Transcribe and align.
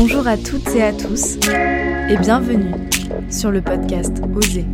Bonjour 0.00 0.28
à 0.28 0.36
toutes 0.36 0.68
et 0.76 0.82
à 0.84 0.92
tous 0.92 1.38
et 2.08 2.16
bienvenue 2.18 2.72
sur 3.28 3.50
le 3.50 3.60
podcast 3.60 4.22
Oser. 4.32 4.64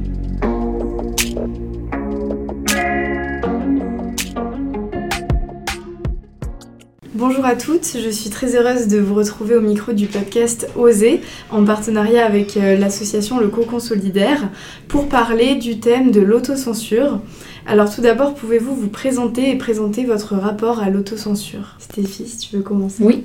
Bonjour 7.15 7.47
à 7.47 7.57
toutes, 7.57 7.87
je 7.87 8.11
suis 8.11 8.29
très 8.29 8.55
heureuse 8.55 8.87
de 8.87 8.99
vous 8.99 9.15
retrouver 9.15 9.55
au 9.55 9.63
micro 9.63 9.95
du 9.95 10.09
podcast 10.09 10.69
Oser 10.77 11.23
en 11.51 11.65
partenariat 11.65 12.27
avec 12.27 12.59
euh, 12.59 12.77
l'association 12.77 13.41
Le 13.41 13.49
Cocon 13.49 13.81
Solidaire 13.81 14.51
pour 14.89 15.09
parler 15.09 15.55
du 15.55 15.81
thème 15.81 16.11
de 16.11 16.21
l'autocensure. 16.21 17.21
Alors 17.67 17.93
tout 17.93 18.03
d'abord, 18.03 18.35
pouvez-vous 18.35 18.75
vous 18.75 18.89
présenter 18.89 19.51
et 19.51 19.57
présenter 19.57 20.05
votre 20.05 20.35
rapport 20.37 20.81
à 20.81 20.91
l'autocensure? 20.91 21.77
Stéphie, 21.79 22.27
si 22.29 22.37
tu 22.37 22.57
veux 22.57 22.63
commencer. 22.63 23.03
Oui, 23.03 23.25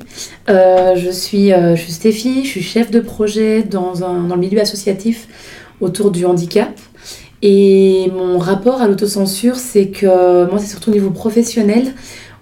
euh, 0.49 0.95
je, 0.95 1.09
suis, 1.09 1.51
euh, 1.51 1.75
je 1.75 1.81
suis 1.81 1.91
Stéphie, 1.91 2.45
je 2.45 2.49
suis 2.49 2.61
chef 2.61 2.89
de 2.89 3.01
projet 3.01 3.63
dans, 3.63 4.03
un, 4.03 4.23
dans 4.23 4.35
le 4.35 4.41
milieu 4.41 4.61
associatif 4.61 5.27
autour 5.81 6.11
du 6.11 6.25
handicap. 6.25 6.71
Et 7.41 8.09
mon 8.15 8.37
rapport 8.37 8.81
à 8.81 8.87
l'autocensure, 8.87 9.55
c'est 9.55 9.87
que 9.87 10.49
moi, 10.49 10.59
c'est 10.59 10.67
surtout 10.67 10.89
au 10.91 10.93
niveau 10.93 11.11
professionnel 11.11 11.93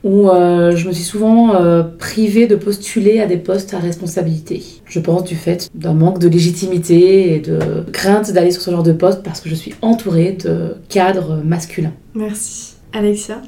où 0.03 0.29
euh, 0.29 0.75
je 0.75 0.87
me 0.87 0.93
suis 0.93 1.03
souvent 1.03 1.55
euh, 1.55 1.83
privée 1.83 2.47
de 2.47 2.55
postuler 2.55 3.19
à 3.19 3.25
des 3.25 3.37
postes 3.37 3.73
à 3.73 3.79
responsabilité. 3.79 4.63
Je 4.85 4.99
pense 4.99 5.23
du 5.23 5.35
fait 5.35 5.69
d'un 5.73 5.93
manque 5.93 6.19
de 6.19 6.27
légitimité 6.27 7.35
et 7.35 7.39
de 7.39 7.59
crainte 7.91 8.31
d'aller 8.31 8.51
sur 8.51 8.61
ce 8.61 8.71
genre 8.71 8.83
de 8.83 8.93
poste 8.93 9.23
parce 9.23 9.41
que 9.41 9.49
je 9.49 9.55
suis 9.55 9.73
entourée 9.81 10.33
de 10.33 10.75
cadres 10.89 11.41
masculins. 11.43 11.93
Merci. 12.13 12.75
Alexia 12.93 13.41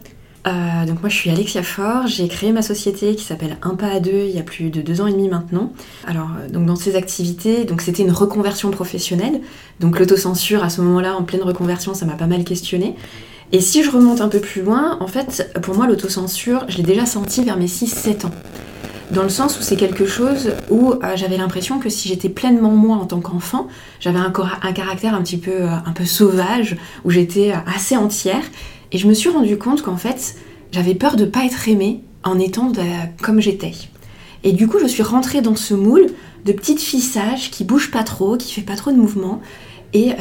euh, 0.48 0.86
donc 0.86 1.02
moi 1.02 1.10
je 1.10 1.16
suis 1.16 1.30
Alexia 1.30 1.62
Faure, 1.62 2.08
j'ai 2.08 2.30
créé 2.30 2.54
ma 2.54 2.62
société 2.62 3.14
qui 3.16 3.26
s'appelle 3.26 3.58
Un 3.62 3.76
pas 3.76 3.88
à 3.92 4.00
deux 4.00 4.24
il 4.26 4.34
y 4.34 4.40
a 4.40 4.42
plus 4.42 4.70
de 4.70 4.82
deux 4.82 5.02
ans 5.02 5.08
et 5.08 5.12
demi 5.12 5.28
maintenant. 5.28 5.74
Alors 6.08 6.30
donc 6.52 6.66
dans 6.66 6.78
ces 6.78 6.96
activités, 6.96 7.66
donc 7.66 7.82
c'était 7.82 8.04
une 8.04 8.12
reconversion 8.12 8.72
professionnelle, 8.72 9.42
donc 9.82 10.00
l'autocensure 10.00 10.64
à 10.64 10.70
ce 10.70 10.80
moment-là 10.80 11.18
en 11.18 11.24
pleine 11.24 11.44
reconversion 11.44 11.94
ça 11.94 12.06
m'a 12.06 12.14
pas 12.14 12.26
mal 12.26 12.46
questionné. 12.46 12.96
Et 13.52 13.62
si 13.62 13.84
je 13.84 13.90
remonte 13.90 14.22
un 14.22 14.28
peu 14.28 14.40
plus 14.40 14.62
loin, 14.62 14.98
en 15.00 15.08
fait, 15.08 15.52
pour 15.62 15.76
moi, 15.76 15.88
l'autocensure, 15.88 16.66
je 16.68 16.78
l'ai 16.78 16.84
déjà 16.84 17.06
senti 17.06 17.44
vers 17.44 17.58
mes 17.58 17.66
6-7 17.66 18.28
ans. 18.28 18.32
Dans 19.12 19.24
le 19.24 19.30
sens 19.30 19.58
où 19.58 19.64
c'est 19.64 19.76
quelque 19.76 20.06
chose 20.06 20.52
où 20.70 20.94
euh, 20.94 20.98
j'avais 21.16 21.38
l'impression 21.38 21.80
que 21.80 21.90
si 21.90 22.08
j'étais 22.08 22.30
pleinement 22.30 22.70
moi 22.70 22.98
en 22.98 23.06
tant 23.06 23.22
qu'enfant, 23.22 23.68
j'avais 24.00 24.20
un, 24.20 24.32
un, 24.62 24.72
caractère 24.72 25.16
un 25.16 25.24
petit 25.24 25.38
peu, 25.38 25.64
euh, 25.64 25.70
un 25.84 25.92
peu 25.94 26.06
sauvage, 26.06 26.78
où 27.06 27.10
j'étais 27.10 27.52
euh, 27.52 27.76
assez 27.76 27.98
entière. 27.98 28.44
Et 28.92 29.00
je 29.00 29.08
me 29.08 29.16
suis 29.16 29.30
rendu 29.30 29.58
compte 29.58 29.82
qu'en 29.82 29.98
fait, 29.98 30.36
j'avais 30.72 30.94
peur 30.94 31.16
de 31.16 31.26
ne 31.26 31.30
pas 31.30 31.44
être 31.44 31.68
aimée 31.68 32.04
en 32.24 32.38
étant 32.38 32.72
comme 33.22 33.40
j'étais. 33.40 33.72
Et 34.44 34.52
du 34.52 34.68
coup, 34.68 34.78
je 34.80 34.88
suis 34.88 35.04
rentrée 35.04 35.42
dans 35.42 35.56
ce 35.56 35.74
moule 35.74 36.08
de 36.46 36.52
petite 36.52 36.82
fille 36.82 37.02
sage 37.02 37.50
qui 37.50 37.64
bouge 37.64 37.92
pas 37.92 38.04
trop, 38.04 38.38
qui 38.38 38.54
fait 38.54 38.62
pas 38.62 38.76
trop 38.76 38.92
de 38.92 38.98
mouvements, 38.98 39.42
et, 39.94 40.12
euh, 40.12 40.16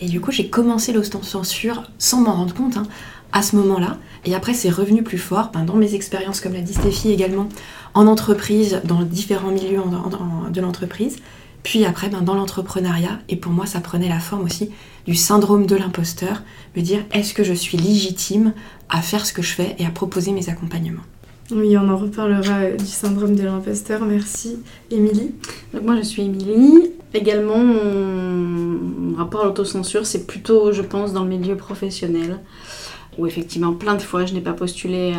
et, 0.00 0.06
du 0.08 0.20
coup, 0.20 0.30
j'ai 0.30 0.48
commencé 0.48 0.92
l'autocensure 0.92 1.82
sans 1.98 2.20
m'en 2.20 2.34
rendre 2.34 2.54
compte 2.54 2.76
hein, 2.76 2.86
à 3.32 3.42
ce 3.42 3.56
moment-là. 3.56 3.98
Et 4.24 4.34
après, 4.34 4.54
c'est 4.54 4.70
revenu 4.70 5.02
plus 5.02 5.18
fort 5.18 5.50
ben, 5.52 5.64
dans 5.64 5.74
mes 5.74 5.94
expériences, 5.94 6.40
comme 6.40 6.52
l'a 6.52 6.60
dit 6.60 6.74
Stéphie 6.74 7.10
également, 7.10 7.48
en 7.94 8.06
entreprise, 8.06 8.80
dans 8.84 9.02
différents 9.02 9.50
milieux 9.50 9.80
de 10.50 10.60
l'entreprise. 10.60 11.16
Puis 11.64 11.84
après, 11.84 12.08
ben, 12.08 12.22
dans 12.22 12.34
l'entrepreneuriat. 12.34 13.18
Et 13.28 13.36
pour 13.36 13.50
moi, 13.50 13.66
ça 13.66 13.80
prenait 13.80 14.08
la 14.08 14.20
forme 14.20 14.44
aussi 14.44 14.70
du 15.06 15.14
syndrome 15.14 15.66
de 15.66 15.74
l'imposteur. 15.74 16.42
Me 16.76 16.82
dire, 16.82 17.00
est-ce 17.12 17.34
que 17.34 17.42
je 17.42 17.54
suis 17.54 17.76
légitime 17.76 18.52
à 18.88 19.02
faire 19.02 19.26
ce 19.26 19.32
que 19.32 19.42
je 19.42 19.52
fais 19.52 19.74
et 19.78 19.86
à 19.86 19.90
proposer 19.90 20.30
mes 20.30 20.48
accompagnements? 20.48 21.02
Oui, 21.50 21.76
on 21.76 21.88
en 21.90 21.96
reparlera 21.98 22.70
du 22.70 22.86
syndrome 22.86 23.34
de 23.34 23.42
l'imposteur. 23.42 24.04
Merci. 24.04 24.58
Émilie 24.90 25.34
Donc 25.72 25.82
moi, 25.82 25.96
je 25.96 26.02
suis 26.02 26.22
Émilie. 26.22 26.92
Également, 27.14 27.58
mon 27.58 29.16
rapport 29.16 29.42
à 29.42 29.44
l'autocensure, 29.44 30.04
c'est 30.04 30.26
plutôt, 30.26 30.72
je 30.72 30.82
pense, 30.82 31.12
dans 31.12 31.22
le 31.22 31.28
milieu 31.28 31.56
professionnel, 31.56 32.40
où 33.16 33.26
effectivement, 33.26 33.72
plein 33.72 33.94
de 33.94 34.02
fois, 34.02 34.26
je 34.26 34.34
n'ai 34.34 34.40
pas 34.40 34.52
postulé 34.52 35.14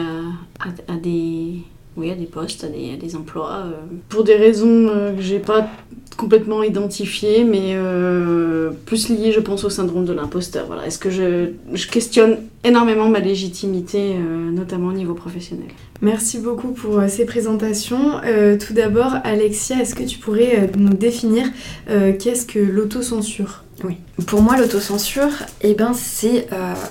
à, 0.59 0.95
des, 0.97 1.61
oui, 1.97 2.11
à 2.11 2.15
des 2.15 2.25
postes, 2.25 2.63
à 2.63 2.67
des, 2.67 3.15
emplois, 3.15 3.63
euh, 3.65 3.71
pour 4.09 4.23
des 4.23 4.35
raisons 4.35 4.89
euh, 4.89 5.13
que 5.13 5.21
j'ai 5.21 5.39
pas 5.39 5.69
complètement 6.17 6.63
identifiées, 6.63 7.43
mais 7.43 7.73
euh, 7.73 8.71
plus 8.85 9.09
liées, 9.09 9.31
je 9.31 9.39
pense, 9.39 9.63
au 9.63 9.69
syndrome 9.69 10.05
de 10.05 10.13
l'imposteur. 10.13 10.65
Voilà. 10.67 10.85
Est-ce 10.85 10.99
que 10.99 11.09
je, 11.09 11.51
je, 11.73 11.87
questionne 11.87 12.37
énormément 12.63 13.09
ma 13.09 13.19
légitimité, 13.19 14.15
notamment 14.53 14.89
au 14.89 14.93
niveau 14.93 15.13
professionnel? 15.13 15.67
Merci 16.01 16.39
beaucoup 16.39 16.71
pour 16.71 16.99
euh, 16.99 17.07
ces 17.07 17.25
présentations. 17.25 18.19
Euh, 18.25 18.57
tout 18.57 18.73
d'abord, 18.73 19.15
Alexia, 19.23 19.81
est-ce 19.81 19.95
que 19.95 20.03
tu 20.03 20.19
pourrais 20.19 20.59
euh, 20.59 20.67
nous 20.77 20.93
définir 20.93 21.45
qu'est-ce 21.87 22.45
que 22.45 22.59
l'autocensure? 22.59 23.63
Oui. 23.83 23.97
Pour 24.27 24.41
moi, 24.41 24.57
l'autocensure, 24.57 25.31
eh 25.61 25.73
ben, 25.73 25.93
c'est 25.93 26.47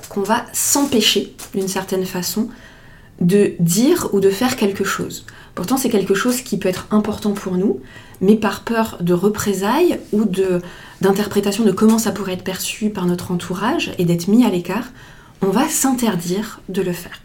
qu'on 0.09 0.23
va 0.23 0.45
s'empêcher, 0.53 1.35
d'une 1.55 1.69
certaine 1.69 2.05
façon, 2.05 2.49
de 3.21 3.53
dire 3.61 4.09
ou 4.13 4.21
de 4.21 4.31
faire 4.31 4.57
quelque 4.57 4.85
chose. 4.85 5.25
Pourtant, 5.55 5.77
c'est 5.77 5.89
quelque 5.89 6.15
chose 6.15 6.41
qui 6.41 6.59
peut 6.59 6.69
être 6.69 6.87
important 6.91 7.33
pour 7.33 7.57
nous, 7.57 7.81
mais 8.21 8.37
par 8.37 8.63
peur 8.63 8.99
de 9.01 9.13
représailles 9.13 10.01
ou 10.13 10.25
d'interprétation 11.01 11.65
de 11.65 11.71
comment 11.71 11.99
ça 11.99 12.13
pourrait 12.13 12.33
être 12.33 12.45
perçu 12.45 12.91
par 12.91 13.07
notre 13.07 13.31
entourage 13.31 13.93
et 13.99 14.05
d'être 14.05 14.29
mis 14.29 14.45
à 14.45 14.51
l'écart, 14.51 14.87
on 15.43 15.49
va 15.49 15.69
s'interdire 15.69 16.61
de 16.69 16.83
le 16.83 16.93
faire. 16.93 17.21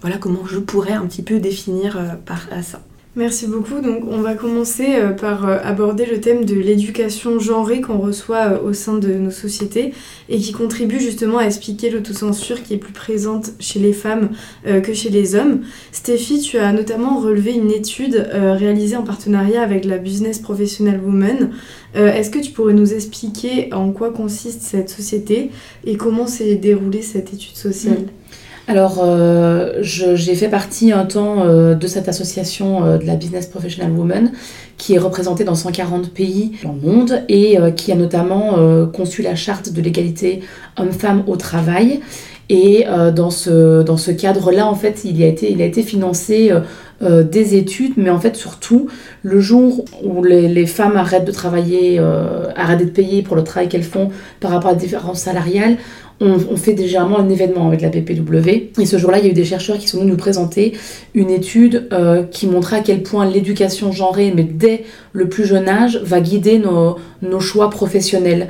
Voilà 0.00 0.16
comment 0.16 0.46
je 0.46 0.58
pourrais 0.58 0.92
un 0.92 1.06
petit 1.06 1.22
peu 1.22 1.40
définir 1.40 1.96
euh, 1.96 2.14
par 2.24 2.40
ça. 2.62 2.80
Merci 3.18 3.48
beaucoup. 3.48 3.80
Donc, 3.80 4.04
on 4.08 4.18
va 4.18 4.34
commencer 4.34 4.94
euh, 4.94 5.10
par 5.10 5.48
euh, 5.48 5.58
aborder 5.64 6.06
le 6.06 6.20
thème 6.20 6.44
de 6.44 6.54
l'éducation 6.54 7.40
genrée 7.40 7.80
qu'on 7.80 7.98
reçoit 7.98 8.62
au 8.62 8.72
sein 8.72 8.96
de 8.96 9.12
nos 9.12 9.32
sociétés 9.32 9.92
et 10.28 10.38
qui 10.38 10.52
contribue 10.52 11.00
justement 11.00 11.38
à 11.38 11.44
expliquer 11.44 11.90
l'autocensure 11.90 12.62
qui 12.62 12.74
est 12.74 12.78
plus 12.78 12.92
présente 12.92 13.50
chez 13.58 13.80
les 13.80 13.92
femmes 13.92 14.28
que 14.64 14.92
chez 14.92 15.08
les 15.08 15.34
hommes. 15.34 15.62
Stéphie, 15.90 16.40
tu 16.40 16.58
as 16.58 16.72
notamment 16.72 17.18
relevé 17.18 17.54
une 17.54 17.72
étude 17.72 18.28
réalisée 18.32 18.96
en 18.96 19.02
partenariat 19.02 19.62
avec 19.62 19.84
la 19.84 19.98
Business 19.98 20.38
Professional 20.38 21.00
Woman. 21.00 21.50
Est-ce 21.94 22.30
que 22.30 22.38
tu 22.38 22.52
pourrais 22.52 22.74
nous 22.74 22.92
expliquer 22.92 23.72
en 23.72 23.90
quoi 23.92 24.12
consiste 24.12 24.62
cette 24.62 24.90
société 24.90 25.50
et 25.84 25.96
comment 25.96 26.26
s'est 26.26 26.56
déroulée 26.56 27.02
cette 27.02 27.32
étude 27.32 27.56
sociale? 27.56 28.04
Alors, 28.68 28.98
euh, 29.02 29.78
j'ai 29.80 30.34
fait 30.34 30.48
partie 30.48 30.92
un 30.92 31.06
temps 31.06 31.46
euh, 31.46 31.74
de 31.74 31.86
cette 31.86 32.06
association 32.06 32.84
euh, 32.84 32.98
de 32.98 33.06
la 33.06 33.16
Business 33.16 33.46
Professional 33.46 33.90
Woman 33.90 34.30
qui 34.76 34.94
est 34.94 34.98
représentée 34.98 35.42
dans 35.42 35.54
140 35.54 36.10
pays 36.12 36.52
dans 36.62 36.74
le 36.74 36.86
monde 36.86 37.22
et 37.30 37.56
qui 37.74 37.90
a 37.90 37.96
notamment 37.96 38.54
conçu 38.92 39.22
la 39.22 39.34
charte 39.34 39.72
de 39.72 39.82
l'égalité 39.82 40.40
homme-femme 40.76 41.24
au 41.26 41.34
travail. 41.34 41.98
Et 42.48 42.86
dans 43.12 43.30
ce, 43.30 44.12
cadre-là, 44.12 44.68
en 44.68 44.76
fait, 44.76 45.04
il 45.04 45.20
a 45.24 45.26
été, 45.26 45.50
il 45.50 45.60
a 45.62 45.64
été 45.64 45.82
financé 45.82 46.52
des 47.00 47.56
études, 47.56 47.94
mais 47.96 48.08
en 48.08 48.20
fait, 48.20 48.36
surtout, 48.36 48.86
le 49.24 49.40
jour 49.40 49.84
où 50.04 50.22
les, 50.22 50.46
les 50.46 50.66
femmes 50.66 50.96
arrêtent 50.96 51.26
de 51.26 51.32
travailler, 51.32 51.98
arrêtent 52.54 52.78
d'être 52.78 52.94
payées 52.94 53.22
pour 53.22 53.34
le 53.34 53.42
travail 53.42 53.68
qu'elles 53.68 53.82
font 53.82 54.10
par 54.38 54.52
rapport 54.52 54.70
à 54.70 54.74
la 54.74 54.78
différence 54.78 55.18
salariale, 55.18 55.76
on, 56.20 56.56
fait 56.56 56.74
déjà 56.74 57.02
un 57.02 57.28
événement 57.28 57.68
avec 57.68 57.80
la 57.80 57.90
PPW. 57.90 58.70
Et 58.78 58.86
ce 58.86 58.98
jour-là, 58.98 59.18
il 59.18 59.24
y 59.24 59.28
a 59.28 59.30
eu 59.30 59.34
des 59.34 59.44
chercheurs 59.44 59.78
qui 59.78 59.86
sont 59.86 59.98
venus 59.98 60.12
nous 60.12 60.16
présenter 60.16 60.72
une 61.14 61.30
étude 61.30 61.88
euh, 61.92 62.24
qui 62.24 62.46
montrait 62.46 62.78
à 62.78 62.80
quel 62.80 63.02
point 63.02 63.24
l'éducation 63.24 63.92
genrée, 63.92 64.32
mais 64.34 64.42
dès 64.42 64.84
le 65.12 65.28
plus 65.28 65.44
jeune 65.44 65.68
âge, 65.68 66.00
va 66.02 66.20
guider 66.20 66.58
nos, 66.58 66.96
nos 67.22 67.40
choix 67.40 67.70
professionnels. 67.70 68.48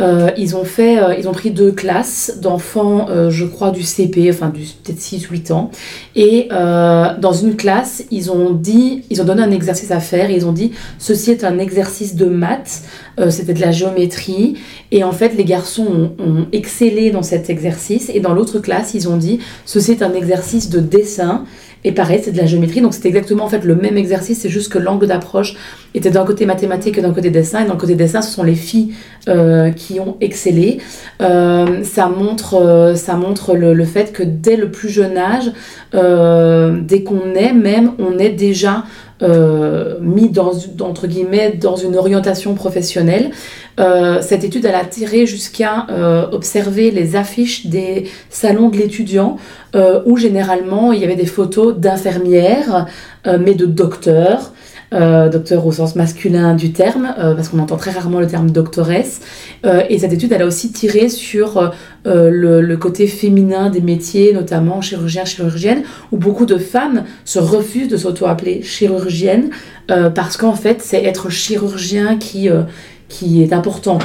Euh, 0.00 0.30
ils 0.36 0.54
ont 0.54 0.64
fait, 0.64 0.98
euh, 0.98 1.14
ils 1.18 1.28
ont 1.28 1.32
pris 1.32 1.50
deux 1.50 1.72
classes 1.72 2.38
d'enfants, 2.40 3.08
je 3.30 3.44
crois 3.44 3.70
du 3.70 3.82
CP, 3.82 4.30
enfin 4.30 4.50
peut-être 4.50 5.00
6-8 5.00 5.52
ans, 5.52 5.70
et 6.14 6.48
dans 6.50 7.32
une 7.32 7.56
classe, 7.56 8.04
ils 8.10 8.30
ont 8.30 8.50
dit, 8.50 9.02
ils 9.10 9.20
ont 9.20 9.24
donné 9.24 9.42
un 9.42 9.50
exercice 9.50 9.90
à 9.90 10.00
faire, 10.00 10.30
ils 10.30 10.46
ont 10.46 10.52
dit, 10.52 10.72
ceci 10.98 11.32
est 11.32 11.44
un 11.44 11.58
exercice 11.58 12.14
de 12.14 12.26
maths, 12.26 12.82
c'était 13.30 13.54
de 13.54 13.60
la 13.60 13.72
géométrie, 13.72 14.54
et 14.90 15.04
en 15.04 15.12
fait, 15.12 15.34
les 15.36 15.44
garçons 15.44 16.12
ont 16.18 16.46
excellé 16.52 17.10
dans 17.10 17.22
cet 17.22 17.50
exercice. 17.50 18.10
Et 18.14 18.20
dans 18.20 18.32
l'autre 18.32 18.58
classe, 18.58 18.94
ils 18.94 19.08
ont 19.08 19.16
dit 19.16 19.40
ceci 19.66 19.92
est 19.92 20.02
un 20.02 20.14
exercice 20.14 20.70
de 20.70 20.80
dessin. 20.80 21.44
Et 21.84 21.92
pareil, 21.92 22.20
c'est 22.22 22.32
de 22.32 22.36
la 22.36 22.46
géométrie. 22.46 22.80
Donc 22.80 22.94
c'était 22.94 23.08
exactement 23.08 23.44
en 23.44 23.48
fait 23.48 23.64
le 23.64 23.74
même 23.74 23.96
exercice. 23.96 24.40
C'est 24.40 24.48
juste 24.48 24.72
que 24.72 24.78
l'angle 24.78 25.06
d'approche 25.06 25.56
était 25.94 26.10
d'un 26.10 26.24
côté 26.24 26.46
mathématique 26.46 26.98
et 26.98 27.02
d'un 27.02 27.12
côté 27.12 27.30
dessin. 27.30 27.64
Et 27.64 27.68
d'un 27.68 27.76
côté 27.76 27.94
dessin, 27.94 28.22
ce 28.22 28.32
sont 28.32 28.42
les 28.42 28.54
filles 28.54 28.94
euh, 29.28 29.70
qui 29.70 30.00
ont 30.00 30.16
excellé. 30.20 30.78
Euh, 31.20 31.82
ça 31.84 32.08
montre, 32.08 32.54
euh, 32.54 32.94
ça 32.94 33.14
montre 33.14 33.54
le, 33.54 33.74
le, 33.74 33.84
fait 33.84 34.12
que 34.12 34.22
dès 34.22 34.56
le 34.56 34.70
plus 34.70 34.88
jeune 34.88 35.16
âge, 35.16 35.52
dès 35.92 37.02
qu'on 37.02 37.34
est 37.34 37.52
même, 37.52 37.92
on 37.98 38.18
est 38.18 38.30
déjà 38.30 38.84
mis 39.20 40.28
dans, 40.28 40.52
entre 40.80 41.06
guillemets, 41.06 41.52
dans 41.52 41.76
une 41.76 41.96
orientation 41.96 42.54
professionnelle. 42.54 43.32
Euh, 43.78 44.20
cette 44.22 44.44
étude, 44.44 44.64
elle 44.64 44.74
a 44.74 44.84
tiré 44.84 45.26
jusqu'à 45.26 45.86
euh, 45.90 46.26
observer 46.32 46.90
les 46.90 47.16
affiches 47.16 47.66
des 47.66 48.04
salons 48.28 48.68
de 48.70 48.76
l'étudiant, 48.76 49.36
euh, 49.76 50.02
où 50.04 50.16
généralement 50.16 50.92
il 50.92 51.00
y 51.00 51.04
avait 51.04 51.16
des 51.16 51.26
photos 51.26 51.76
d'infirmières, 51.76 52.86
mais 53.40 53.54
de 53.54 53.66
docteurs, 53.66 54.52
docteur 54.92 55.66
au 55.66 55.72
sens 55.72 55.96
masculin 55.96 56.54
du 56.54 56.72
terme, 56.72 57.14
parce 57.16 57.48
qu'on 57.48 57.58
entend 57.58 57.76
très 57.76 57.90
rarement 57.90 58.20
le 58.20 58.26
terme 58.26 58.50
doctoresse. 58.50 59.20
et 59.64 59.98
cette 59.98 60.12
étude, 60.12 60.32
elle 60.32 60.42
a 60.42 60.46
aussi 60.46 60.72
tiré 60.72 61.08
sur 61.08 61.72
le, 62.04 62.76
côté 62.76 63.06
féminin 63.06 63.68
des 63.68 63.82
métiers, 63.82 64.32
notamment 64.32 64.80
chirurgien, 64.80 65.24
chirurgienne, 65.24 65.82
où 66.10 66.16
beaucoup 66.16 66.46
de 66.46 66.56
femmes 66.56 67.04
se 67.24 67.38
refusent 67.38 67.88
de 67.88 67.96
s'auto-appeler 67.96 68.62
chirurgienne, 68.62 69.50
parce 69.86 70.36
qu'en 70.36 70.54
fait, 70.54 70.80
c'est 70.80 71.04
être 71.04 71.28
chirurgien 71.28 72.16
qui 72.16 72.48
qui 73.08 73.42
est 73.42 73.52
important. 73.52 73.98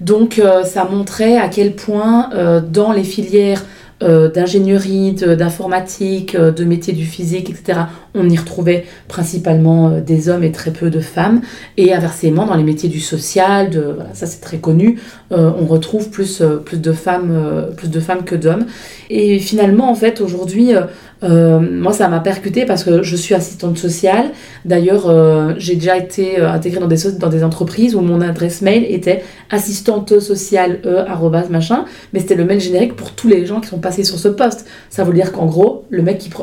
Donc 0.00 0.38
euh, 0.38 0.64
ça 0.64 0.84
montrait 0.84 1.36
à 1.36 1.48
quel 1.48 1.74
point 1.74 2.30
euh, 2.34 2.60
dans 2.60 2.92
les 2.92 3.04
filières 3.04 3.64
euh, 4.02 4.30
d'ingénierie, 4.30 5.12
d'informatique, 5.12 6.36
de, 6.36 6.64
métiers 6.64 6.94
du 6.94 7.04
physique, 7.04 7.50
etc., 7.50 7.80
on 8.14 8.28
y 8.28 8.36
retrouvait 8.36 8.84
principalement 9.08 9.90
des 9.90 10.28
hommes 10.28 10.44
et 10.44 10.52
très 10.52 10.70
peu 10.70 10.90
de 10.90 11.00
femmes. 11.00 11.40
Et 11.76 11.92
inversement, 11.92 12.46
dans 12.46 12.56
les 12.56 12.64
métiers 12.64 12.88
du 12.88 13.00
social, 13.00 13.70
ça 14.12 14.26
c'est 14.26 14.40
très 14.40 14.58
connu, 14.58 14.98
on 15.30 15.66
retrouve 15.66 16.10
plus, 16.10 16.42
plus, 16.64 16.78
de 16.78 16.92
femmes, 16.92 17.68
plus 17.76 17.88
de 17.88 18.00
femmes 18.00 18.24
que 18.24 18.34
d'hommes. 18.34 18.66
Et 19.10 19.38
finalement, 19.38 19.90
en 19.90 19.94
fait, 19.94 20.20
aujourd'hui, 20.20 20.74
euh, 21.22 21.60
moi, 21.60 21.92
ça 21.92 22.08
m'a 22.08 22.20
percuté 22.20 22.64
parce 22.64 22.84
que 22.84 23.02
je 23.02 23.16
suis 23.16 23.34
assistante 23.34 23.78
sociale. 23.78 24.30
D'ailleurs, 24.64 25.08
euh, 25.08 25.52
j'ai 25.58 25.74
déjà 25.74 25.96
été 25.96 26.40
euh, 26.40 26.50
intégrée 26.50 26.80
dans 26.80 27.28
des, 27.28 27.44
entreprises 27.44 27.94
où 27.94 28.00
mon 28.00 28.20
adresse 28.20 28.62
mail 28.62 28.86
était 28.88 29.22
assistante 29.50 30.18
sociale 30.20 30.80
e, 30.84 31.50
machin, 31.50 31.84
mais 32.12 32.20
c'était 32.20 32.34
le 32.34 32.44
mail 32.44 32.60
générique 32.60 32.96
pour 32.96 33.12
tous 33.12 33.28
les 33.28 33.46
gens 33.46 33.60
qui 33.60 33.68
sont 33.68 33.78
passés 33.78 34.04
sur 34.04 34.18
ce 34.18 34.28
poste. 34.28 34.66
Ça 34.88 35.04
veut 35.04 35.12
dire 35.12 35.32
qu'en 35.32 35.46
gros, 35.46 35.84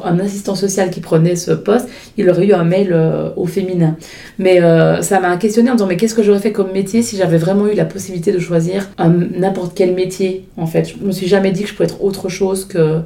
un 0.04 0.20
assistant 0.20 0.56
social 0.56 0.90
qui 0.90 1.02
prenait 1.02 1.36
ce 1.36 1.52
poste, 1.58 1.90
il 2.18 2.30
aurait 2.30 2.46
eu 2.46 2.54
un 2.54 2.64
mail 2.64 2.96
au 3.36 3.46
féminin. 3.46 3.96
Mais 4.40 4.60
ça 5.02 5.20
m'a 5.20 5.38
questionné 5.38 5.70
en 5.70 5.76
disant 5.76 5.88
mais 5.88 5.98
qu'est-ce 5.98 6.16
que 6.16 6.24
j'aurais 6.24 6.40
fait 6.40 6.52
comme 6.52 6.72
métier 6.72 7.02
si 7.02 7.18
j'avais 7.18 7.38
vraiment 7.38 7.68
eu 7.68 7.74
la 7.74 7.86
possibilité 7.86 8.32
de 8.32 8.40
choisir 8.40 8.90
n'importe 8.98 9.74
quel 9.76 9.94
métier 9.94 10.48
en 10.58 10.66
fait? 10.66 10.96
Je 11.00 11.06
me 11.06 11.12
suis 11.12 11.28
jamais 11.28 11.52
dit 11.52 11.64
que 11.64 11.70
je 11.70 11.74
pouvais 11.74 11.86
être 11.86 12.04
autre 12.04 12.30
chose 12.30 12.66
que 12.66 13.02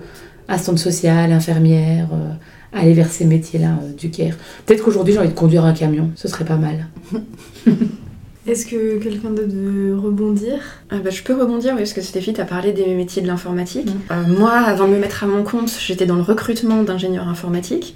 assistante 0.51 0.80
sociale, 0.80 1.31
infirmière, 1.31 2.07
euh, 2.13 2.33
aller 2.74 2.94
vers 2.94 3.09
ces 3.09 3.25
métiers-là 3.25 3.80
euh, 3.83 3.94
du 3.94 4.09
CARE. 4.09 4.36
Peut-être 4.65 4.83
qu'aujourd'hui 4.83 5.13
j'ai 5.13 5.19
envie 5.19 5.30
de 5.30 5.33
conduire 5.33 5.65
un 5.65 5.74
camion, 5.74 6.12
ce 6.15 6.27
serait 6.27 6.45
pas 6.45 6.57
mal. 6.57 6.88
Est-ce 8.47 8.65
que 8.65 8.97
quelqu'un 8.97 9.29
d'autre 9.29 9.53
veut 9.53 9.95
rebondir? 9.95 10.57
Ah 10.89 10.97
bah, 11.03 11.11
Je 11.11 11.21
peux 11.21 11.39
rebondir, 11.39 11.73
oui, 11.73 11.79
parce 11.79 11.93
que 11.93 12.01
Stéphie, 12.01 12.33
tu 12.33 12.41
as 12.41 12.45
parlé 12.45 12.73
des 12.73 12.95
métiers 12.95 13.21
de 13.21 13.27
l'informatique. 13.27 13.85
Mm. 13.85 14.11
Euh, 14.11 14.23
moi, 14.39 14.53
avant 14.53 14.88
de 14.88 14.93
me 14.93 14.99
mettre 14.99 15.23
à 15.23 15.27
mon 15.27 15.43
compte, 15.43 15.71
j'étais 15.79 16.07
dans 16.07 16.15
le 16.15 16.23
recrutement 16.23 16.81
d'ingénieurs 16.81 17.27
informatiques, 17.27 17.95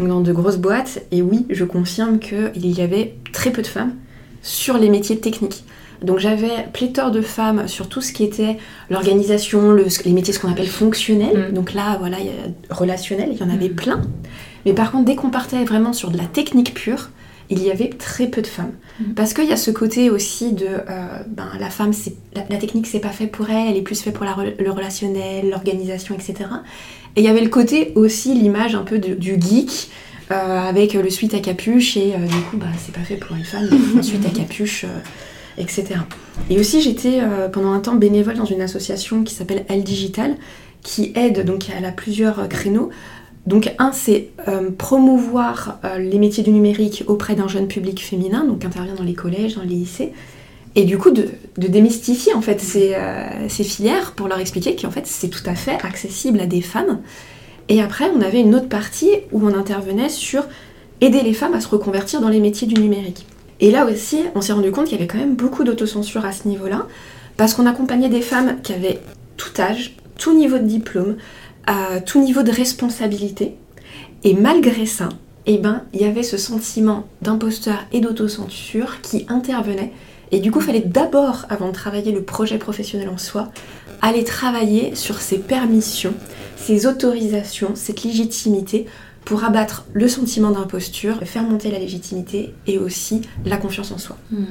dans 0.00 0.20
de 0.20 0.32
grosses 0.32 0.56
boîtes, 0.56 1.04
et 1.12 1.22
oui, 1.22 1.46
je 1.48 1.64
confirme 1.64 2.18
qu'il 2.18 2.66
y 2.66 2.80
avait 2.80 3.14
très 3.32 3.52
peu 3.52 3.62
de 3.62 3.68
femmes 3.68 3.94
sur 4.42 4.78
les 4.78 4.88
métiers 4.88 5.20
techniques. 5.20 5.64
Donc 6.02 6.18
j'avais 6.18 6.66
pléthore 6.72 7.12
de 7.12 7.22
femmes 7.22 7.68
sur 7.68 7.88
tout 7.88 8.00
ce 8.00 8.12
qui 8.12 8.24
était 8.24 8.58
l'organisation, 8.90 9.74
les 9.74 10.12
métiers 10.12 10.34
ce 10.34 10.40
qu'on 10.40 10.50
appelle 10.50 10.66
fonctionnels. 10.66 11.50
Mm. 11.50 11.54
Donc 11.54 11.72
là, 11.72 11.98
voilà, 12.00 12.18
y 12.18 12.30
a 12.30 12.74
relationnel, 12.74 13.28
il 13.30 13.38
y 13.38 13.42
en 13.44 13.48
avait 13.48 13.68
mm. 13.68 13.76
plein. 13.76 14.02
Mais 14.66 14.72
par 14.72 14.90
contre, 14.90 15.04
dès 15.04 15.14
qu'on 15.14 15.30
partait 15.30 15.64
vraiment 15.64 15.92
sur 15.92 16.10
de 16.10 16.18
la 16.18 16.24
technique 16.24 16.74
pure, 16.74 17.10
il 17.50 17.62
y 17.62 17.70
avait 17.70 17.90
très 17.90 18.28
peu 18.28 18.42
de 18.42 18.46
femmes. 18.46 18.72
Mm. 19.00 19.14
Parce 19.14 19.34
qu'il 19.34 19.44
y 19.44 19.52
a 19.52 19.56
ce 19.56 19.70
côté 19.70 20.10
aussi 20.10 20.52
de 20.52 20.66
euh, 20.66 21.06
ben, 21.26 21.48
la 21.58 21.70
femme, 21.70 21.92
la, 22.34 22.44
la, 22.48 22.56
technique, 22.56 22.86
c'est 22.86 23.00
pas 23.00 23.10
fait 23.10 23.26
pour 23.26 23.50
elle, 23.50 23.70
elle 23.70 23.76
est 23.76 23.82
plus 23.82 24.00
fait 24.00 24.12
pour 24.12 24.24
le 24.24 24.70
relationnel, 24.70 25.50
l'organisation, 25.50 26.14
etc. 26.14 26.50
Et 27.16 27.20
il 27.20 27.24
y 27.24 27.28
avait 27.28 27.42
le 27.42 27.50
côté 27.50 27.92
aussi, 27.94 28.34
l'image 28.34 28.74
un 28.74 28.82
peu 28.82 28.98
du 28.98 29.40
geek. 29.40 29.90
Euh, 30.30 30.58
avec 30.58 30.94
le 30.94 31.10
suite 31.10 31.34
à 31.34 31.38
capuche 31.38 31.98
et 31.98 32.14
euh, 32.14 32.26
du 32.26 32.40
coup 32.48 32.56
bah 32.56 32.64
c'est 32.78 32.94
pas 32.94 33.02
fait 33.02 33.16
pour 33.16 33.36
une 33.36 33.44
femme 33.44 33.68
suite 34.02 34.24
à 34.24 34.30
capuche 34.30 34.86
etc. 35.58 35.96
Et 36.48 36.58
aussi, 36.58 36.80
j'étais 36.80 37.20
pendant 37.52 37.72
un 37.72 37.80
temps 37.80 37.94
bénévole 37.94 38.36
dans 38.36 38.46
une 38.46 38.62
association 38.62 39.22
qui 39.22 39.34
s'appelle 39.34 39.66
Elle 39.68 39.84
Digital, 39.84 40.34
qui 40.82 41.12
aide, 41.14 41.44
donc 41.44 41.66
elle 41.76 41.84
a 41.84 41.92
plusieurs 41.92 42.48
créneaux. 42.48 42.90
Donc 43.46 43.72
un, 43.78 43.92
c'est 43.92 44.30
euh, 44.48 44.70
promouvoir 44.70 45.78
les 45.98 46.18
métiers 46.18 46.42
du 46.42 46.50
numérique 46.50 47.04
auprès 47.06 47.34
d'un 47.34 47.48
jeune 47.48 47.68
public 47.68 48.02
féminin, 48.02 48.44
donc 48.44 48.64
intervient 48.64 48.94
dans 48.94 49.04
les 49.04 49.14
collèges, 49.14 49.56
dans 49.56 49.62
les 49.62 49.68
lycées, 49.68 50.12
et 50.74 50.84
du 50.84 50.98
coup 50.98 51.10
de, 51.10 51.28
démystifier 51.56 52.34
en 52.34 52.40
fait 52.40 52.60
ces, 52.60 52.96
ces, 53.48 53.62
filières 53.62 54.12
pour 54.12 54.28
leur 54.28 54.40
expliquer 54.40 54.74
qu'en 54.74 54.90
fait 54.90 55.06
c'est 55.06 55.28
tout 55.28 55.42
à 55.46 55.54
fait 55.54 55.78
accessible 55.84 56.40
à 56.40 56.46
des 56.46 56.62
femmes. 56.62 57.00
Et 57.68 57.80
après, 57.80 58.10
on 58.14 58.20
avait 58.20 58.40
une 58.40 58.54
autre 58.54 58.68
partie 58.68 59.10
où 59.32 59.46
on 59.46 59.54
intervenait 59.54 60.08
sur 60.08 60.44
aider 61.00 61.22
les 61.22 61.34
femmes 61.34 61.54
à 61.54 61.60
se 61.60 61.68
reconvertir 61.68 62.20
dans 62.20 62.28
les 62.28 62.40
métiers 62.40 62.66
du 62.66 62.80
numérique. 62.80 63.26
Et 63.60 63.70
là 63.70 63.86
aussi, 63.86 64.24
on 64.34 64.40
s'est 64.40 64.52
rendu 64.52 64.70
compte 64.70 64.86
qu'il 64.86 64.98
y 64.98 65.00
avait 65.00 65.06
quand 65.06 65.18
même 65.18 65.36
beaucoup 65.36 65.64
d'autocensure 65.64 66.24
à 66.24 66.32
ce 66.32 66.48
niveau-là, 66.48 66.86
parce 67.36 67.54
qu'on 67.54 67.66
accompagnait 67.66 68.08
des 68.08 68.20
femmes 68.20 68.60
qui 68.62 68.72
avaient 68.72 69.00
tout 69.36 69.60
âge, 69.60 69.96
tout 70.18 70.34
niveau 70.34 70.58
de 70.58 70.64
diplôme, 70.64 71.16
euh, 71.68 72.00
tout 72.04 72.22
niveau 72.22 72.42
de 72.42 72.50
responsabilité. 72.50 73.56
Et 74.22 74.34
malgré 74.34 74.86
ça, 74.86 75.08
eh 75.46 75.58
ben, 75.58 75.82
il 75.92 76.00
y 76.00 76.04
avait 76.04 76.22
ce 76.22 76.36
sentiment 76.36 77.06
d'imposteur 77.22 77.78
et 77.92 78.00
d'autocensure 78.00 79.00
qui 79.02 79.26
intervenait. 79.28 79.92
Et 80.32 80.40
du 80.40 80.50
coup, 80.50 80.60
il 80.60 80.64
fallait 80.64 80.80
d'abord, 80.80 81.44
avant 81.50 81.68
de 81.68 81.74
travailler 81.74 82.12
le 82.12 82.22
projet 82.22 82.58
professionnel 82.58 83.08
en 83.08 83.18
soi, 83.18 83.52
aller 84.00 84.24
travailler 84.24 84.94
sur 84.94 85.20
ses 85.20 85.38
permissions, 85.38 86.14
ses 86.56 86.86
autorisations, 86.86 87.72
cette 87.74 88.04
légitimité 88.04 88.86
pour 89.24 89.44
abattre 89.44 89.86
le 89.92 90.08
sentiment 90.08 90.50
d'imposture, 90.50 91.18
faire 91.24 91.42
monter 91.42 91.70
la 91.70 91.78
légitimité 91.78 92.54
et 92.66 92.78
aussi 92.78 93.22
la 93.44 93.56
confiance 93.56 93.90
en 93.92 93.98
soi. 93.98 94.16
Hmm. 94.30 94.44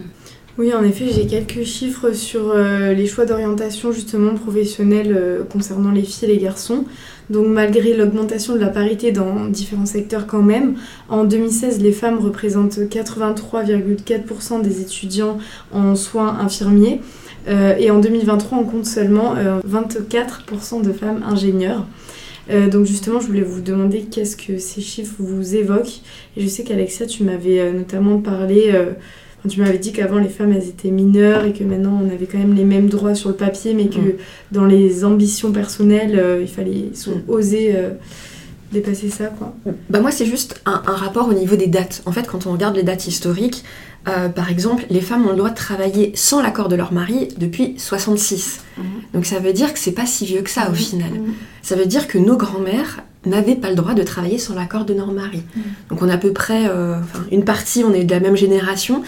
Oui, 0.59 0.71
en 0.71 0.83
effet, 0.83 1.05
j'ai 1.11 1.25
quelques 1.25 1.63
chiffres 1.63 2.11
sur 2.11 2.51
euh, 2.51 2.93
les 2.93 3.07
choix 3.07 3.25
d'orientation 3.25 3.91
justement 3.91 4.35
professionnels 4.35 5.11
euh, 5.17 5.43
concernant 5.43 5.89
les 5.89 6.03
filles 6.03 6.29
et 6.29 6.33
les 6.35 6.37
garçons. 6.37 6.85
Donc 7.31 7.47
malgré 7.47 7.97
l'augmentation 7.97 8.53
de 8.53 8.59
la 8.59 8.67
parité 8.67 9.11
dans 9.11 9.45
différents 9.45 9.87
secteurs 9.87 10.27
quand 10.27 10.43
même, 10.43 10.75
en 11.09 11.23
2016, 11.23 11.81
les 11.81 11.91
femmes 11.91 12.19
représentent 12.19 12.77
83,4% 12.77 14.61
des 14.61 14.81
étudiants 14.81 15.39
en 15.71 15.95
soins 15.95 16.37
infirmiers. 16.39 17.01
Euh, 17.47 17.75
et 17.79 17.89
en 17.89 17.99
2023, 17.99 18.59
on 18.59 18.63
compte 18.63 18.85
seulement 18.85 19.33
24% 19.67 20.83
de 20.83 20.93
femmes 20.93 21.23
ingénieures. 21.27 21.87
Euh, 22.51 22.69
donc 22.69 22.85
justement, 22.85 23.19
je 23.19 23.25
voulais 23.25 23.41
vous 23.41 23.61
demander 23.61 24.01
qu'est-ce 24.01 24.37
que 24.37 24.59
ces 24.59 24.81
chiffres 24.81 25.15
vous 25.17 25.55
évoquent. 25.55 26.01
Et 26.37 26.41
je 26.41 26.47
sais 26.47 26.63
qu'Alexia, 26.63 27.07
tu 27.07 27.23
m'avais 27.23 27.71
notamment 27.73 28.19
parlé, 28.19 28.71
tu 29.49 29.59
m'avais 29.59 29.77
dit 29.77 29.91
qu'avant 29.91 30.19
les 30.19 30.29
femmes, 30.29 30.53
elles 30.53 30.69
étaient 30.69 30.91
mineures 30.91 31.45
et 31.45 31.53
que 31.53 31.63
maintenant 31.63 31.99
on 32.03 32.09
avait 32.13 32.25
quand 32.25 32.37
même 32.37 32.53
les 32.53 32.63
mêmes 32.63 32.87
droits 32.87 33.15
sur 33.15 33.29
le 33.29 33.35
papier, 33.35 33.73
mais 33.73 33.87
que 33.87 33.99
mm. 33.99 34.17
dans 34.51 34.65
les 34.65 35.03
ambitions 35.05 35.51
personnelles, 35.51 36.39
il 36.41 36.47
fallait 36.47 36.91
mm. 37.07 37.29
oser 37.29 37.75
dépasser 38.71 39.09
ça. 39.09 39.25
Quoi. 39.27 39.53
Bah 39.89 40.01
moi, 40.01 40.11
c'est 40.11 40.25
juste 40.25 40.61
un, 40.65 40.81
un 40.85 40.95
rapport 40.95 41.29
au 41.29 41.33
niveau 41.33 41.55
des 41.55 41.67
dates. 41.67 42.01
En 42.05 42.11
fait, 42.11 42.27
quand 42.27 42.47
on 42.47 42.51
regarde 42.51 42.75
les 42.75 42.83
dates 42.83 43.07
historiques, 43.07 43.63
euh, 44.07 44.27
par 44.27 44.49
exemple, 44.49 44.85
les 44.89 44.99
femmes 44.99 45.25
ont 45.25 45.29
le 45.29 45.37
droit 45.37 45.49
de 45.49 45.55
travailler 45.55 46.11
sans 46.15 46.41
l'accord 46.41 46.67
de 46.67 46.75
leur 46.75 46.91
mari 46.91 47.29
depuis 47.37 47.75
66. 47.77 48.61
Mhm. 48.77 48.83
Donc 49.13 49.25
ça 49.25 49.39
veut 49.39 49.53
dire 49.53 49.73
que 49.73 49.79
c'est 49.79 49.93
pas 49.93 50.05
si 50.05 50.25
vieux 50.25 50.41
que 50.41 50.49
ça 50.49 50.69
au 50.69 50.73
final. 50.73 51.11
Ça 51.61 51.75
veut 51.75 51.85
dire 51.85 52.07
que 52.07 52.17
nos 52.17 52.35
grands-mères 52.35 53.03
n'avaient 53.25 53.55
pas 53.55 53.69
le 53.69 53.75
droit 53.75 53.93
de 53.93 54.03
travailler 54.03 54.37
sans 54.37 54.55
l'accord 54.55 54.85
de 54.85 54.93
leur 54.93 55.11
mari. 55.11 55.43
Donc 55.89 56.01
on 56.01 56.09
a 56.09 56.13
à 56.13 56.17
peu 56.17 56.33
près 56.33 56.67
euh, 56.69 56.95
une 57.31 57.45
partie, 57.45 57.83
on 57.83 57.93
est 57.93 58.03
de 58.03 58.11
la 58.11 58.19
même 58.19 58.35
génération. 58.35 59.03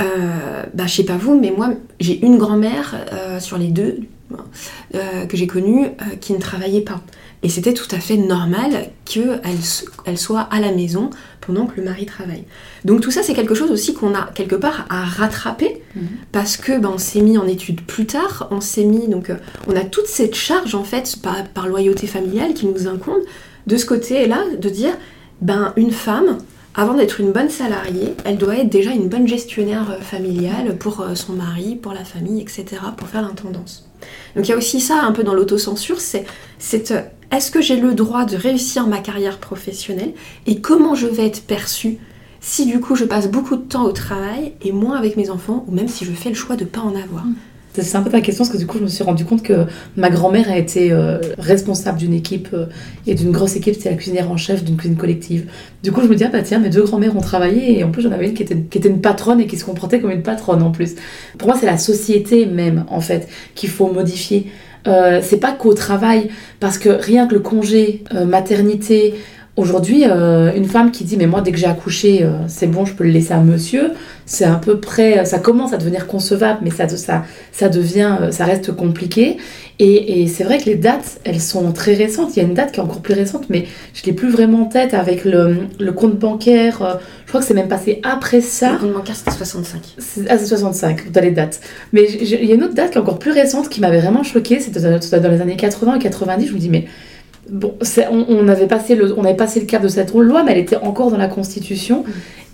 Euh, 0.00 0.64
bah, 0.74 0.86
je 0.86 0.94
sais 0.94 1.04
pas 1.04 1.16
vous, 1.16 1.38
mais 1.38 1.52
moi 1.56 1.70
j'ai 1.98 2.24
une 2.24 2.38
grand-mère 2.38 2.94
sur 3.38 3.58
les 3.58 3.68
deux 3.68 4.00
que 5.28 5.36
j'ai 5.36 5.46
connues 5.46 5.88
qui 6.20 6.32
ne 6.32 6.38
travaillait 6.38 6.82
pas. 6.82 7.00
Et 7.42 7.48
c'était 7.48 7.72
tout 7.72 7.88
à 7.90 7.98
fait 7.98 8.16
normal 8.16 8.90
qu'elle 9.06 9.40
elle 10.04 10.18
soit 10.18 10.40
à 10.40 10.60
la 10.60 10.72
maison 10.72 11.10
pendant 11.40 11.66
que 11.66 11.78
le 11.78 11.84
mari 11.84 12.04
travaille. 12.04 12.44
Donc 12.84 13.00
tout 13.00 13.10
ça, 13.10 13.22
c'est 13.22 13.32
quelque 13.32 13.54
chose 13.54 13.70
aussi 13.70 13.94
qu'on 13.94 14.14
a 14.14 14.30
quelque 14.34 14.56
part 14.56 14.86
à 14.90 15.04
rattraper 15.04 15.80
mhm. 15.96 16.02
parce 16.32 16.56
que 16.58 16.78
ben, 16.78 16.90
on 16.94 16.98
s'est 16.98 17.22
mis 17.22 17.38
en 17.38 17.46
études 17.46 17.80
plus 17.80 18.06
tard, 18.06 18.48
on 18.50 18.60
s'est 18.60 18.84
mis 18.84 19.08
donc 19.08 19.30
euh, 19.30 19.36
on 19.66 19.74
a 19.74 19.80
toute 19.80 20.06
cette 20.06 20.34
charge 20.34 20.74
en 20.74 20.84
fait 20.84 21.16
par, 21.22 21.44
par 21.48 21.66
loyauté 21.66 22.06
familiale 22.06 22.52
qui 22.52 22.66
nous 22.66 22.86
incombe 22.86 23.22
de 23.66 23.76
ce 23.76 23.86
côté-là 23.86 24.44
de 24.58 24.68
dire 24.68 24.92
ben 25.40 25.72
une 25.76 25.92
femme 25.92 26.38
avant 26.74 26.94
d'être 26.94 27.20
une 27.20 27.32
bonne 27.32 27.50
salariée, 27.50 28.14
elle 28.24 28.38
doit 28.38 28.56
être 28.56 28.68
déjà 28.68 28.92
une 28.92 29.08
bonne 29.08 29.26
gestionnaire 29.26 29.90
euh, 29.90 30.00
familiale 30.00 30.78
pour 30.78 31.00
euh, 31.00 31.14
son 31.14 31.32
mari, 31.32 31.74
pour 31.74 31.92
la 31.92 32.04
famille, 32.04 32.40
etc., 32.40 32.64
pour 32.96 33.08
faire 33.08 33.22
l'intendance. 33.22 33.88
Donc 34.36 34.46
il 34.46 34.50
y 34.50 34.54
a 34.54 34.56
aussi 34.56 34.80
ça 34.80 35.02
un 35.02 35.12
peu 35.12 35.24
dans 35.24 35.34
l'autocensure, 35.34 36.00
c'est 36.00 36.24
est-ce 37.32 37.50
que 37.50 37.60
j'ai 37.60 37.76
le 37.76 37.94
droit 37.94 38.24
de 38.24 38.36
réussir 38.36 38.86
ma 38.86 38.98
carrière 38.98 39.38
professionnelle 39.38 40.14
et 40.46 40.60
comment 40.60 40.94
je 40.94 41.06
vais 41.06 41.26
être 41.26 41.42
perçue 41.42 41.98
si 42.40 42.66
du 42.66 42.80
coup 42.80 42.94
je 42.94 43.04
passe 43.04 43.30
beaucoup 43.30 43.56
de 43.56 43.62
temps 43.62 43.84
au 43.84 43.92
travail 43.92 44.54
et 44.62 44.72
moins 44.72 44.96
avec 44.96 45.16
mes 45.16 45.28
enfants 45.28 45.64
ou 45.68 45.72
même 45.72 45.88
si 45.88 46.04
je 46.04 46.12
fais 46.12 46.30
le 46.30 46.34
choix 46.34 46.56
de 46.56 46.64
ne 46.64 46.68
pas 46.68 46.80
en 46.80 46.96
avoir? 46.96 47.24
Mm. 47.24 47.34
C'est 47.72 47.96
un 47.96 48.02
peu 48.02 48.10
ta 48.10 48.20
question 48.20 48.44
parce 48.44 48.52
que 48.52 48.58
du 48.58 48.66
coup 48.66 48.78
je 48.78 48.82
me 48.82 48.88
suis 48.88 49.04
rendu 49.04 49.24
compte 49.24 49.42
que 49.42 49.64
ma 49.96 50.10
grand-mère 50.10 50.50
a 50.50 50.58
été 50.58 50.90
euh, 50.90 51.18
responsable 51.38 51.98
d'une 51.98 52.12
équipe 52.12 52.48
euh, 52.52 52.66
et 53.06 53.14
d'une 53.14 53.30
grosse 53.30 53.54
équipe, 53.54 53.74
c'était 53.74 53.90
la 53.90 53.96
cuisinière 53.96 54.30
en 54.30 54.36
chef 54.36 54.64
d'une 54.64 54.76
cuisine 54.76 54.96
collective. 54.96 55.46
Du 55.84 55.92
coup 55.92 56.02
je 56.02 56.08
me 56.08 56.16
dis 56.16 56.24
ah 56.24 56.30
bah 56.32 56.42
tiens 56.42 56.58
mes 56.58 56.68
deux 56.68 56.82
grand-mères 56.82 57.16
ont 57.16 57.20
travaillé 57.20 57.78
et 57.78 57.84
en 57.84 57.90
plus 57.90 58.02
j'en 58.02 58.10
avais 58.10 58.28
une 58.28 58.34
qui 58.34 58.42
était, 58.42 58.56
qui 58.56 58.78
était 58.78 58.88
une 58.88 59.00
patronne 59.00 59.40
et 59.40 59.46
qui 59.46 59.56
se 59.56 59.64
comportait 59.64 60.00
comme 60.00 60.10
une 60.10 60.22
patronne 60.22 60.62
en 60.62 60.72
plus. 60.72 60.96
Pour 61.38 61.48
moi 61.48 61.56
c'est 61.58 61.66
la 61.66 61.78
société 61.78 62.44
même 62.46 62.84
en 62.88 63.00
fait 63.00 63.28
qu'il 63.54 63.68
faut 63.68 63.92
modifier. 63.92 64.46
Euh, 64.88 65.20
c'est 65.22 65.36
pas 65.36 65.52
qu'au 65.52 65.74
travail 65.74 66.30
parce 66.58 66.76
que 66.76 66.88
rien 66.88 67.28
que 67.28 67.34
le 67.34 67.40
congé 67.40 68.02
maternité 68.26 69.14
Aujourd'hui, 69.60 70.04
euh, 70.06 70.54
une 70.54 70.64
femme 70.64 70.90
qui 70.90 71.04
dit 71.04 71.18
mais 71.18 71.26
moi 71.26 71.42
dès 71.42 71.52
que 71.52 71.58
j'ai 71.58 71.66
accouché, 71.66 72.22
euh, 72.22 72.30
c'est 72.46 72.66
bon, 72.66 72.86
je 72.86 72.94
peux 72.94 73.04
le 73.04 73.10
laisser 73.10 73.34
à 73.34 73.40
monsieur, 73.40 73.90
c'est 74.30 74.44
à 74.44 74.54
peu 74.54 74.78
près, 74.78 75.24
ça 75.24 75.40
commence 75.40 75.72
à 75.72 75.76
devenir 75.76 76.06
concevable, 76.06 76.60
mais 76.62 76.70
ça, 76.70 76.86
ça, 76.88 77.24
ça 77.50 77.68
devient, 77.68 78.16
euh, 78.20 78.30
ça 78.30 78.44
reste 78.44 78.70
compliqué. 78.70 79.38
Et, 79.80 80.22
et 80.22 80.28
c'est 80.28 80.44
vrai 80.44 80.58
que 80.58 80.66
les 80.66 80.76
dates, 80.76 81.18
elles 81.24 81.40
sont 81.40 81.72
très 81.72 81.94
récentes. 81.94 82.36
Il 82.36 82.42
y 82.42 82.46
a 82.46 82.48
une 82.48 82.54
date 82.54 82.70
qui 82.70 82.78
est 82.78 82.82
encore 82.82 83.00
plus 83.00 83.14
récente, 83.14 83.46
mais 83.50 83.66
je 83.92 84.04
l'ai 84.04 84.12
plus 84.12 84.30
vraiment 84.30 84.62
en 84.62 84.66
tête 84.66 84.94
avec 84.94 85.24
le, 85.24 85.56
le 85.80 85.92
compte 85.92 86.16
bancaire. 86.16 87.00
je 87.24 87.28
crois 87.28 87.40
que 87.40 87.46
c'est 87.46 87.54
même 87.54 87.66
passé 87.66 88.00
après 88.04 88.40
ça. 88.40 88.74
Le 88.74 88.78
compte 88.78 88.92
bancaire 88.92 89.16
c'était 89.16 89.32
65. 89.32 89.80
Ah 90.28 90.38
c'est 90.38 90.46
65 90.46 91.10
dans 91.10 91.22
les 91.22 91.32
dates. 91.32 91.60
Mais 91.92 92.04
il 92.04 92.44
y 92.44 92.52
a 92.52 92.54
une 92.54 92.62
autre 92.62 92.74
date 92.74 92.92
qui 92.92 92.98
est 92.98 93.00
encore 93.00 93.18
plus 93.18 93.32
récente 93.32 93.68
qui 93.68 93.80
m'avait 93.80 94.00
vraiment 94.00 94.22
choquée. 94.22 94.60
C'était 94.60 94.78
dans 94.78 95.30
les 95.30 95.40
années 95.40 95.56
80 95.56 95.96
et 95.96 95.98
90. 95.98 96.46
Je 96.46 96.52
me 96.52 96.58
dis 96.58 96.70
mais 96.70 96.84
Bon, 97.48 97.74
on, 98.12 98.24
on, 98.28 98.48
avait 98.48 98.68
passé 98.68 98.94
le, 98.94 99.12
on 99.18 99.24
avait 99.24 99.34
passé 99.34 99.58
le 99.58 99.66
cap 99.66 99.82
de 99.82 99.88
cette 99.88 100.14
loi, 100.14 100.44
mais 100.44 100.52
elle 100.52 100.58
était 100.58 100.76
encore 100.76 101.10
dans 101.10 101.16
la 101.16 101.26
Constitution. 101.26 102.04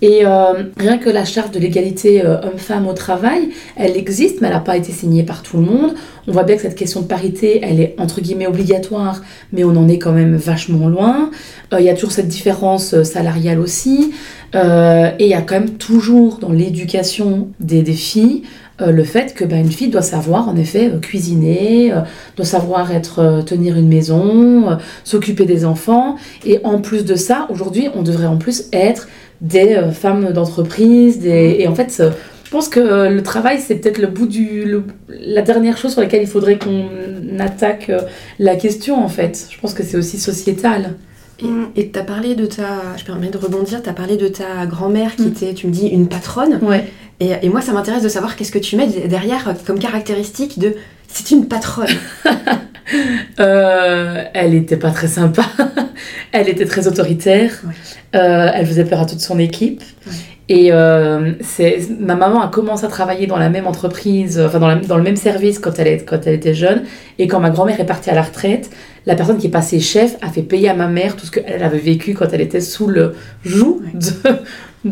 Et 0.01 0.25
euh, 0.25 0.63
rien 0.77 0.97
que 0.97 1.09
la 1.09 1.25
charte 1.25 1.53
de 1.53 1.59
l'égalité 1.59 2.23
euh, 2.23 2.39
homme-femme 2.41 2.87
au 2.87 2.93
travail, 2.93 3.49
elle 3.75 3.97
existe, 3.97 4.41
mais 4.41 4.47
elle 4.47 4.53
n'a 4.53 4.59
pas 4.59 4.77
été 4.77 4.91
signée 4.91 5.23
par 5.23 5.41
tout 5.41 5.57
le 5.57 5.63
monde. 5.63 5.95
On 6.27 6.31
voit 6.31 6.43
bien 6.43 6.55
que 6.55 6.61
cette 6.61 6.75
question 6.75 7.01
de 7.01 7.07
parité, 7.07 7.61
elle 7.63 7.79
est 7.79 7.95
entre 7.97 8.21
guillemets 8.21 8.47
obligatoire, 8.47 9.23
mais 9.53 9.63
on 9.63 9.75
en 9.75 9.87
est 9.87 9.97
quand 9.97 10.11
même 10.11 10.35
vachement 10.35 10.87
loin. 10.87 11.31
Euh, 11.73 11.79
il 11.79 11.85
y 11.85 11.89
a 11.89 11.95
toujours 11.95 12.11
cette 12.11 12.27
différence 12.27 13.01
salariale 13.03 13.59
aussi. 13.59 14.13
et 14.53 15.23
il 15.25 15.27
y 15.27 15.33
a 15.33 15.41
quand 15.41 15.55
même 15.55 15.77
toujours 15.77 16.37
dans 16.37 16.51
l'éducation 16.51 17.49
des, 17.59 17.83
filles 17.93 18.43
euh, 18.81 18.91
le 18.91 19.03
fait 19.03 19.33
que 19.33 19.43
bah, 19.43 19.55
une 19.55 19.71
fille 19.71 19.89
doit 19.89 20.03
savoir 20.03 20.47
en 20.49 20.55
effet 20.55 20.91
euh, 20.93 20.99
cuisiner, 20.99 21.91
euh, 21.91 22.01
doit 22.35 22.45
savoir 22.45 22.91
être 22.91 23.43
tenir 23.45 23.75
une 23.75 23.87
maison, 23.87 24.77
s'occuper 25.03 25.45
des 25.45 25.65
enfants 25.65 26.15
et 26.45 26.59
en 26.63 26.79
plus 26.79 27.03
de 27.03 27.15
ça, 27.15 27.47
aujourd'hui, 27.49 27.89
on 27.95 28.03
devrait 28.03 28.27
en 28.27 28.37
plus 28.37 28.65
être 28.71 29.07
des 29.41 29.79
femmes 29.93 30.33
d'entreprise, 30.33 31.19
des... 31.19 31.57
et 31.59 31.67
en 31.67 31.75
fait 31.75 32.01
je 32.47 32.51
pense 32.51 32.69
que 32.69 33.09
le 33.09 33.23
travail, 33.23 33.59
c'est 33.59 33.75
peut-être 33.75 33.97
le 33.97 34.07
bout 34.07 34.25
du. 34.25 34.77
la 35.09 35.41
dernière 35.41 35.77
chose 35.77 35.91
sur 35.91 35.99
laquelle 35.99 36.21
il 36.21 36.29
faudrait 36.29 36.57
qu'on 36.57 36.87
attaque 37.39 37.91
la 38.39 38.55
question, 38.55 39.03
en 39.03 39.09
fait. 39.09 39.47
Je 39.49 39.59
pense 39.59 39.73
que 39.73 39.83
c'est 39.83 39.97
aussi 39.97 40.17
sociétal. 40.17 40.95
Et 41.75 41.91
tu 41.91 41.99
as 41.99 42.03
parlé 42.03 42.35
de 42.35 42.45
ta. 42.45 42.95
Je 42.95 43.03
permets 43.03 43.27
de 43.27 43.37
rebondir, 43.37 43.83
tu 43.83 43.89
as 43.89 43.93
parlé 43.93 44.15
de 44.15 44.29
ta 44.29 44.65
grand-mère 44.65 45.17
qui 45.17 45.23
mm. 45.23 45.27
était, 45.27 45.53
tu 45.55 45.67
me 45.67 45.73
dis, 45.73 45.87
une 45.87 46.07
patronne. 46.07 46.59
Ouais. 46.61 46.85
Et, 47.19 47.49
moi, 47.49 47.59
ça 47.59 47.73
m'intéresse 47.73 48.03
de 48.03 48.09
savoir 48.09 48.37
qu'est-ce 48.37 48.53
que 48.53 48.59
tu 48.59 48.77
mets 48.77 48.87
derrière 48.87 49.53
comme 49.65 49.79
caractéristique 49.79 50.57
de 50.57 50.75
c'est 51.09 51.31
une 51.31 51.49
patronne. 51.49 51.87
euh, 53.39 54.23
elle 54.33 54.53
était 54.53 54.77
pas 54.77 54.91
très 54.91 55.07
sympa. 55.07 55.43
elle 56.31 56.49
était 56.49 56.65
très 56.65 56.87
autoritaire. 56.87 57.51
Euh, 58.15 58.49
elle 58.53 58.65
faisait 58.65 58.85
peur 58.85 59.01
à 59.01 59.05
toute 59.05 59.19
son 59.19 59.39
équipe. 59.39 59.81
Et 60.49 60.71
euh, 60.71 61.33
c'est 61.41 61.79
ma 61.99 62.15
maman 62.15 62.41
a 62.41 62.47
commencé 62.47 62.85
à 62.85 62.87
travailler 62.87 63.27
dans 63.27 63.37
la 63.37 63.49
même 63.49 63.67
entreprise, 63.67 64.39
enfin 64.39 64.59
dans, 64.59 64.75
dans 64.77 64.95
le 64.95 65.03
même 65.03 65.17
service 65.17 65.59
quand 65.59 65.77
elle, 65.77 65.87
est, 65.87 66.05
quand 66.05 66.25
elle 66.25 66.35
était 66.35 66.53
jeune. 66.53 66.83
Et 67.19 67.27
quand 67.27 67.41
ma 67.41 67.49
grand-mère 67.49 67.81
est 67.81 67.85
partie 67.85 68.09
à 68.09 68.15
la 68.15 68.21
retraite, 68.21 68.69
la 69.05 69.15
personne 69.15 69.37
qui 69.39 69.47
est 69.47 69.51
passée 69.51 69.81
chef 69.81 70.15
a 70.21 70.29
fait 70.29 70.43
payer 70.43 70.69
à 70.69 70.73
ma 70.73 70.87
mère 70.87 71.17
tout 71.17 71.25
ce 71.25 71.31
qu'elle 71.31 71.63
avait 71.63 71.79
vécu 71.79 72.13
quand 72.13 72.31
elle 72.31 72.41
était 72.41 72.61
sous 72.61 72.87
le 72.87 73.13
joug 73.43 73.81
de, 73.93 74.11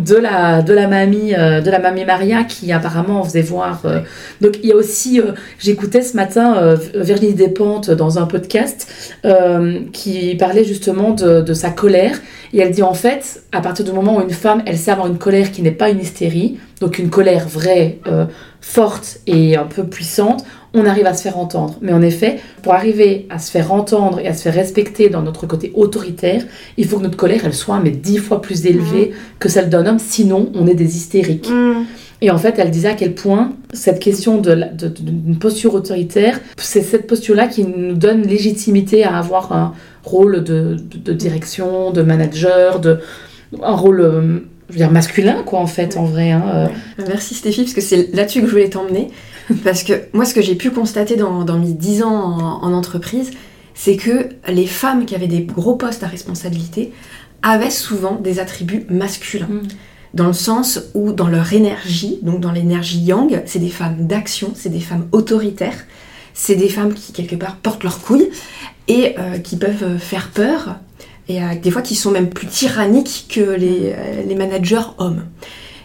de 0.04 0.16
la, 0.16 0.62
de 0.62 0.74
la 0.74 0.88
mamie 0.88 1.34
euh, 1.34 1.62
de 1.62 1.72
la 1.72 1.80
mamie 1.80 2.06
Maria 2.06 2.44
qui 2.44 2.72
apparemment 2.72 3.24
faisait 3.24 3.42
voir 3.42 3.82
euh, 3.86 4.00
donc 4.42 4.60
il 4.62 4.70
y 4.70 4.72
a 4.72 4.76
aussi 4.76 5.20
euh, 5.20 5.32
j'écoutais 5.60 6.02
ce 6.02 6.16
matin 6.16 6.76
Virginie 6.94 7.34
Despentes 7.34 7.92
dans 7.92 8.20
un 8.20 8.26
podcast 8.26 8.88
qui 9.94 10.36
parlait 10.36 10.64
justement 10.64 11.12
de, 11.12 11.42
de, 11.42 11.54
sa 11.54 11.70
colère 11.70 12.20
et 12.54 12.60
elle 12.60 12.72
dit 12.72 12.84
en 12.84 12.94
fait 12.94 13.44
à 13.52 13.62
partir 13.62 13.86
du 13.86 13.92
moment 13.92 14.18
où 14.18 14.22
une 14.22 14.30
femme 14.30 14.62
elle 14.66 14.78
sait 14.78 14.92
avoir 14.92 15.08
une 15.08 15.18
colère 15.18 15.52
qui 15.52 15.62
n'est 15.62 15.72
pas 15.72 15.90
une 15.90 16.00
hystérie 16.00 16.58
donc 16.82 17.00
une 17.00 17.10
colère 17.10 17.48
vraie 17.48 18.00
forte 18.62 19.20
et 19.28 19.56
un 19.56 19.66
peu 19.66 19.84
puissante 19.84 20.46
on 20.76 20.86
arrive 20.86 21.06
à 21.06 21.14
se 21.14 21.24
faire 21.24 21.38
entendre. 21.38 21.78
Mais 21.82 21.94
en 21.94 22.02
effet, 22.02 22.38
pour 22.62 22.74
arriver 22.74 23.28
à 23.30 23.40
se 23.40 23.50
faire 23.50 23.72
entendre 23.72 24.20
et 24.20 24.28
à 24.28 24.34
se 24.34 24.44
faire 24.44 24.54
respecter 24.54 25.10
dans 25.10 25.22
notre 25.22 25.48
côté 25.48 25.72
autoritaire, 25.74 26.44
il 26.78 26.86
faut 26.86 26.98
que 26.98 27.04
notre 27.04 27.18
colère, 27.18 27.42
elle 27.46 27.54
soit 27.54 27.80
mais 27.80 27.92
dix 27.92 28.18
fois 28.18 28.42
plus 28.42 28.66
élevée 28.66 29.12
mm. 29.12 29.40
que 29.40 29.50
celle 29.50 29.70
d'un 29.70 29.85
sinon 29.98 30.52
on 30.56 30.68
est 30.68 30.76
des 30.76 30.98
hystériques. 30.98 31.50
Mm. 31.50 31.86
Et 32.22 32.32
en 32.32 32.38
fait, 32.38 32.56
elle 32.58 32.72
disait 32.72 32.88
à 32.90 32.94
quel 32.94 33.14
point 33.14 33.54
cette 33.74 34.00
question 34.00 34.40
d'une 34.40 34.72
de, 34.74 35.38
posture 35.38 35.74
autoritaire, 35.74 36.40
c'est 36.58 36.82
cette 36.82 37.08
posture-là 37.08 37.48
qui 37.48 37.66
nous 37.66 37.94
donne 37.94 38.22
légitimité 38.22 39.04
à 39.04 39.18
avoir 39.18 39.52
un 39.52 39.74
rôle 40.04 40.44
de, 40.44 40.78
direction, 41.14 41.92
de 41.92 42.02
manager, 42.02 42.80
de, 42.80 43.00
un 43.62 43.76
rôle 43.76 44.02
euh, 44.02 44.40
je 44.70 44.74
veux 44.74 44.80
dire 44.80 44.92
masculin 44.92 45.44
quoi 45.46 45.60
en 45.60 45.68
fait 45.68 45.98
en 45.98 46.06
vrai. 46.06 46.32
Hein, 46.32 46.44
euh. 46.54 46.68
Merci 47.08 47.36
Stéphie 47.36 47.62
parce 47.62 47.74
que 47.74 47.82
c'est 47.82 48.14
là-dessus 48.16 48.42
que 48.42 48.48
je 48.48 48.52
voulais 48.52 48.70
t'emmener. 48.70 49.10
Parce 49.64 49.84
que 49.84 49.94
moi, 50.14 50.26
ce 50.26 50.34
que 50.34 50.42
j'ai 50.42 50.56
pu 50.56 50.72
constater 50.72 51.16
dans, 51.16 51.60
mes 51.60 51.74
10 51.74 52.04
ans 52.04 52.60
en, 52.64 52.74
entreprise, 52.74 53.32
c'est 53.74 53.96
que 53.96 54.30
les 54.48 54.66
femmes 54.66 55.06
qui 55.06 55.14
avaient 55.14 55.28
des 55.28 55.42
gros 55.42 55.76
postes 55.76 56.04
à 56.04 56.08
responsabilité 56.08 56.92
avaient 57.46 57.70
souvent 57.70 58.16
des 58.16 58.40
attributs 58.40 58.86
masculins. 58.90 59.48
Mm. 59.48 59.68
Dans 60.14 60.28
le 60.28 60.34
sens 60.34 60.80
où, 60.94 61.12
dans 61.12 61.28
leur 61.28 61.54
énergie, 61.54 62.20
donc 62.22 62.40
dans 62.40 62.52
l'énergie 62.52 63.00
yang, 63.00 63.42
c'est 63.46 63.60
des 63.60 63.70
femmes 63.70 64.08
d'action, 64.08 64.54
c'est 64.56 64.70
des 64.70 64.80
femmes 64.80 65.08
autoritaires, 65.12 65.86
c'est 66.34 66.56
des 66.56 66.70
femmes 66.70 66.94
qui, 66.94 67.14
quelque 67.14 67.36
part, 67.36 67.58
portent 67.58 67.84
leurs 67.84 68.00
couilles 68.00 68.30
et 68.88 69.16
euh, 69.20 69.38
qui 69.38 69.58
peuvent 69.58 69.98
faire 69.98 70.32
peur, 70.32 70.78
et 71.28 71.42
euh, 71.42 71.56
des 71.62 71.72
fois 71.72 71.82
qui 71.82 71.96
sont 71.96 72.12
même 72.12 72.30
plus 72.30 72.48
tyranniques 72.48 73.28
que 73.30 73.42
les, 73.42 73.94
euh, 73.94 74.24
les 74.26 74.36
managers 74.36 74.88
hommes. 74.98 75.26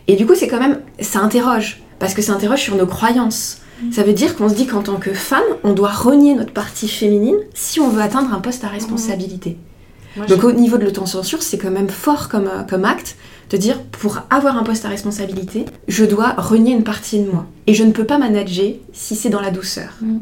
Et 0.06 0.16
du 0.16 0.26
coup, 0.26 0.34
c'est 0.34 0.48
quand 0.48 0.60
même, 0.60 0.80
ça 1.00 1.20
interroge 1.20 1.82
parce 1.98 2.14
que 2.14 2.22
ça 2.22 2.32
interroge 2.32 2.60
sur 2.60 2.76
nos 2.76 2.86
croyances. 2.86 3.58
Mm. 3.82 3.92
Ça 3.92 4.02
veut 4.02 4.12
dire 4.12 4.36
qu'on 4.36 4.48
se 4.48 4.54
dit 4.54 4.66
qu'en 4.66 4.82
tant 4.82 4.96
que 4.96 5.12
femme, 5.12 5.42
on 5.64 5.72
doit 5.72 5.90
renier 5.90 6.34
notre 6.34 6.52
partie 6.52 6.88
féminine 6.88 7.36
si 7.52 7.80
on 7.80 7.88
veut 7.88 8.02
atteindre 8.02 8.32
un 8.32 8.40
poste 8.40 8.64
à 8.64 8.68
responsabilité. 8.68 9.56
Donc 10.16 10.44
au 10.44 10.52
niveau 10.52 10.76
de 10.76 10.84
l'autocensure, 10.84 11.42
c'est 11.42 11.58
quand 11.58 11.70
même 11.70 11.88
fort 11.88 12.28
comme, 12.28 12.46
euh, 12.46 12.62
comme 12.68 12.84
acte 12.84 13.16
de 13.50 13.56
dire 13.56 13.82
pour 13.82 14.20
avoir 14.30 14.56
un 14.56 14.62
poste 14.62 14.84
à 14.84 14.88
responsabilité, 14.88 15.64
je 15.88 16.04
dois 16.04 16.30
renier 16.36 16.72
une 16.72 16.84
partie 16.84 17.20
de 17.20 17.30
moi. 17.30 17.46
Et 17.66 17.74
je 17.74 17.84
ne 17.84 17.92
peux 17.92 18.04
pas 18.04 18.18
manager 18.18 18.74
si 18.92 19.16
c'est 19.16 19.28
dans 19.28 19.40
la 19.40 19.50
douceur. 19.50 19.90
Mm. 20.00 20.18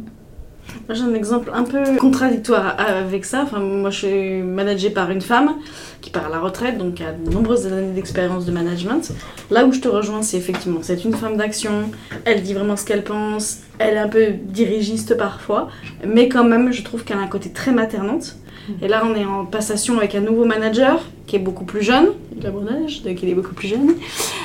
J'ai 0.90 1.02
un 1.02 1.14
exemple 1.14 1.50
un 1.52 1.64
peu 1.64 1.96
contradictoire 1.98 2.76
avec 2.78 3.24
ça. 3.24 3.42
Enfin, 3.42 3.58
moi, 3.58 3.90
je 3.90 4.06
suis 4.06 4.42
managée 4.42 4.90
par 4.90 5.10
une 5.10 5.20
femme 5.20 5.54
qui 6.00 6.10
part 6.10 6.26
à 6.26 6.28
la 6.30 6.38
retraite, 6.38 6.78
donc 6.78 7.00
a 7.00 7.12
de 7.12 7.30
nombreuses 7.30 7.66
années 7.66 7.92
d'expérience 7.92 8.46
de 8.46 8.52
management. 8.52 9.12
Là 9.50 9.66
où 9.66 9.72
je 9.72 9.80
te 9.80 9.88
rejoins, 9.88 10.22
c'est 10.22 10.36
effectivement, 10.36 10.80
c'est 10.82 11.04
une 11.04 11.14
femme 11.14 11.36
d'action. 11.36 11.90
Elle 12.24 12.42
dit 12.42 12.54
vraiment 12.54 12.76
ce 12.76 12.84
qu'elle 12.84 13.04
pense. 13.04 13.58
Elle 13.78 13.94
est 13.94 13.98
un 13.98 14.08
peu 14.08 14.32
dirigiste 14.32 15.16
parfois, 15.16 15.68
mais 16.06 16.28
quand 16.28 16.44
même, 16.44 16.72
je 16.72 16.82
trouve 16.82 17.04
qu'elle 17.04 17.18
a 17.18 17.22
un 17.22 17.28
côté 17.28 17.50
très 17.50 17.72
maternante. 17.72 18.36
Et 18.82 18.88
là, 18.88 19.02
on 19.04 19.14
est 19.14 19.24
en 19.24 19.44
passation 19.44 19.98
avec 19.98 20.14
un 20.14 20.20
nouveau 20.20 20.44
manager 20.44 21.00
qui 21.26 21.36
est 21.36 21.40
beaucoup 21.40 21.64
plus 21.64 21.82
jeune, 21.82 22.08
il 22.38 22.46
a 22.46 22.50
mon 22.50 22.66
âge, 22.66 23.02
donc 23.02 23.22
il 23.22 23.28
est 23.28 23.34
beaucoup 23.34 23.54
plus 23.54 23.68
jeune, 23.68 23.94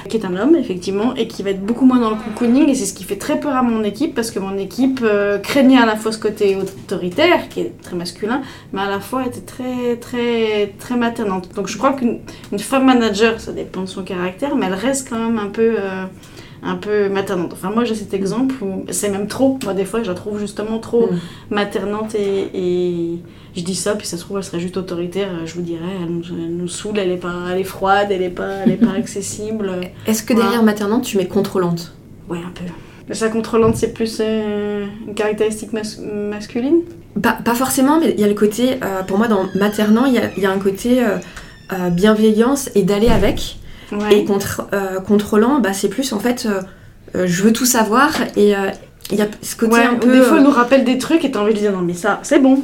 qui 0.09 0.17
est 0.17 0.25
un 0.25 0.35
homme, 0.35 0.55
effectivement, 0.55 1.15
et 1.15 1.27
qui 1.27 1.41
va 1.41 1.51
être 1.51 1.65
beaucoup 1.65 1.85
moins 1.85 1.99
dans 1.99 2.09
le 2.09 2.17
cocooning. 2.17 2.67
Et 2.69 2.75
c'est 2.75 2.85
ce 2.85 2.93
qui 2.93 3.05
fait 3.05 3.15
très 3.15 3.39
peur 3.39 3.55
à 3.55 3.63
mon 3.63 3.83
équipe, 3.83 4.13
parce 4.13 4.31
que 4.31 4.39
mon 4.39 4.57
équipe 4.57 4.99
euh, 5.01 5.37
craignait 5.37 5.79
à 5.79 5.85
la 5.85 5.95
fois 5.95 6.11
ce 6.11 6.17
côté 6.17 6.57
autoritaire, 6.57 7.47
qui 7.49 7.61
est 7.61 7.81
très 7.81 7.95
masculin, 7.95 8.41
mais 8.73 8.81
à 8.81 8.89
la 8.89 8.99
fois 8.99 9.25
était 9.25 9.41
très, 9.41 9.95
très, 9.95 10.73
très 10.77 10.97
maternante. 10.97 11.49
Donc 11.55 11.67
je 11.67 11.77
crois 11.77 11.93
qu'une 11.93 12.19
femme 12.59 12.85
manager, 12.85 13.39
ça 13.39 13.53
dépend 13.53 13.81
de 13.81 13.87
son 13.87 14.03
caractère, 14.03 14.55
mais 14.55 14.65
elle 14.65 14.73
reste 14.73 15.09
quand 15.09 15.19
même 15.19 15.39
un 15.39 15.49
peu. 15.49 15.75
Euh, 15.79 16.05
un 16.63 16.75
peu 16.75 17.10
maternante. 17.10 17.53
Enfin, 17.53 17.70
moi, 17.70 17.84
j'ai 17.84 17.96
cet 17.96 18.13
exemple 18.13 18.55
où 18.62 18.86
c'est 18.89 19.10
même 19.10 19.27
trop. 19.27 19.60
Moi, 19.63 19.74
des 19.74 19.86
fois, 19.86 20.01
je 20.01 20.10
la 20.10 20.15
trouve 20.15 20.39
justement 20.39 20.79
trop 20.79 21.08
mm. 21.08 21.20
maternante 21.50 22.15
et, 22.15 23.20
je 23.55 23.62
dis 23.62 23.75
ça, 23.75 23.93
puis 23.93 24.08
ça 24.08 24.17
se 24.17 24.24
trouve, 24.24 24.38
elle 24.38 24.43
serait 24.43 24.60
juste 24.60 24.77
autoritaire. 24.77 25.29
Je 25.46 25.53
vous 25.53 25.62
dirais, 25.62 25.82
elle 26.01 26.10
nous, 26.10 26.67
saoule, 26.67 26.98
elle 26.98 27.12
est, 27.12 27.17
pas, 27.17 27.34
elle 27.51 27.60
est 27.60 27.65
froide, 27.65 28.08
elle 28.10 28.24
est 28.24 28.29
pas, 28.29 28.62
elle 28.65 28.72
est 28.72 28.77
pas 28.77 28.93
accessible. 28.98 29.70
Est-ce 30.08 30.24
que 30.24 30.34
derrière 30.34 30.63
maternante, 30.63 31.03
tu 31.03 31.17
mets 31.17 31.27
contrôlante? 31.27 31.93
Ouais, 32.29 32.39
un 32.39 32.51
peu. 32.51 32.63
Mais 33.08 33.15
ça, 33.15 33.29
contrôlante, 33.29 33.75
c'est 33.75 33.93
plus 33.93 34.17
euh, 34.22 34.86
une 35.08 35.13
caractéristique 35.13 35.72
masculine? 35.74 36.82
Pas, 37.22 37.34
pas, 37.34 37.53
forcément, 37.53 38.00
mais 38.00 38.12
il 38.12 38.20
y 38.20 38.24
a 38.24 38.27
le 38.27 38.34
côté, 38.34 38.77
euh, 38.82 39.03
pour 39.03 39.20
moi, 39.20 39.27
dans 39.27 39.46
maternant, 39.53 40.05
il 40.05 40.13
y, 40.13 40.41
y 40.41 40.46
a, 40.46 40.51
un 40.51 40.58
côté 40.58 41.03
euh, 41.03 41.89
bienveillance 41.91 42.72
et 42.74 42.84
d'aller 42.84 43.10
avec. 43.10 43.58
Et 44.12 44.25
contre, 44.25 44.67
contrôlant, 45.05 45.59
bah, 45.59 45.73
c'est 45.73 45.89
plus 45.89 46.13
en 46.13 46.19
fait, 46.19 46.47
je 47.13 47.43
veux 47.43 47.53
tout 47.53 47.65
savoir 47.65 48.12
et, 48.35 48.53
Il 49.12 49.17
y 49.17 49.21
a 49.21 49.27
ce 49.41 49.55
côté 49.55 49.73
Ouais, 49.73 49.83
un 49.83 49.95
peu. 49.95 50.12
des 50.12 50.21
fois, 50.21 50.35
euh, 50.35 50.38
elle 50.38 50.43
nous 50.43 50.51
rappelle 50.51 50.83
des 50.85 50.97
trucs 50.97 51.25
et 51.25 51.31
t'as 51.31 51.41
envie 51.41 51.53
de 51.53 51.59
dire 51.59 51.71
non, 51.71 51.81
mais 51.81 51.93
ça, 51.93 52.19
c'est 52.23 52.39
bon, 52.39 52.59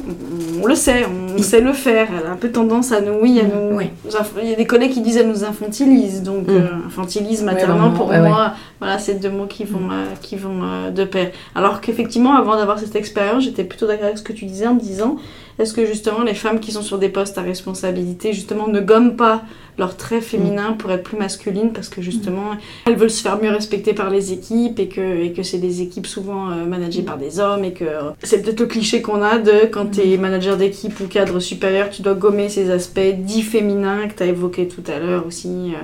on 0.62 0.66
le 0.66 0.74
sait, 0.74 1.04
on 1.04 1.29
Il- 1.36 1.44
sait 1.44 1.60
le 1.60 1.72
faire. 1.72 2.08
Elle 2.20 2.26
a 2.26 2.30
un 2.32 2.36
peu 2.36 2.50
tendance 2.50 2.92
à 2.92 3.00
nous. 3.00 3.14
Oui, 3.20 3.40
à 3.40 3.44
nous. 3.44 3.78
Inf- 3.80 4.30
Il 4.42 4.48
y 4.50 4.52
a 4.52 4.56
des 4.56 4.66
collègues 4.66 4.92
qui 4.92 5.00
disent 5.00 5.16
elle 5.16 5.28
nous 5.28 5.44
infantilise, 5.44 6.22
donc 6.22 6.46
Mm. 6.46 6.50
euh, 6.50 6.62
infantilise 6.86 7.40
Ouais, 7.40 7.46
maternant 7.46 7.90
pour 7.92 8.08
ouais, 8.08 8.18
ouais. 8.20 8.28
moi, 8.28 8.52
voilà, 8.80 8.98
c'est 8.98 9.14
deux 9.14 9.30
mots 9.30 9.46
qui 9.46 9.64
vont, 9.64 9.90
euh, 9.90 10.04
qui 10.22 10.36
vont 10.36 10.60
euh, 10.62 10.90
de 10.90 11.04
pair. 11.04 11.30
Alors 11.54 11.80
qu'effectivement, 11.80 12.34
avant 12.36 12.56
d'avoir 12.56 12.78
cette 12.78 12.96
expérience, 12.96 13.44
j'étais 13.44 13.64
plutôt 13.64 13.86
d'accord 13.86 14.06
avec 14.06 14.18
ce 14.18 14.22
que 14.22 14.32
tu 14.32 14.44
disais 14.46 14.66
en 14.66 14.74
me 14.74 14.80
disant 14.80 15.16
est-ce 15.58 15.74
que 15.74 15.84
justement 15.84 16.22
les 16.22 16.32
femmes 16.34 16.58
qui 16.58 16.72
sont 16.72 16.80
sur 16.82 16.98
des 16.98 17.10
postes 17.10 17.36
à 17.36 17.42
responsabilité, 17.42 18.32
justement, 18.32 18.66
ne 18.68 18.80
gomment 18.80 19.16
pas 19.16 19.42
leurs 19.78 19.96
traits 19.96 20.22
féminins 20.22 20.72
pour 20.72 20.90
être 20.90 21.02
plus 21.02 21.16
masculines 21.16 21.72
parce 21.72 21.88
que 21.88 22.02
justement, 22.02 22.50
elles 22.86 22.96
veulent 22.96 23.10
se 23.10 23.22
faire 23.22 23.40
mieux 23.40 23.50
respecter 23.50 23.94
par 23.94 24.10
les 24.10 24.32
équipes 24.32 24.78
et 24.78 24.88
que, 24.88 25.22
et 25.22 25.32
que 25.32 25.42
c'est 25.42 25.58
des 25.58 25.80
équipes 25.80 26.06
souvent 26.06 26.50
euh, 26.50 26.66
managées 26.66 27.00
par 27.02 27.16
des 27.16 27.40
hommes 27.40 27.64
et 27.64 27.72
que 27.72 27.84
c'est 28.22 28.42
peut-être 28.42 28.60
le 28.60 28.66
cliché 28.66 29.00
qu'on 29.00 29.22
a 29.22 29.38
de 29.38 29.66
quand 29.70 29.86
t'es 29.92 30.16
manager 30.18 30.56
d'équipe 30.58 30.98
ou 31.00 31.04
cadre 31.20 31.40
supérieur, 31.40 31.90
tu 31.90 32.00
dois 32.02 32.14
gommer 32.14 32.48
ces 32.48 32.70
aspects 32.70 33.14
dits 33.18 33.42
féminins 33.42 34.08
que 34.08 34.14
t'as 34.14 34.26
évoqués 34.26 34.68
tout 34.68 34.84
à 34.90 34.98
l'heure 34.98 35.26
aussi. 35.26 35.74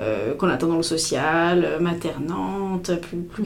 Euh, 0.00 0.34
qu'on 0.34 0.48
attend 0.48 0.68
dans 0.68 0.78
le 0.78 0.82
social, 0.82 1.62
euh, 1.62 1.78
maternante, 1.78 2.90
plus, 3.02 3.18
plus 3.18 3.42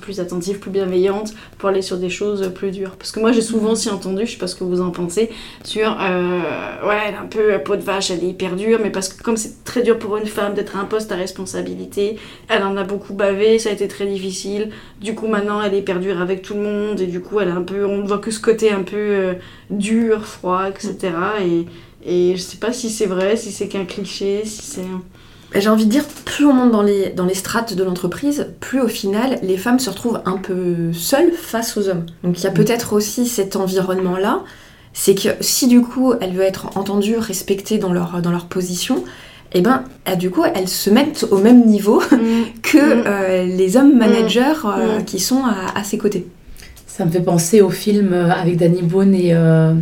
plus 0.00 0.20
attentive, 0.20 0.58
plus 0.58 0.70
bienveillante, 0.70 1.32
pour 1.56 1.70
aller 1.70 1.80
sur 1.80 1.96
des 1.96 2.10
choses 2.10 2.50
plus 2.54 2.72
dures. 2.72 2.96
Parce 2.96 3.10
que 3.10 3.20
moi 3.20 3.32
j'ai 3.32 3.40
souvent 3.40 3.70
aussi 3.70 3.88
entendu, 3.88 4.26
je 4.26 4.32
sais 4.32 4.36
pas 4.36 4.48
ce 4.48 4.54
que 4.54 4.64
vous 4.64 4.82
en 4.82 4.90
pensez, 4.90 5.30
sur 5.64 5.96
euh, 5.98 6.40
ouais, 6.86 6.98
elle 7.06 7.14
est 7.14 7.16
un 7.16 7.24
peu 7.24 7.58
peau 7.64 7.76
de 7.76 7.80
vache, 7.80 8.10
elle 8.10 8.22
est 8.22 8.28
hyper 8.28 8.54
dure, 8.54 8.80
mais 8.82 8.90
parce 8.90 9.08
que 9.08 9.22
comme 9.22 9.38
c'est 9.38 9.64
très 9.64 9.80
dur 9.82 9.98
pour 9.98 10.18
une 10.18 10.26
femme 10.26 10.52
d'être 10.52 10.76
à 10.76 10.80
un 10.80 10.84
poste 10.84 11.10
à 11.10 11.16
responsabilité, 11.16 12.18
elle 12.48 12.64
en 12.64 12.76
a 12.76 12.84
beaucoup 12.84 13.14
bavé, 13.14 13.58
ça 13.58 13.70
a 13.70 13.72
été 13.72 13.88
très 13.88 14.04
difficile. 14.04 14.70
Du 15.00 15.14
coup 15.14 15.26
maintenant 15.26 15.62
elle 15.62 15.72
est 15.72 15.78
hyper 15.78 16.00
dure 16.00 16.20
avec 16.20 16.42
tout 16.42 16.52
le 16.52 16.60
monde 16.60 17.00
et 17.00 17.06
du 17.06 17.20
coup 17.20 17.40
elle 17.40 17.48
est 17.48 17.52
un 17.52 17.62
peu, 17.62 17.86
on 17.86 17.98
ne 17.98 18.06
voit 18.06 18.18
que 18.18 18.30
ce 18.30 18.40
côté 18.40 18.70
un 18.70 18.82
peu 18.82 19.36
dur, 19.70 20.26
froid, 20.26 20.68
etc. 20.68 21.14
Et, 21.46 21.64
et 22.04 22.36
je 22.36 22.42
sais 22.42 22.58
pas 22.58 22.74
si 22.74 22.90
c'est 22.90 23.06
vrai, 23.06 23.36
si 23.36 23.52
c'est 23.52 23.68
qu'un 23.68 23.86
cliché, 23.86 24.42
si 24.44 24.60
c'est 24.60 24.82
J'ai 25.54 25.68
envie 25.70 25.86
de 25.86 25.90
dire, 25.90 26.04
plus 26.26 26.44
on 26.44 26.52
monte 26.52 26.70
dans 26.72 26.82
les, 26.82 27.08
dans 27.10 27.24
les 27.24 27.34
strates 27.34 27.74
de 27.74 27.82
l'entreprise, 27.82 28.48
plus 28.60 28.80
au 28.82 28.88
final, 28.88 29.38
les 29.42 29.56
femmes 29.56 29.78
se 29.78 29.88
retrouvent 29.88 30.20
un 30.26 30.36
peu 30.36 30.92
seules 30.92 31.32
face 31.32 31.76
aux 31.78 31.88
hommes. 31.88 32.04
Donc 32.22 32.38
il 32.38 32.44
y 32.44 32.46
a 32.46 32.50
Mm. 32.50 32.54
peut-être 32.54 32.92
aussi 32.92 33.26
cet 33.26 33.56
environnement-là. 33.56 34.40
C'est 34.92 35.14
que 35.14 35.28
si 35.40 35.66
du 35.68 35.80
coup, 35.80 36.12
elles 36.20 36.32
veulent 36.32 36.44
être 36.46 36.76
entendues, 36.76 37.16
respectées 37.16 37.78
dans 37.78 37.92
leur, 37.92 38.20
dans 38.20 38.30
leur 38.30 38.44
position, 38.46 39.04
eh 39.54 39.62
ben, 39.62 39.84
euh, 40.08 40.16
du 40.16 40.28
coup, 40.30 40.42
elles 40.54 40.68
se 40.68 40.90
mettent 40.90 41.26
au 41.30 41.38
même 41.38 41.64
niveau 41.66 42.02
que 42.62 42.76
Mm. 42.78 43.02
euh, 43.06 43.44
les 43.46 43.76
hommes 43.78 43.96
managers 43.96 44.52
euh, 44.66 44.98
Mm. 44.98 45.04
qui 45.04 45.18
sont 45.18 45.44
à, 45.44 45.78
à 45.78 45.82
ses 45.82 45.96
côtés. 45.96 46.26
Ça 46.86 47.04
me 47.06 47.10
fait 47.10 47.20
penser 47.22 47.62
au 47.62 47.70
film 47.70 48.12
euh, 48.12 48.30
avec 48.30 48.56
Danny 48.58 48.82
Boone 48.82 49.14
et, 49.14 49.30
euh, 49.32 49.72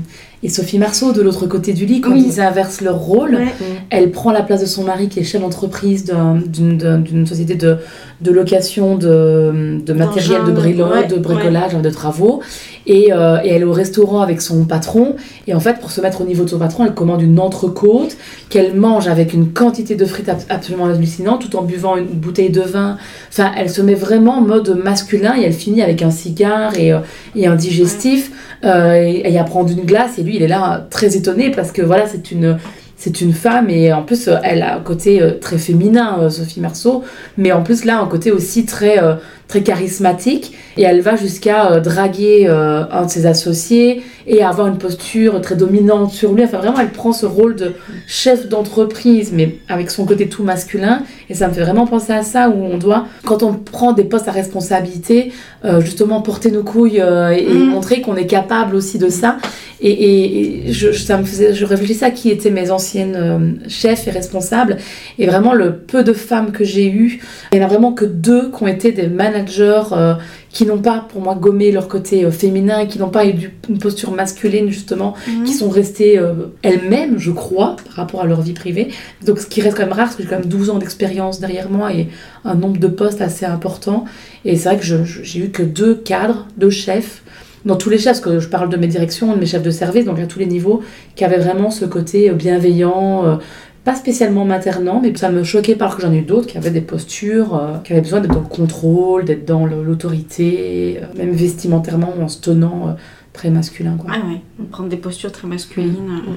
et 0.46 0.48
Sophie 0.48 0.78
Marceau 0.78 1.10
de 1.12 1.22
l'autre 1.22 1.46
côté 1.46 1.72
du 1.72 1.86
lit, 1.86 2.00
quand 2.00 2.12
Oui. 2.12 2.24
ils 2.24 2.40
inversent 2.40 2.80
leur 2.80 2.98
rôle. 3.00 3.34
Ouais. 3.34 3.52
Elle 3.90 4.12
prend 4.12 4.30
la 4.30 4.42
place 4.42 4.60
de 4.60 4.66
son 4.66 4.84
mari 4.84 5.08
qui 5.08 5.18
est 5.18 5.24
chef 5.24 5.40
d'entreprise 5.40 6.04
d'un- 6.04 6.36
d'une 6.36 6.78
d'un- 6.78 6.98
d'une 6.98 7.26
société 7.26 7.56
de, 7.56 7.78
de 8.20 8.30
location 8.30 8.94
de, 8.96 9.78
de 9.84 9.92
matériel 9.92 10.42
de, 10.44 10.52
D'engins, 10.52 10.60
brilo- 10.60 10.88
ouais, 10.88 11.06
de 11.08 11.16
bricolage, 11.16 11.74
de 11.74 11.90
travaux. 11.90 12.42
Et, 12.86 13.12
euh, 13.12 13.38
et 13.42 13.48
elle 13.48 13.62
est 13.62 13.64
au 13.64 13.72
restaurant 13.72 14.20
avec 14.20 14.40
son 14.40 14.64
patron. 14.66 15.16
Et 15.48 15.54
en 15.54 15.58
fait, 15.58 15.80
pour 15.80 15.90
se 15.90 16.00
mettre 16.00 16.20
au 16.20 16.24
niveau 16.24 16.44
de 16.44 16.50
son 16.50 16.58
patron, 16.60 16.84
elle 16.86 16.94
commande 16.94 17.22
une 17.22 17.40
entrecôte 17.40 18.16
qu'elle 18.48 18.74
mange 18.76 19.08
avec 19.08 19.32
une 19.32 19.48
quantité 19.52 19.96
de 19.96 20.04
frites 20.04 20.28
ab- 20.28 20.38
absolument 20.48 20.86
hallucinante 20.86 21.40
tout 21.50 21.56
en 21.56 21.62
buvant 21.62 21.96
une 21.96 22.06
bouteille 22.06 22.50
de 22.50 22.60
vin. 22.60 22.98
Enfin, 23.30 23.50
elle 23.58 23.68
se 23.68 23.82
met 23.82 23.94
vraiment 23.94 24.38
en 24.38 24.42
mode 24.42 24.80
masculin 24.84 25.34
et 25.36 25.42
elle 25.42 25.52
finit 25.52 25.82
avec 25.82 26.02
un 26.02 26.12
cigare 26.12 26.78
et, 26.78 26.92
euh, 26.92 27.00
et 27.34 27.48
un 27.48 27.56
digestif. 27.56 28.30
Euh, 28.64 28.94
et, 28.94 29.22
et 29.30 29.38
apprend 29.38 29.66
une 29.66 29.82
glace 29.84 30.18
et 30.18 30.22
lui, 30.22 30.35
il 30.36 30.42
est 30.42 30.48
là 30.48 30.86
très 30.90 31.16
étonné 31.16 31.50
parce 31.50 31.72
que 31.72 31.82
voilà, 31.82 32.06
c'est 32.06 32.30
une 32.30 32.58
c'est 33.06 33.20
une 33.20 33.32
femme 33.32 33.70
et 33.70 33.92
en 33.92 34.02
plus 34.02 34.26
euh, 34.26 34.34
elle 34.42 34.62
a 34.62 34.74
un 34.74 34.80
côté 34.80 35.22
euh, 35.22 35.30
très 35.40 35.58
féminin 35.58 36.18
euh, 36.22 36.28
Sophie 36.28 36.58
Marceau. 36.58 37.04
Mais 37.38 37.52
en 37.52 37.62
plus 37.62 37.84
là 37.84 38.00
un 38.00 38.06
côté 38.06 38.32
aussi 38.32 38.66
très 38.66 38.98
très 39.46 39.62
charismatique. 39.62 40.54
Et 40.76 40.82
elle 40.82 41.00
va 41.02 41.14
jusqu'à 41.14 41.78
draguer 41.78 42.48
un 42.48 43.04
de 43.04 43.10
ses 43.10 43.26
associés 43.26 44.02
et 44.26 44.42
avoir 44.42 44.66
une 44.66 44.78
posture 44.78 45.40
très 45.40 45.54
dominante 45.54 46.10
sur 46.12 46.32
lui. 46.32 46.42
Enfin 46.42 46.58
vraiment 46.58 46.80
elle 46.80 46.90
prend 46.90 47.12
ce 47.12 47.26
rôle 47.26 47.54
de 47.54 47.72
chef 48.08 48.48
d'entreprise 48.48 49.30
mais 49.32 49.56
avec 49.68 49.90
son 49.92 50.04
côté 50.04 50.26
tout 50.28 50.42
masculin. 50.42 51.02
Et 51.30 51.34
ça 51.34 51.46
me 51.46 51.52
fait 51.54 51.60
vraiment 51.62 51.86
penser 51.86 52.12
à 52.12 52.24
ça 52.24 52.48
où 52.50 52.60
on 52.64 52.76
doit 52.76 53.06
quand 53.24 53.44
on 53.44 53.52
prend 53.52 53.92
des 53.92 54.04
postes 54.04 54.26
à 54.26 54.32
responsabilité 54.32 55.32
justement 55.80 56.20
porter 56.22 56.50
nos 56.50 56.64
couilles 56.64 56.96
et, 56.98 57.46
Mhm. 57.46 57.68
montrer 57.70 58.00
qu'on 58.00 58.16
est 58.16 58.26
capable 58.26 58.74
aussi 58.74 58.98
de 58.98 59.08
ça. 59.08 59.36
Et, 59.80 59.90
et- 59.90 60.68
et 60.68 60.72
je, 60.72 60.90
ça 60.92 61.18
me 61.18 61.24
faisait, 61.24 61.54
je 61.54 61.64
réfléchissais 61.66 62.06
à 62.06 62.10
qui 62.10 62.30
étaient 62.30 62.50
mes 62.50 62.70
anciennes 62.70 62.95
euh, 63.04 63.52
chefs 63.68 64.06
et 64.08 64.10
responsables. 64.10 64.76
Et 65.18 65.26
vraiment, 65.26 65.52
le 65.52 65.76
peu 65.76 66.04
de 66.04 66.12
femmes 66.12 66.52
que 66.52 66.64
j'ai 66.64 66.86
eues, 66.90 67.20
il 67.52 67.58
n'y 67.58 67.64
en 67.64 67.66
a 67.66 67.70
vraiment 67.70 67.92
que 67.92 68.04
deux 68.04 68.50
qui 68.50 68.62
ont 68.62 68.66
été 68.66 68.92
des 68.92 69.08
managers 69.08 69.82
euh, 69.92 70.14
qui 70.56 70.64
n'ont 70.64 70.78
pas, 70.78 71.04
pour 71.06 71.20
moi, 71.20 71.34
gommé 71.34 71.70
leur 71.70 71.86
côté 71.86 72.24
euh, 72.24 72.30
féminin, 72.30 72.86
qui 72.86 72.98
n'ont 72.98 73.10
pas 73.10 73.26
eu 73.26 73.52
une 73.68 73.78
posture 73.78 74.12
masculine, 74.12 74.70
justement, 74.70 75.12
qui 75.44 75.52
sont 75.52 75.68
restées 75.68 76.18
euh, 76.18 76.32
elles-mêmes, 76.62 77.18
je 77.18 77.30
crois, 77.30 77.76
par 77.84 77.96
rapport 77.96 78.22
à 78.22 78.24
leur 78.24 78.40
vie 78.40 78.54
privée. 78.54 78.88
Donc, 79.26 79.38
ce 79.38 79.46
qui 79.46 79.60
reste 79.60 79.76
quand 79.76 79.82
même 79.82 79.92
rare, 79.92 80.06
parce 80.06 80.16
que 80.16 80.22
j'ai 80.22 80.28
quand 80.30 80.38
même 80.38 80.48
12 80.48 80.70
ans 80.70 80.78
d'expérience 80.78 81.40
derrière 81.40 81.68
moi 81.68 81.92
et 81.92 82.08
un 82.46 82.54
nombre 82.54 82.78
de 82.78 82.88
postes 82.88 83.20
assez 83.20 83.44
important. 83.44 84.06
Et 84.46 84.56
c'est 84.56 84.70
vrai 84.70 84.78
que 84.78 84.84
j'ai 84.84 85.40
eu 85.40 85.50
que 85.50 85.62
deux 85.62 85.94
cadres, 85.94 86.46
deux 86.56 86.70
chefs 86.70 87.22
dans 87.66 87.76
tous 87.76 87.90
les 87.90 87.98
chefs, 87.98 88.06
parce 88.06 88.20
que 88.20 88.40
je 88.40 88.48
parle 88.48 88.70
de 88.70 88.76
mes 88.78 88.86
directions, 88.86 89.34
de 89.34 89.38
mes 89.38 89.46
chefs 89.46 89.62
de 89.62 89.70
service, 89.70 90.04
donc 90.06 90.18
à 90.18 90.26
tous 90.26 90.38
les 90.38 90.46
niveaux, 90.46 90.82
qui 91.16 91.24
avaient 91.24 91.38
vraiment 91.38 91.70
ce 91.70 91.84
côté 91.84 92.30
euh, 92.30 92.34
bienveillant, 92.34 93.26
euh, 93.26 93.36
pas 93.84 93.94
spécialement 93.94 94.44
maternant, 94.44 95.00
mais 95.02 95.14
ça 95.16 95.30
me 95.30 95.44
choquait 95.44 95.76
par 95.76 95.96
que 95.96 96.02
j'en 96.02 96.12
ai 96.12 96.18
eu 96.18 96.22
d'autres 96.22 96.46
qui 96.46 96.56
avaient 96.58 96.70
des 96.70 96.80
postures, 96.80 97.54
euh, 97.54 97.78
qui 97.84 97.92
avaient 97.92 98.00
besoin 98.00 98.20
d'être 98.20 98.32
dans 98.34 98.40
le 98.40 98.46
contrôle, 98.46 99.24
d'être 99.24 99.44
dans 99.44 99.66
l'autorité, 99.66 100.98
euh, 101.02 101.06
même 101.18 101.32
vestimentairement 101.32 102.14
en 102.20 102.28
se 102.28 102.40
tenant 102.40 102.88
euh, 102.88 102.92
très 103.32 103.50
masculin. 103.50 103.96
Quoi. 103.98 104.10
Ah 104.14 104.26
ouais, 104.26 104.40
prendre 104.70 104.88
des 104.88 104.96
postures 104.96 105.32
très 105.32 105.46
masculines. 105.46 105.94
euh, 106.28 106.32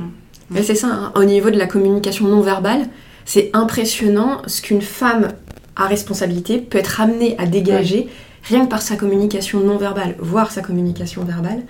Mais 0.52 0.64
c'est 0.64 0.76
ça, 0.76 0.88
hein. 0.92 1.12
au 1.16 1.24
niveau 1.24 1.50
de 1.50 1.58
la 1.58 1.68
communication 1.68 2.28
non 2.28 2.42
verbale, 2.42 2.82
c'est 3.26 3.52
impressionnant 3.54 4.42
ce 4.48 4.62
qu'une 4.62 4.82
femme 4.82 5.30
à 5.76 5.86
responsabilité 5.88 6.58
peut 6.58 6.78
être 6.78 7.00
amenée 7.02 7.36
à 7.38 7.46
dégager 7.46 8.08
rien 8.44 8.66
que 8.66 8.70
par 8.70 8.82
sa 8.82 8.96
communication 8.96 9.60
non 9.60 9.78
verbale, 9.78 10.16
voire 10.20 10.52
sa 10.52 10.62
communication 10.62 11.24
verbale, 11.24 11.62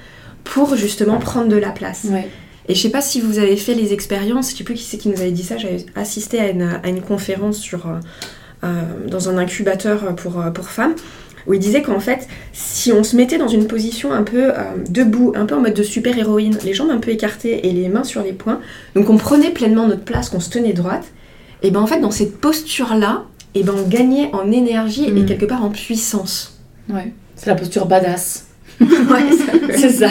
pour 0.44 0.76
justement 0.76 1.18
prendre 1.18 1.48
de 1.50 1.56
la 1.58 1.70
place. 1.72 2.06
Ouais. 2.10 2.28
Et 2.68 2.76
je 2.76 2.82
sais 2.82 2.90
pas 2.92 3.02
si 3.02 3.20
vous 3.20 3.40
avez 3.40 3.58
fait 3.58 3.74
les 3.74 3.94
expériences, 3.94 4.52
je 4.52 4.58
sais 4.58 4.64
plus 4.64 4.76
qui 4.76 4.84
c'est 4.84 4.98
qui 4.98 5.10
nous 5.10 5.20
avait 5.20 5.32
dit 5.32 5.44
ça, 5.44 5.58
j'avais 5.58 5.86
assisté 5.96 6.40
à 6.40 6.50
une, 6.50 6.80
à 6.84 6.88
une 6.88 7.02
conférence 7.02 7.58
sur, 7.58 7.88
euh, 7.88 8.00
euh, 8.64 9.08
dans 9.08 9.30
un 9.30 9.38
incubateur 9.38 10.16
pour, 10.16 10.40
euh, 10.40 10.52
pour 10.52 10.70
femmes, 10.70 10.94
où 11.48 11.54
il 11.56 11.60
disait 11.60 11.82
qu'en 11.82 12.00
fait, 12.00 12.28
si 12.54 12.92
on 12.92 13.04
se 13.04 13.16
mettait 13.16 13.38
dans 13.40 13.48
une 13.48 13.66
position 13.66 14.12
un 14.12 14.22
peu 14.24 14.52
euh, 14.52 14.54
debout, 14.90 15.34
un 15.36 15.46
peu 15.48 15.56
en 15.56 15.62
mode 15.62 15.74
de 15.74 15.82
super-héroïne, 15.84 16.58
les 16.64 16.74
jambes 16.76 16.92
un 16.92 16.98
peu 17.00 17.10
écartées 17.12 17.68
et 17.68 17.72
les 17.72 17.88
mains 17.90 18.04
sur 18.04 18.22
les 18.22 18.34
poings, 18.34 18.60
donc 18.94 19.10
on 19.10 19.18
prenait 19.18 19.50
pleinement 19.50 19.88
notre 19.88 20.04
place, 20.04 20.30
qu'on 20.30 20.40
se 20.42 20.50
tenait 20.52 20.74
droite, 20.74 21.06
et 21.64 21.72
ben 21.72 21.80
en 21.80 21.88
fait, 21.88 22.00
dans 22.02 22.12
cette 22.12 22.38
posture-là, 22.40 23.24
et 23.56 23.64
ben 23.64 23.74
on 23.76 23.88
gagnait 23.88 24.30
en 24.34 24.52
énergie 24.52 25.06
et 25.06 25.12
Mhm. 25.12 25.26
quelque 25.26 25.46
part 25.46 25.64
en 25.64 25.70
puissance. 25.70 26.59
Ouais. 26.90 27.12
C'est 27.36 27.48
la 27.48 27.56
posture 27.56 27.86
badass. 27.86 28.46
Ouais, 28.82 28.88
C'est 29.78 29.90
ça. 29.92 30.08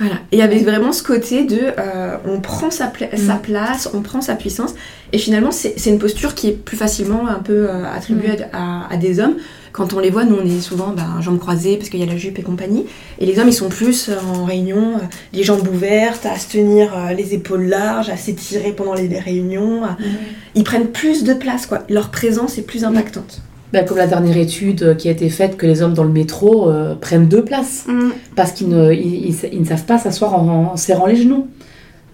Voilà. 0.00 0.14
Et 0.32 0.36
il 0.36 0.38
y 0.38 0.42
avait 0.42 0.58
vraiment 0.60 0.92
ce 0.92 1.02
côté 1.02 1.44
de 1.44 1.58
euh, 1.78 2.16
on 2.26 2.40
prend 2.40 2.70
sa, 2.70 2.86
pla- 2.86 3.14
sa 3.16 3.34
Mm. 3.34 3.40
place, 3.42 3.90
on 3.92 4.00
prend 4.00 4.20
sa 4.22 4.34
puissance. 4.34 4.74
Et 5.12 5.18
finalement, 5.18 5.50
c'est 5.50 5.74
une 5.86 5.98
posture 5.98 6.34
qui 6.34 6.48
est 6.48 6.52
plus 6.52 6.76
facilement 6.78 7.28
un 7.28 7.38
peu 7.40 7.68
euh, 7.68 7.84
attribuée 7.84 8.36
à, 8.52 8.86
à 8.90 8.96
des 8.96 9.20
hommes. 9.20 9.36
Quand 9.72 9.92
on 9.92 9.98
les 10.00 10.10
voit, 10.10 10.24
nous 10.24 10.36
on 10.36 10.44
est 10.44 10.60
souvent 10.60 10.88
bah, 10.88 11.04
jambes 11.20 11.38
croisées 11.38 11.76
parce 11.76 11.90
qu'il 11.90 12.00
y 12.00 12.02
a 12.02 12.06
la 12.06 12.16
jupe 12.16 12.38
et 12.38 12.42
compagnie. 12.42 12.86
Et 13.18 13.26
les 13.26 13.38
hommes, 13.38 13.48
ils 13.48 13.52
sont 13.54 13.68
plus 13.68 14.08
euh, 14.08 14.14
en 14.34 14.44
réunion, 14.44 14.94
les 15.34 15.42
jambes 15.44 15.68
ouvertes, 15.68 16.24
à 16.26 16.36
se 16.38 16.48
tenir 16.50 16.92
les 17.16 17.34
épaules 17.34 17.64
larges, 17.66 18.08
à 18.08 18.16
s'étirer 18.16 18.72
pendant 18.72 18.94
les, 18.94 19.06
les 19.06 19.20
réunions. 19.20 19.84
à- 19.84 19.96
Ils 20.54 20.64
prennent 20.64 20.88
plus 20.88 21.22
de 21.24 21.34
place, 21.34 21.66
quoi. 21.66 21.80
Leur 21.90 22.08
présence 22.10 22.56
est 22.58 22.62
plus 22.62 22.84
impactante. 22.84 23.42
Bah, 23.72 23.82
comme 23.84 23.98
la 23.98 24.06
dernière 24.08 24.36
étude 24.36 24.82
euh, 24.82 24.94
qui 24.94 25.08
a 25.08 25.12
été 25.12 25.28
faite 25.28 25.56
que 25.56 25.64
les 25.66 25.80
hommes 25.82 25.94
dans 25.94 26.02
le 26.04 26.10
métro 26.10 26.68
euh, 26.68 26.94
prennent 26.96 27.28
deux 27.28 27.44
places. 27.44 27.84
mm. 27.86 28.10
parce 28.34 28.52
qu'ils 28.52 28.68
ne, 28.68 28.92
ils, 28.92 29.26
ils- 29.30 29.48
ils 29.52 29.60
ne 29.60 29.64
savent 29.66 29.84
pas 29.84 29.98
s'asseoir 29.98 30.34
en, 30.34 30.72
en 30.72 30.76
serrant 30.76 31.06
les 31.06 31.16
genoux. 31.16 31.46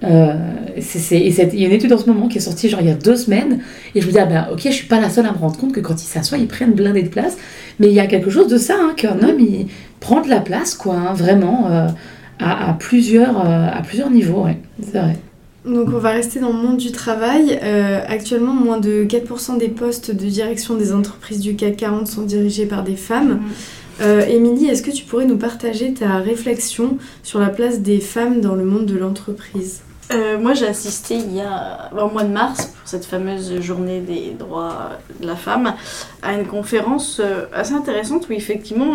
Euh, 0.05 0.35
c'est, 0.79 1.19
il 1.19 1.35
y 1.59 1.64
a 1.64 1.69
une 1.69 1.73
étude 1.73 1.90
en 1.95 1.97
ce 1.97 2.05
moment 2.11 2.29
qui 2.29 2.37
est 2.37 2.40
sortie 2.42 2.69
genre 2.69 2.83
il 2.83 2.87
y 2.87 2.90
a 2.90 2.95
deux 2.95 3.16
semaines 3.16 3.61
et 3.95 4.03
je 4.03 4.07
me 4.07 4.12
dis 4.12 4.19
ah 4.19 4.27
ben 4.27 4.47
ok 4.53 4.61
je 4.66 4.69
suis 4.71 4.87
pas 4.88 5.01
la 5.01 5.09
seule 5.09 5.25
à 5.25 5.33
me 5.33 5.38
rendre 5.38 5.57
compte 5.57 5.73
que 5.73 5.81
quand 5.81 5.95
ils 5.95 6.07
s'assoient 6.07 6.37
ils 6.37 6.47
prennent 6.49 6.75
blindé 6.75 7.01
de 7.03 7.09
place 7.09 7.38
mais 7.81 7.87
il 7.87 7.95
y 7.95 8.01
a 8.01 8.07
quelque 8.07 8.29
chose 8.29 8.47
de 8.49 8.59
ça 8.59 8.75
hein, 8.79 8.92
qu'un 8.95 9.19
homme 9.27 9.40
il 9.40 9.69
prend 10.01 10.21
de 10.21 10.29
la 10.29 10.40
place 10.40 10.75
quoi 10.75 10.97
hein, 10.97 11.14
vraiment 11.14 11.71
euh, 11.71 11.87
à, 12.38 12.69
à 12.69 12.73
plusieurs 12.75 13.38
à 13.40 13.81
plusieurs 13.87 14.11
niveaux 14.11 14.45
ouais 14.45 14.59
c'est 14.83 14.99
vrai 14.99 15.16
Donc 15.66 15.88
on 15.88 15.98
va 15.98 16.11
rester 16.11 16.40
dans 16.40 16.52
le 16.52 16.59
monde 16.59 16.76
du 16.76 16.92
travail. 16.92 17.59
Euh, 17.62 18.00
actuellement, 18.07 18.55
moins 18.55 18.79
de 18.79 19.05
4% 19.05 19.59
des 19.59 19.68
postes 19.68 20.11
de 20.11 20.26
direction 20.26 20.74
des 20.76 20.92
entreprises 20.92 21.40
du 21.40 21.57
CAC 21.57 21.76
40 21.76 22.07
sont 22.07 22.22
dirigés 22.22 22.66
par 22.66 22.83
des 22.83 22.96
femmes. 22.96 23.42
Émilie, 24.29 24.66
est-ce 24.66 24.83
que 24.83 24.90
tu 24.90 25.05
pourrais 25.05 25.24
nous 25.24 25.38
partager 25.38 25.94
ta 25.94 26.18
réflexion 26.18 26.98
sur 27.22 27.40
la 27.40 27.48
place 27.48 27.81
des 27.81 28.00
femmes 28.00 28.42
dans 28.42 28.55
le 28.55 28.64
monde 28.64 28.85
de 28.85 28.98
l'entreprise? 28.98 29.81
Euh, 30.12 30.38
moi, 30.38 30.55
j'ai 30.55 30.66
assisté 30.66 31.16
il 31.16 31.35
y 31.35 31.40
a 31.40 31.90
au 32.00 32.11
mois 32.11 32.22
de 32.22 32.33
mars 32.33 32.66
pour 32.66 32.88
cette 32.88 33.05
fameuse 33.05 33.61
journée 33.61 34.00
des 34.00 34.37
droits 34.38 34.90
de 35.20 35.26
la 35.26 35.35
femme 35.35 35.74
à 36.22 36.35
une 36.35 36.46
conférence 36.46 37.20
euh, 37.20 37.46
assez 37.52 37.72
intéressante 37.72 38.29
où 38.29 38.33
effectivement 38.33 38.94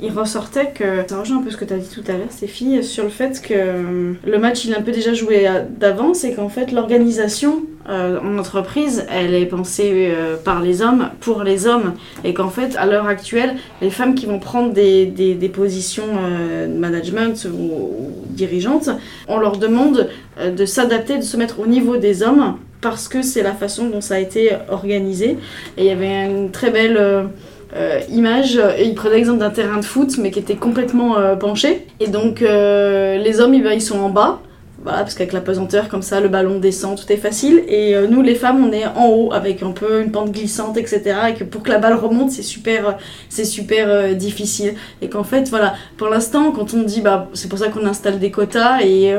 il 0.00 0.12
ressortait 0.12 0.72
que 0.74 1.08
ça 1.08 1.18
rejoint 1.18 1.38
un 1.38 1.42
peu 1.42 1.50
ce 1.50 1.56
que 1.56 1.64
tu 1.64 1.72
as 1.72 1.78
dit 1.78 1.88
tout 1.88 2.04
à 2.08 2.12
l'heure, 2.12 2.30
Stéphie, 2.30 2.84
sur 2.84 3.04
le 3.04 3.10
fait 3.10 3.40
que 3.40 3.54
euh, 3.54 4.12
le 4.26 4.38
match 4.38 4.64
il 4.64 4.72
est 4.72 4.76
un 4.76 4.82
peu 4.82 4.92
déjà 4.92 5.14
joué 5.14 5.48
d'avance 5.70 6.24
et 6.24 6.34
qu'en 6.34 6.50
fait 6.50 6.70
l'organisation 6.70 7.62
euh, 7.88 8.20
en 8.20 8.36
entreprise 8.36 9.06
elle 9.10 9.32
est 9.32 9.46
pensée 9.46 10.10
euh, 10.10 10.36
par 10.36 10.60
les 10.60 10.82
hommes 10.82 11.08
pour 11.20 11.42
les 11.44 11.66
hommes. 11.66 11.94
Et 12.24 12.34
qu'en 12.34 12.50
fait 12.50 12.76
à 12.76 12.84
l'heure 12.84 13.06
actuelle 13.06 13.54
les 13.80 13.88
femmes 13.88 14.14
qui 14.14 14.26
vont 14.26 14.38
prendre 14.38 14.72
des, 14.74 15.06
des, 15.06 15.48
positions 15.48 16.04
de 16.06 16.78
management 16.78 17.46
ou, 17.46 18.10
dirigeantes 18.28 18.90
on 19.28 19.38
leur 19.38 19.56
demande 19.56 20.10
de 20.44 20.66
s'adapter, 20.66 21.16
de 21.16 21.22
se 21.22 21.38
mettre 21.38 21.60
au 21.60 21.66
niveau 21.66 21.96
des 21.96 22.22
hommes 22.22 22.58
parce 22.82 23.08
que 23.08 23.22
c'est 23.22 23.42
la 23.42 23.54
façon 23.54 23.88
dont 23.88 24.02
ça 24.02 24.16
a 24.16 24.18
été 24.18 24.50
organisé. 24.68 25.38
Et 25.78 25.84
il 25.84 25.86
y 25.86 25.90
avait 25.90 26.26
une 26.26 26.50
très 26.50 26.70
belle 26.70 27.30
euh, 27.76 28.00
image, 28.10 28.56
et 28.78 28.84
il 28.84 28.94
prenait 28.94 29.16
l'exemple 29.16 29.40
d'un 29.40 29.50
terrain 29.50 29.78
de 29.78 29.84
foot, 29.84 30.16
mais 30.18 30.30
qui 30.30 30.38
était 30.38 30.56
complètement 30.56 31.18
euh, 31.18 31.36
penché. 31.36 31.86
Et 32.00 32.08
donc, 32.08 32.40
euh, 32.40 33.18
les 33.18 33.40
hommes, 33.40 33.52
ils, 33.52 33.66
ils 33.66 33.82
sont 33.82 33.98
en 33.98 34.08
bas, 34.08 34.40
voilà, 34.82 35.00
parce 35.00 35.14
qu'avec 35.14 35.34
la 35.34 35.42
pesanteur, 35.42 35.88
comme 35.88 36.00
ça, 36.00 36.20
le 36.20 36.28
ballon 36.28 36.58
descend, 36.58 36.98
tout 36.98 37.12
est 37.12 37.18
facile. 37.18 37.64
Et 37.68 37.96
nous, 38.08 38.22
les 38.22 38.34
femmes, 38.36 38.64
on 38.64 38.72
est 38.72 38.86
en 38.86 39.08
haut, 39.08 39.32
avec 39.32 39.62
un 39.62 39.72
peu 39.72 40.00
une 40.00 40.12
pente 40.12 40.30
glissante, 40.30 40.76
etc. 40.76 41.02
Et 41.30 41.34
que 41.34 41.44
pour 41.44 41.64
que 41.64 41.70
la 41.70 41.78
balle 41.78 41.94
remonte, 41.94 42.30
c'est 42.30 42.42
super, 42.42 42.96
c'est 43.28 43.44
super 43.44 44.14
difficile. 44.14 44.74
Et 45.02 45.08
qu'en 45.08 45.24
fait, 45.24 45.48
voilà, 45.48 45.74
pour 45.96 46.08
l'instant, 46.08 46.52
quand 46.52 46.72
on 46.72 46.84
dit, 46.84 47.00
bah, 47.00 47.28
c'est 47.32 47.48
pour 47.48 47.58
ça 47.58 47.68
qu'on 47.68 47.84
installe 47.84 48.20
des 48.20 48.30
quotas, 48.30 48.82
et, 48.82 49.12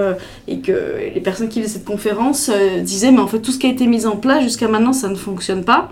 et 0.48 0.60
que 0.60 1.12
les 1.14 1.22
personnes 1.22 1.50
qui 1.50 1.62
faisaient 1.62 1.74
cette 1.74 1.86
conférence 1.86 2.50
disaient, 2.82 3.12
mais 3.12 3.20
en 3.20 3.28
fait, 3.28 3.40
tout 3.40 3.52
ce 3.52 3.60
qui 3.60 3.68
a 3.68 3.70
été 3.70 3.88
mis 3.88 4.06
en 4.06 4.16
place 4.16 4.44
jusqu'à 4.44 4.70
maintenant, 4.70 4.94
ça 4.94 5.10
ne 5.10 5.16
fonctionne 5.16 5.66
pas. 5.66 5.92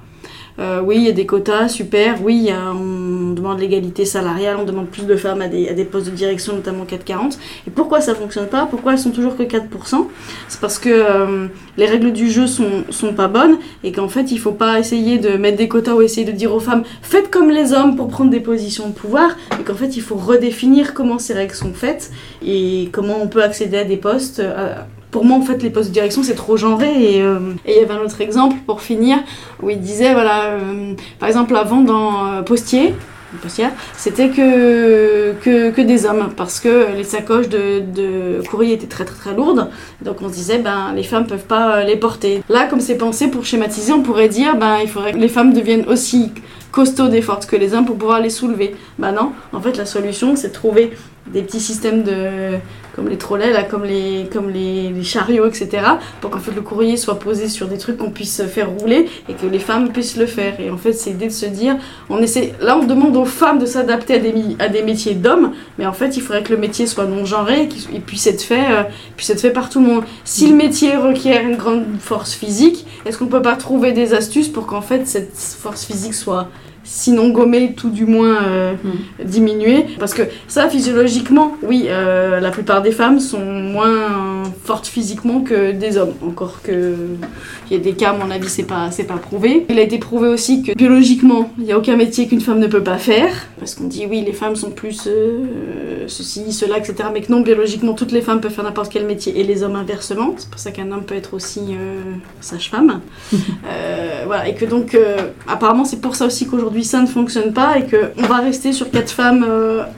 Euh, 0.57 0.81
oui, 0.81 0.95
il 0.97 1.03
y 1.03 1.09
a 1.09 1.11
des 1.11 1.25
quotas, 1.25 1.67
super. 1.67 2.23
Oui, 2.23 2.49
on 2.51 3.33
demande 3.33 3.59
l'égalité 3.59 4.05
salariale, 4.05 4.57
on 4.59 4.63
demande 4.63 4.87
plus 4.87 5.05
de 5.05 5.15
femmes 5.15 5.41
à 5.41 5.47
des, 5.47 5.85
postes 5.85 6.09
de 6.09 6.15
direction, 6.15 6.53
notamment 6.53 6.85
440. 6.85 7.37
Et 7.67 7.71
pourquoi 7.71 8.01
ça 8.01 8.15
fonctionne 8.15 8.47
pas? 8.47 8.65
Pourquoi 8.65 8.93
elles 8.93 8.99
sont 8.99 9.11
toujours 9.11 9.35
que 9.35 9.43
4% 9.43 10.07
C'est 10.47 10.61
parce 10.61 10.79
que 10.79 10.89
euh, 10.89 11.47
les 11.77 11.85
règles 11.85 12.13
du 12.13 12.29
jeu 12.29 12.47
sont, 12.47 12.83
pas 13.15 13.27
bonnes 13.27 13.57
et 13.83 13.91
qu'en 13.91 14.07
fait, 14.07 14.31
il 14.31 14.39
faut 14.39 14.51
pas 14.51 14.79
essayer 14.79 15.19
de 15.19 15.37
mettre 15.37 15.57
des 15.57 15.67
quotas 15.67 15.93
ou 15.93 16.01
essayer 16.01 16.25
de 16.25 16.31
dire 16.31 16.53
aux 16.53 16.59
femmes 16.59 16.83
faites 17.01 17.29
comme 17.29 17.49
les 17.49 17.73
hommes 17.73 17.95
pour 17.95 18.07
prendre 18.07 18.31
des 18.31 18.39
positions 18.39 18.89
de 18.89 18.93
pouvoir, 18.93 19.35
et 19.59 19.63
qu'en 19.63 19.75
fait, 19.75 19.95
il 19.95 20.01
faut 20.01 20.15
redéfinir 20.15 20.93
comment 20.93 21.19
ces 21.19 21.33
règles 21.33 21.53
sont 21.53 21.73
faites 21.73 22.11
et 22.45 22.89
comment 22.91 23.15
on 23.21 23.27
peut 23.27 23.43
accéder 23.43 23.77
à 23.77 23.83
des 23.83 23.97
postes. 23.97 24.39
Euh, 24.39 24.75
pour 25.15 25.23
moi, 25.23 25.37
en 25.37 25.41
fait, 25.41 25.63
les 25.63 25.69
postes 25.69 25.87
de 25.87 25.93
direction, 25.93 26.23
c'est 26.23 26.35
trop 26.35 26.57
genré. 26.57 26.89
Et 26.89 27.21
euh, 27.21 27.39
il 27.65 27.73
y 27.73 27.79
avait 27.79 27.93
un 27.93 28.01
autre 28.01 28.19
exemple, 28.19 28.57
pour 28.65 28.81
finir, 28.81 29.19
où 29.63 29.69
il 29.69 29.79
disait, 29.79 30.11
voilà, 30.11 30.47
euh, 30.47 30.93
par 31.19 31.29
exemple, 31.29 31.55
avant 31.55 31.79
dans 31.79 32.27
euh, 32.27 32.41
Postier, 32.41 32.93
c'était 33.97 34.27
que, 34.27 35.31
que, 35.41 35.81
des 35.81 36.05
hommes, 36.05 36.31
parce 36.35 36.59
que 36.59 36.93
les 36.97 37.05
sacoches 37.05 37.47
de, 37.47 37.79
de, 37.79 38.41
courrier 38.49 38.73
étaient 38.73 38.87
très 38.87 39.05
très 39.05 39.15
très 39.15 39.33
lourdes, 39.33 39.69
donc 40.01 40.17
on 40.21 40.27
se 40.27 40.33
disait, 40.33 40.57
ben, 40.57 40.91
les 40.93 41.03
femmes 41.03 41.27
peuvent 41.27 41.45
pas 41.45 41.85
les 41.85 41.95
porter. 41.95 42.43
Là, 42.49 42.65
comme 42.67 42.81
c'est 42.81 42.97
pensé 42.97 43.29
pour 43.29 43.45
schématiser, 43.45 43.93
on 43.93 44.01
pourrait 44.01 44.29
dire, 44.29 44.57
ben, 44.57 44.79
il 44.81 44.89
faudrait 44.89 45.13
que 45.13 45.17
les 45.17 45.29
femmes 45.29 45.53
deviennent 45.53 45.85
aussi 45.87 46.31
costaudes 46.73 47.13
et 47.13 47.21
fortes 47.21 47.45
que 47.45 47.55
les 47.55 47.73
hommes 47.73 47.85
pour 47.85 47.97
pouvoir 47.97 48.19
les 48.19 48.29
soulever. 48.29 48.75
Ben 48.99 49.13
non, 49.13 49.31
en 49.53 49.61
fait, 49.61 49.77
la 49.77 49.85
solution, 49.85 50.35
c'est 50.35 50.49
de 50.49 50.53
trouver 50.53 50.91
des 51.27 51.41
petits 51.41 51.59
systèmes 51.59 52.03
de 52.03 52.57
comme 52.95 53.09
les 53.09 53.17
trolleys 53.17 53.51
là 53.51 53.63
comme 53.63 53.83
les 53.83 54.29
comme 54.31 54.49
les, 54.49 54.89
les 54.89 55.03
chariots 55.03 55.45
etc 55.45 55.83
pour 56.21 56.29
qu'en 56.29 56.39
fait 56.39 56.53
le 56.55 56.61
courrier 56.61 56.97
soit 56.97 57.19
posé 57.19 57.49
sur 57.49 57.67
des 57.67 57.77
trucs 57.77 57.97
qu'on 57.97 58.11
puisse 58.11 58.41
faire 58.43 58.69
rouler 58.69 59.09
et 59.29 59.33
que 59.33 59.45
les 59.45 59.59
femmes 59.59 59.89
puissent 59.91 60.17
le 60.17 60.25
faire. 60.25 60.59
Et 60.59 60.69
en 60.69 60.77
fait 60.77 60.93
c'est 60.93 61.11
l'idée 61.11 61.27
de 61.27 61.33
se 61.33 61.45
dire 61.45 61.77
on 62.09 62.19
essaie 62.19 62.53
là 62.61 62.77
on 62.77 62.85
demande 62.85 63.15
aux 63.17 63.25
femmes 63.25 63.59
de 63.59 63.65
s'adapter 63.65 64.15
à 64.15 64.19
des 64.19 64.33
à 64.59 64.69
des 64.69 64.83
métiers 64.83 65.15
d'hommes 65.15 65.51
mais 65.77 65.85
en 65.85 65.93
fait 65.93 66.15
il 66.17 66.21
faudrait 66.21 66.43
que 66.43 66.53
le 66.53 66.59
métier 66.59 66.87
soit 66.87 67.05
non 67.05 67.25
genré 67.25 67.63
et 67.63 67.67
qu'il 67.67 68.01
puisse 68.01 68.27
être 68.27 68.41
fait 68.41 68.71
euh, 68.71 68.83
puisse 69.17 69.29
être 69.29 69.41
fait 69.41 69.51
par 69.51 69.69
tout 69.69 69.79
le 69.79 69.87
monde. 69.87 70.03
Si 70.23 70.47
le 70.49 70.55
métier 70.55 70.95
requiert 70.95 71.41
une 71.41 71.57
grande 71.57 71.85
force 71.99 72.33
physique 72.33 72.85
est-ce 73.05 73.17
qu'on 73.17 73.27
peut 73.27 73.41
pas 73.41 73.55
trouver 73.55 73.91
des 73.91 74.13
astuces 74.13 74.49
pour 74.49 74.65
qu'en 74.65 74.81
fait 74.81 75.07
cette 75.07 75.35
force 75.35 75.85
physique 75.85 76.13
soit 76.13 76.49
sinon 76.85 77.29
gommer, 77.29 77.73
tout 77.73 77.89
du 77.89 78.05
moins 78.05 78.37
euh, 78.43 78.73
mm. 78.73 79.25
diminuer. 79.25 79.85
Parce 79.99 80.13
que 80.13 80.21
ça, 80.47 80.69
physiologiquement, 80.69 81.57
oui, 81.63 81.87
euh, 81.87 82.39
la 82.39 82.51
plupart 82.51 82.81
des 82.81 82.91
femmes 82.91 83.19
sont 83.19 83.43
moins 83.43 84.43
fortes 84.63 84.87
physiquement 84.87 85.41
que 85.41 85.71
des 85.71 85.97
hommes. 85.97 86.13
Encore 86.25 86.61
que 86.61 86.95
il 87.69 87.77
y 87.77 87.79
a 87.79 87.83
des 87.83 87.93
cas, 87.93 88.11
à 88.11 88.13
mon 88.13 88.29
avis, 88.31 88.47
c'est 88.47 88.63
pas, 88.63 88.91
c'est 88.91 89.05
pas 89.05 89.17
prouvé. 89.17 89.65
Il 89.69 89.79
a 89.79 89.81
été 89.81 89.97
prouvé 89.97 90.27
aussi 90.27 90.61
que 90.61 90.73
biologiquement, 90.73 91.51
il 91.57 91.65
n'y 91.65 91.71
a 91.71 91.77
aucun 91.77 91.97
métier 91.97 92.27
qu'une 92.27 92.41
femme 92.41 92.59
ne 92.59 92.67
peut 92.67 92.83
pas 92.83 92.97
faire. 92.97 93.31
Parce 93.57 93.73
qu'on 93.73 93.85
dit 93.85 94.05
oui, 94.09 94.23
les 94.23 94.33
femmes 94.33 94.55
sont 94.55 94.69
plus 94.69 95.07
euh, 95.07 96.05
ceci, 96.07 96.53
cela, 96.53 96.77
etc. 96.77 97.09
Mais 97.11 97.21
que 97.21 97.31
non, 97.31 97.41
biologiquement, 97.41 97.93
toutes 97.93 98.11
les 98.11 98.21
femmes 98.21 98.39
peuvent 98.39 98.53
faire 98.53 98.63
n'importe 98.63 98.91
quel 98.91 99.05
métier 99.05 99.39
et 99.39 99.43
les 99.43 99.63
hommes 99.63 99.75
inversement. 99.75 100.35
C'est 100.37 100.49
pour 100.49 100.59
ça 100.59 100.71
qu'un 100.71 100.91
homme 100.91 101.03
peut 101.03 101.15
être 101.15 101.33
aussi 101.33 101.61
sage-femme. 102.41 103.01
Voilà, 104.25 104.47
et 104.47 104.55
que 104.55 104.65
donc, 104.65 104.97
apparemment, 105.47 105.85
c'est 105.85 106.01
pour 106.01 106.15
ça 106.15 106.25
aussi 106.25 106.47
qu'aujourd'hui 106.47 106.74
ça 106.83 107.01
ne 107.01 107.07
fonctionne 107.07 107.53
pas 107.53 107.77
et 107.77 107.85
qu'on 107.85 108.23
va 108.23 108.37
rester 108.37 108.73
sur 108.73 108.89
4 108.91 109.09
femmes 109.09 109.45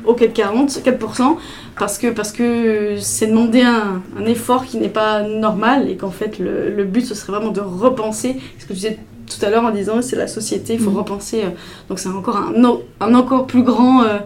au 0.05 0.13
4,40, 0.13 0.81
4%, 0.83 1.37
parce 1.77 1.97
que 1.97 2.07
parce 2.07 2.31
que 2.31 2.97
c'est 2.99 3.27
demander 3.27 3.61
un, 3.61 4.01
un, 4.19 4.25
effort 4.25 4.65
qui 4.65 4.77
n'est 4.77 4.89
pas 4.89 5.23
normal 5.23 5.89
et 5.89 5.95
qu'en 5.95 6.11
fait 6.11 6.39
le, 6.39 6.69
le, 6.75 6.83
but 6.83 7.05
ce 7.05 7.15
serait 7.15 7.33
vraiment 7.33 7.51
de 7.51 7.61
repenser 7.61 8.37
ce 8.59 8.65
que 8.65 8.69
tu 8.69 8.75
disais 8.75 8.99
tout 9.27 9.45
à 9.45 9.49
l'heure 9.49 9.63
en 9.63 9.71
disant 9.71 10.01
c'est 10.01 10.15
la 10.15 10.27
société 10.27 10.73
il 10.73 10.79
faut 10.79 10.91
mmh. 10.91 10.97
repenser 10.97 11.43
donc 11.89 11.99
c'est 11.99 12.09
encore 12.09 12.37
un, 12.37 12.53
un 12.99 13.13
encore 13.13 13.45
plus 13.45 13.63
grand 13.63 14.03
euh, 14.03 14.19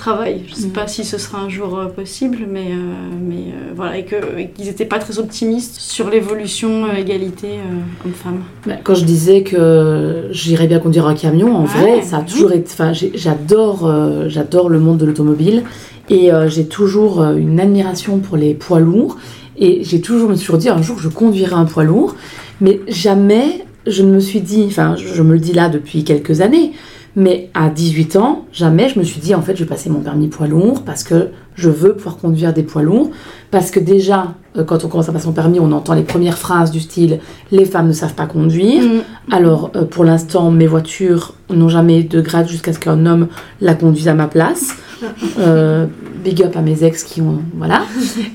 travail 0.00 0.42
je 0.48 0.54
sais 0.54 0.66
mmh. 0.66 0.72
pas 0.72 0.86
si 0.86 1.04
ce 1.04 1.18
sera 1.18 1.38
un 1.38 1.48
jour 1.48 1.78
euh, 1.78 1.86
possible 1.86 2.38
mais 2.48 2.68
euh, 2.72 2.92
mais 3.20 3.54
voilà 3.76 3.98
et 3.98 4.04
qu'ils 4.04 4.64
n'étaient 4.64 4.84
pas 4.84 4.98
très 4.98 5.18
optimistes 5.18 5.80
sur 5.80 6.10
l'évolution 6.10 6.92
égalité 6.92 7.60
homme-femme 8.04 8.42
bah, 8.66 8.74
quand 8.82 8.94
je 8.94 9.04
disais 9.04 9.42
que 9.42 10.28
j'irais 10.30 10.66
bien 10.66 10.80
conduire 10.80 11.06
un 11.06 11.14
camion 11.14 11.54
en 11.54 11.62
ouais, 11.62 11.68
vrai 11.68 12.02
ça 12.02 12.18
a 12.18 12.22
toujours 12.22 12.52
été 12.52 12.70
enfin 12.72 12.92
j'adore 12.92 14.28
j'adore 14.28 14.68
le 14.68 14.80
monde 14.80 14.98
de 14.98 15.06
l'automobile 15.06 15.64
et 16.10 16.32
euh, 16.32 16.48
j'ai 16.48 16.66
toujours 16.66 17.22
euh, 17.22 17.36
une 17.36 17.60
admiration 17.60 18.18
pour 18.18 18.36
les 18.36 18.52
poids 18.52 18.80
lourds. 18.80 19.16
Et 19.56 19.84
j'ai 19.84 20.00
toujours, 20.00 20.28
me 20.28 20.34
suis 20.34 20.52
dit, 20.58 20.68
un 20.68 20.82
jour, 20.82 20.98
je 20.98 21.08
conduirai 21.08 21.54
un 21.54 21.64
poids 21.64 21.84
lourd. 21.84 22.16
Mais 22.60 22.80
jamais, 22.88 23.64
je 23.86 24.02
ne 24.02 24.10
me 24.10 24.20
suis 24.20 24.40
dit, 24.40 24.64
enfin, 24.66 24.96
je 24.96 25.22
me 25.22 25.32
le 25.32 25.38
dis 25.38 25.52
là 25.52 25.68
depuis 25.68 26.02
quelques 26.02 26.40
années, 26.40 26.72
mais 27.16 27.50
à 27.54 27.68
18 27.68 28.16
ans, 28.16 28.44
jamais 28.52 28.88
je 28.88 28.98
me 28.98 29.04
suis 29.04 29.20
dit, 29.20 29.34
en 29.34 29.42
fait, 29.42 29.56
je 29.56 29.64
vais 29.64 29.68
passer 29.68 29.90
mon 29.90 30.00
permis 30.00 30.28
poids 30.28 30.46
lourd 30.46 30.82
parce 30.84 31.02
que 31.02 31.28
je 31.56 31.68
veux 31.68 31.94
pouvoir 31.94 32.16
conduire 32.16 32.52
des 32.52 32.62
poids 32.62 32.82
lourds. 32.82 33.10
Parce 33.50 33.70
que 33.70 33.80
déjà, 33.80 34.34
euh, 34.56 34.64
quand 34.64 34.84
on 34.84 34.88
commence 34.88 35.08
à 35.08 35.12
passer 35.12 35.24
son 35.24 35.32
permis, 35.32 35.58
on 35.60 35.72
entend 35.72 35.94
les 35.94 36.02
premières 36.02 36.38
phrases 36.38 36.70
du 36.70 36.80
style 36.80 37.18
les 37.50 37.64
femmes 37.64 37.88
ne 37.88 37.92
savent 37.92 38.14
pas 38.14 38.26
conduire. 38.26 38.82
Mmh. 38.82 39.32
Alors, 39.32 39.70
euh, 39.74 39.84
pour 39.84 40.04
l'instant, 40.04 40.50
mes 40.50 40.66
voitures 40.66 41.34
n'ont 41.50 41.68
jamais 41.68 42.02
de 42.02 42.20
grade 42.20 42.48
jusqu'à 42.48 42.72
ce 42.72 42.78
qu'un 42.78 43.06
homme 43.06 43.28
la 43.60 43.74
conduise 43.74 44.08
à 44.08 44.14
ma 44.14 44.26
place. 44.26 44.74
Euh, 45.38 45.86
big 46.22 46.42
up 46.42 46.54
à 46.56 46.60
mes 46.60 46.84
ex 46.84 47.04
qui 47.04 47.22
ont. 47.22 47.38
Voilà. 47.56 47.84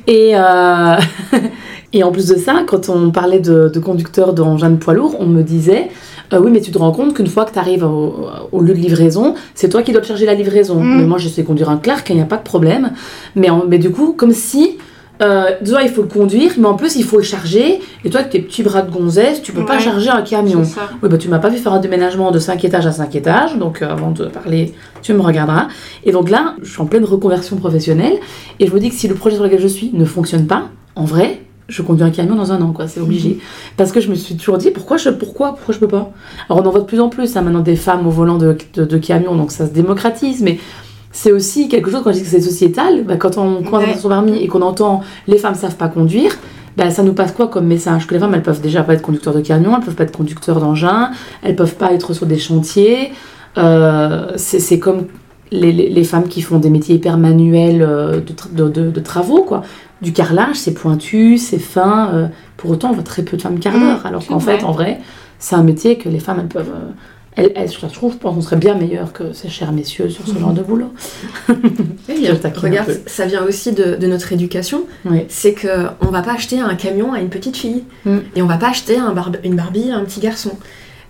Et, 0.07 0.31
euh, 0.35 0.95
et 1.93 2.03
en 2.03 2.11
plus 2.11 2.25
de 2.25 2.37
ça, 2.37 2.63
quand 2.65 2.89
on 2.89 3.11
parlait 3.11 3.39
de, 3.39 3.69
de 3.71 3.79
conducteur 3.79 4.33
d'engin 4.33 4.71
de 4.71 4.77
poids 4.77 4.95
lourd, 4.95 5.15
on 5.19 5.27
me 5.27 5.43
disait. 5.43 5.89
Euh, 6.33 6.39
oui, 6.39 6.51
mais 6.51 6.61
tu 6.61 6.71
te 6.71 6.77
rends 6.77 6.91
compte 6.91 7.13
qu'une 7.13 7.27
fois 7.27 7.45
que 7.45 7.53
tu 7.53 7.59
arrives 7.59 7.83
au, 7.83 8.27
au, 8.51 8.61
lieu 8.61 8.73
de 8.73 8.79
livraison, 8.79 9.35
c'est 9.53 9.69
toi 9.69 9.81
qui 9.81 9.91
dois 9.91 10.01
te 10.01 10.07
charger 10.07 10.25
la 10.25 10.33
livraison. 10.33 10.79
Mmh. 10.79 10.97
Mais 10.97 11.03
moi, 11.05 11.17
je 11.17 11.29
sais 11.29 11.43
conduire 11.43 11.69
un 11.69 11.77
Clark, 11.77 12.07
il 12.09 12.15
n'y 12.15 12.21
a 12.21 12.25
pas 12.25 12.37
de 12.37 12.43
problème. 12.43 12.91
Mais, 13.35 13.49
en, 13.49 13.65
mais 13.67 13.77
du 13.77 13.91
coup, 13.91 14.13
comme 14.13 14.31
si 14.31 14.77
euh, 15.21 15.51
déjà 15.61 15.81
il 15.81 15.89
faut 15.89 16.01
le 16.01 16.07
conduire, 16.07 16.51
mais 16.57 16.67
en 16.67 16.73
plus 16.75 16.95
il 16.95 17.03
faut 17.03 17.17
le 17.17 17.23
charger. 17.23 17.79
Et 18.03 18.09
toi, 18.09 18.21
avec 18.21 18.31
tes 18.31 18.39
petits 18.39 18.63
bras 18.63 18.81
de 18.81 18.91
gonzesse, 18.91 19.41
tu 19.41 19.51
peux 19.51 19.61
ouais. 19.61 19.65
pas 19.65 19.79
charger 19.79 20.09
un 20.09 20.21
camion. 20.21 20.63
Oui, 21.01 21.09
bah 21.09 21.17
tu 21.17 21.29
m'as 21.29 21.39
pas 21.39 21.49
vu 21.49 21.57
faire 21.57 21.73
un 21.73 21.79
déménagement 21.79 22.31
de 22.31 22.39
5 22.39 22.63
étages 22.65 22.85
à 22.85 22.91
5 22.91 23.15
étages, 23.15 23.57
donc 23.57 23.81
euh, 23.81 23.89
avant 23.89 24.11
de 24.11 24.25
parler, 24.25 24.73
tu 25.01 25.13
me 25.13 25.21
regarderas. 25.21 25.67
Et 26.03 26.11
donc 26.11 26.29
là, 26.29 26.55
je 26.61 26.69
suis 26.69 26.81
en 26.81 26.85
pleine 26.85 27.05
reconversion 27.05 27.55
professionnelle, 27.57 28.17
et 28.59 28.65
je 28.65 28.71
vous 28.71 28.79
dis 28.79 28.89
que 28.89 28.95
si 28.95 29.07
le 29.07 29.15
projet 29.15 29.35
sur 29.35 29.45
lequel 29.45 29.61
je 29.61 29.67
suis 29.67 29.91
ne 29.93 30.05
fonctionne 30.05 30.47
pas, 30.47 30.69
en 30.95 31.05
vrai, 31.05 31.41
je 31.67 31.81
conduis 31.81 32.03
un 32.03 32.11
camion 32.11 32.35
dans 32.35 32.51
un 32.51 32.61
an, 32.61 32.71
quoi, 32.71 32.87
c'est 32.87 32.99
obligé. 32.99 33.39
Parce 33.77 33.91
que 33.91 33.99
je 33.99 34.09
me 34.09 34.15
suis 34.15 34.35
toujours 34.35 34.57
dit, 34.57 34.71
pourquoi 34.71 34.97
je, 34.97 35.09
pourquoi, 35.09 35.55
pourquoi 35.55 35.73
je 35.73 35.79
peux 35.79 35.87
pas? 35.87 36.11
Alors 36.49 36.63
on 36.63 36.67
en 36.67 36.71
voit 36.71 36.81
de 36.81 36.85
plus 36.85 36.99
en 36.99 37.09
plus, 37.09 37.35
hein, 37.35 37.41
maintenant 37.41 37.61
des 37.61 37.75
femmes 37.75 38.05
au 38.05 38.11
volant 38.11 38.37
de, 38.37 38.55
de, 38.75 38.85
de 38.85 38.97
camions, 38.97 39.35
donc 39.35 39.51
ça 39.51 39.65
se 39.67 39.71
démocratise, 39.71 40.41
mais 40.41 40.59
c'est 41.11 41.31
aussi 41.31 41.69
quelque 41.69 41.89
chose, 41.89 42.01
quand 42.03 42.11
je 42.11 42.17
dis 42.17 42.23
que 42.23 42.29
c'est 42.29 42.41
sociétal, 42.41 43.03
bah, 43.05 43.15
quand 43.17 43.37
on 43.37 43.63
commence 43.63 43.85
ouais. 43.85 43.97
son 43.97 44.09
permis 44.09 44.37
et 44.37 44.47
qu'on 44.47 44.61
entend 44.61 45.01
les 45.27 45.37
femmes 45.37 45.55
savent 45.55 45.77
pas 45.77 45.87
conduire, 45.87 46.31
bah, 46.77 46.91
ça 46.91 47.03
nous 47.03 47.13
passe 47.13 47.31
quoi 47.31 47.47
comme 47.47 47.65
message? 47.67 48.05
Que 48.05 48.13
les 48.13 48.19
femmes, 48.19 48.33
elles 48.35 48.43
peuvent 48.43 48.59
déjà 48.61 48.83
pas 48.83 48.93
être 48.93 49.01
conducteurs 49.01 49.33
de 49.33 49.39
camions, 49.41 49.75
elles 49.77 49.83
peuvent 49.85 49.95
pas 49.95 50.03
être 50.03 50.15
conducteurs 50.17 50.59
d'engins, 50.59 51.11
elles 51.41 51.55
peuvent 51.55 51.75
pas 51.75 51.93
être 51.93 52.13
sur 52.13 52.25
des 52.25 52.37
chantiers. 52.37 53.11
Euh, 53.57 54.33
c'est 54.35 54.77
comme 54.79 55.05
les, 55.51 55.71
les- 55.71 55.89
les 55.89 56.03
femmes 56.03 56.27
qui 56.27 56.41
font 56.41 56.57
des 56.59 56.69
métiers 56.69 56.95
hyper 56.95 57.17
manuels 57.17 57.81
euh, 57.81 58.19
de, 58.19 58.33
tra- 58.33 58.53
de, 58.53 58.67
de- 58.67 58.91
de 58.91 58.99
travaux, 58.99 59.43
quoi. 59.43 59.61
Du 60.01 60.13
carrelage, 60.13 60.55
c'est 60.57 60.73
pointu, 60.73 61.37
c'est 61.37 61.59
fin. 61.59 62.09
euh, 62.13 62.27
pour 62.57 62.69
autant, 62.71 62.89
on 62.89 62.93
voit 62.93 63.03
très 63.03 63.23
peu 63.23 63.37
de 63.37 63.41
femmes 63.41 63.59
carreleurs. 63.59 64.05
alors 64.05 64.21
c'est 64.21 64.27
qu'en 64.29 64.39
fait, 64.39 64.63
en 64.63 64.71
vrai, 64.71 64.99
c'est 65.39 65.55
un 65.55 65.63
métier 65.63 65.97
que 65.97 66.09
les 66.09 66.19
femmes, 66.19 66.39
elles 66.41 66.47
peuvent. 66.47 66.69
euh, 66.73 66.91
elles, 67.37 67.51
elles, 67.55 67.69
je 67.69 67.85
trouve, 67.87 68.13
je 68.13 68.17
pense 68.17 68.33
qu'on 68.35 68.41
serait 68.41 68.55
bien 68.55 68.75
meilleures 68.75 69.11
que 69.11 69.33
ces 69.33 69.49
chers 69.49 69.73
messieurs 69.73 70.09
sur 70.09 70.25
ce 70.25 70.37
genre 70.39 70.53
de 70.53 70.61
boulot. 70.61 70.93
Oui, 72.07 72.27
un 72.29 72.35
regarde, 72.57 72.99
ça 73.07 73.25
vient 73.25 73.43
aussi 73.43 73.71
de, 73.73 73.95
de 73.95 74.07
notre 74.07 74.31
éducation. 74.31 74.83
Oui. 75.05 75.25
C'est 75.27 75.53
que 75.53 75.87
on 76.01 76.07
va 76.11 76.21
pas 76.21 76.33
acheter 76.33 76.59
un 76.59 76.75
camion 76.75 77.13
à 77.13 77.19
une 77.19 77.29
petite 77.29 77.57
fille 77.57 77.83
Mm. 78.05 78.17
et 78.35 78.41
on 78.41 78.45
va 78.45 78.57
pas 78.57 78.69
acheter 78.69 78.97
un 78.97 79.13
une 79.43 79.55
Barbie 79.55 79.91
à 79.91 79.97
un 79.97 80.03
petit 80.05 80.19
garçon. 80.19 80.51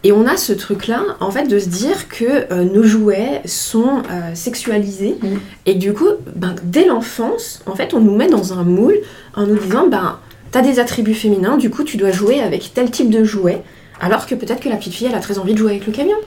Et 0.06 0.12
on 0.12 0.28
a 0.28 0.38
ce 0.38 0.54
truc-là, 0.54 1.02
en 1.20 1.32
fait, 1.32 1.48
de 1.48 1.58
se 1.58 1.68
dire 1.68 2.08
que 2.08 2.54
euh, 2.54 2.64
nos 2.64 2.84
jouets 2.84 3.42
sont 3.46 4.04
euh, 4.12 4.36
sexualisés 4.36 5.16
et 5.66 5.74
du 5.74 5.94
coup, 5.94 6.10
ben, 6.36 6.54
dès 6.62 6.86
l'enfance, 6.86 7.64
en 7.66 7.74
fait, 7.74 7.96
on 7.96 8.02
nous 8.02 8.16
met 8.16 8.28
dans 8.28 8.54
un 8.54 8.62
moule 8.62 9.00
en 9.34 9.48
nous 9.48 9.58
disant, 9.58 9.88
ben, 9.88 10.20
t'as 10.52 10.62
des 10.62 10.78
attributs 10.78 11.16
féminins, 11.16 11.58
du 11.58 11.72
coup, 11.72 11.84
tu 11.84 11.98
dois 11.98 12.12
jouer 12.12 12.40
avec 12.40 12.72
tel 12.76 12.92
type 12.92 13.10
de 13.10 13.24
jouet, 13.24 13.64
alors 14.00 14.28
que 14.28 14.36
peut-être 14.36 14.60
que 14.60 14.70
la 14.70 14.76
petite 14.76 14.94
fille, 14.94 15.08
elle 15.08 15.16
a 15.16 15.20
très 15.20 15.40
envie 15.40 15.54
de 15.54 15.58
jouer 15.58 15.72
avec 15.72 15.88
le 15.88 15.92
camion. 15.92 16.18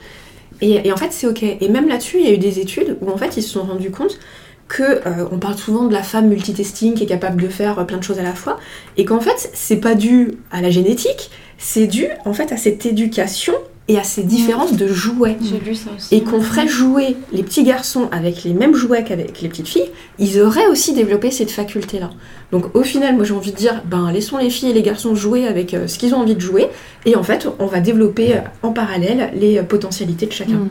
Et, 0.59 0.85
et 0.85 0.91
en 0.91 0.97
fait, 0.97 1.13
c'est 1.13 1.27
ok. 1.27 1.41
Et 1.41 1.69
même 1.69 1.87
là-dessus, 1.87 2.17
il 2.19 2.25
y 2.25 2.29
a 2.29 2.33
eu 2.33 2.37
des 2.37 2.59
études 2.59 2.97
où 2.99 3.09
en 3.09 3.15
fait, 3.15 3.37
ils 3.37 3.43
se 3.43 3.49
sont 3.49 3.63
rendus 3.63 3.91
compte 3.91 4.19
que 4.67 4.83
euh, 4.83 5.25
on 5.31 5.39
parle 5.39 5.57
souvent 5.57 5.85
de 5.85 5.93
la 5.93 6.03
femme 6.03 6.27
multitasking 6.27 6.95
qui 6.95 7.03
est 7.03 7.07
capable 7.07 7.41
de 7.41 7.47
faire 7.47 7.85
plein 7.85 7.97
de 7.97 8.03
choses 8.03 8.19
à 8.19 8.23
la 8.23 8.33
fois, 8.33 8.59
et 8.97 9.03
qu'en 9.05 9.19
fait, 9.19 9.49
c'est 9.53 9.77
pas 9.77 9.95
dû 9.95 10.33
à 10.51 10.61
la 10.61 10.69
génétique, 10.69 11.31
c'est 11.59 11.85
dû 11.85 12.07
en 12.25 12.33
fait 12.33 12.51
à 12.51 12.57
cette 12.57 12.85
éducation 12.87 13.53
et 13.89 13.97
à 13.97 14.03
ces 14.03 14.23
différences 14.23 14.73
de 14.73 14.87
jouets. 14.87 15.35
J'ai 15.41 15.59
lu 15.59 15.75
ça 15.75 15.89
aussi. 15.95 16.15
Et 16.15 16.23
qu'on 16.23 16.41
ferait 16.41 16.67
jouer 16.67 17.17
les 17.33 17.41
petits 17.41 17.63
garçons 17.63 18.07
avec 18.11 18.43
les 18.43 18.53
mêmes 18.53 18.75
jouets 18.75 19.03
qu'avec 19.03 19.41
les 19.41 19.49
petites 19.49 19.67
filles, 19.67 19.89
ils 20.19 20.39
auraient 20.41 20.67
aussi 20.67 20.93
développé 20.93 21.31
cette 21.31 21.49
faculté-là. 21.49 22.11
Donc 22.51 22.75
au 22.75 22.83
final, 22.83 23.15
moi 23.15 23.25
j'ai 23.25 23.33
envie 23.33 23.51
de 23.51 23.57
dire, 23.57 23.81
ben 23.85 24.11
laissons 24.11 24.37
les 24.37 24.51
filles 24.51 24.69
et 24.69 24.73
les 24.73 24.83
garçons 24.83 25.15
jouer 25.15 25.47
avec 25.47 25.73
euh, 25.73 25.87
ce 25.87 25.97
qu'ils 25.97 26.13
ont 26.13 26.19
envie 26.19 26.35
de 26.35 26.39
jouer, 26.39 26.67
et 27.05 27.15
en 27.15 27.23
fait, 27.23 27.47
on 27.57 27.65
va 27.65 27.79
développer 27.79 28.35
euh, 28.35 28.41
en 28.61 28.71
parallèle 28.71 29.31
les 29.33 29.57
euh, 29.57 29.63
potentialités 29.63 30.27
de 30.27 30.33
chacun. 30.33 30.53
Mm. 30.53 30.69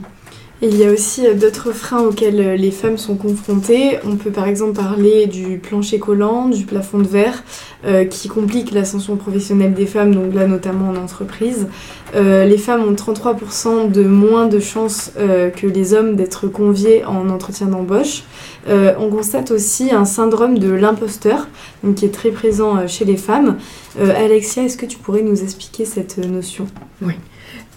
Il 0.60 0.76
y 0.76 0.84
a 0.84 0.90
aussi 0.90 1.24
euh, 1.24 1.34
d'autres 1.34 1.70
freins 1.70 2.00
auxquels 2.00 2.40
euh, 2.40 2.56
les 2.56 2.72
femmes 2.72 2.98
sont 2.98 3.14
confrontées. 3.14 3.98
On 4.04 4.16
peut 4.16 4.32
par 4.32 4.48
exemple 4.48 4.72
parler 4.72 5.26
du 5.26 5.58
plancher 5.58 6.00
collant, 6.00 6.48
du 6.48 6.64
plafond 6.64 6.98
de 6.98 7.06
verre, 7.06 7.44
euh, 7.84 8.04
qui 8.04 8.28
complique 8.28 8.72
l'ascension 8.72 9.14
professionnelle 9.16 9.72
des 9.72 9.86
femmes, 9.86 10.12
donc 10.12 10.34
là 10.34 10.48
notamment 10.48 10.88
en 10.88 10.96
entreprise. 10.96 11.68
Les 12.14 12.56
femmes 12.56 12.82
ont 12.88 12.94
33% 12.94 13.92
de 13.92 14.02
moins 14.02 14.46
de 14.46 14.60
chances 14.60 15.12
que 15.16 15.66
les 15.66 15.92
hommes 15.92 16.16
d'être 16.16 16.48
conviés 16.48 17.04
en 17.04 17.28
entretien 17.28 17.66
d'embauche. 17.66 18.22
On 18.66 19.10
constate 19.10 19.50
aussi 19.50 19.92
un 19.92 20.06
syndrome 20.06 20.58
de 20.58 20.70
l'imposteur, 20.70 21.48
qui 21.96 22.06
est 22.06 22.14
très 22.14 22.30
présent 22.30 22.88
chez 22.88 23.04
les 23.04 23.18
femmes. 23.18 23.58
Alexia, 24.00 24.62
est-ce 24.62 24.78
que 24.78 24.86
tu 24.86 24.96
pourrais 24.96 25.22
nous 25.22 25.42
expliquer 25.42 25.84
cette 25.84 26.16
notion? 26.16 26.66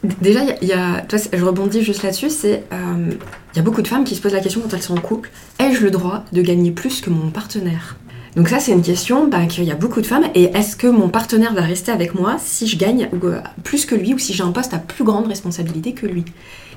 Déjà, 0.03 0.39
il 0.61 0.67
y 0.67 0.73
a, 0.73 1.05
je 1.31 1.45
rebondis 1.45 1.83
juste 1.83 2.01
là-dessus, 2.01 2.31
c'est 2.31 2.63
euh, 2.73 3.11
il 3.53 3.57
y 3.57 3.59
a 3.59 3.61
beaucoup 3.61 3.83
de 3.83 3.87
femmes 3.87 4.03
qui 4.03 4.15
se 4.15 4.21
posent 4.21 4.33
la 4.33 4.39
question 4.39 4.59
quand 4.61 4.73
elles 4.73 4.81
sont 4.81 4.97
en 4.97 5.01
couple, 5.01 5.29
ai-je 5.59 5.83
le 5.83 5.91
droit 5.91 6.25
de 6.31 6.41
gagner 6.41 6.71
plus 6.71 7.01
que 7.01 7.11
mon 7.11 7.29
partenaire? 7.29 7.97
Donc 8.35 8.49
ça, 8.49 8.59
c'est 8.59 8.71
une 8.71 8.81
question 8.81 9.27
bah, 9.27 9.45
qu'il 9.45 9.63
y 9.63 9.71
a 9.71 9.75
beaucoup 9.75 10.01
de 10.01 10.07
femmes, 10.07 10.25
et 10.33 10.45
est-ce 10.45 10.75
que 10.75 10.87
mon 10.87 11.09
partenaire 11.09 11.53
va 11.53 11.61
rester 11.61 11.91
avec 11.91 12.15
moi 12.15 12.37
si 12.43 12.65
je 12.65 12.77
gagne 12.77 13.09
euh, 13.23 13.41
plus 13.63 13.85
que 13.85 13.93
lui, 13.93 14.15
ou 14.15 14.17
si 14.17 14.33
j'ai 14.33 14.41
un 14.41 14.51
poste 14.51 14.73
à 14.73 14.79
plus 14.79 15.03
grande 15.03 15.27
responsabilité 15.27 15.93
que 15.93 16.07
lui? 16.07 16.25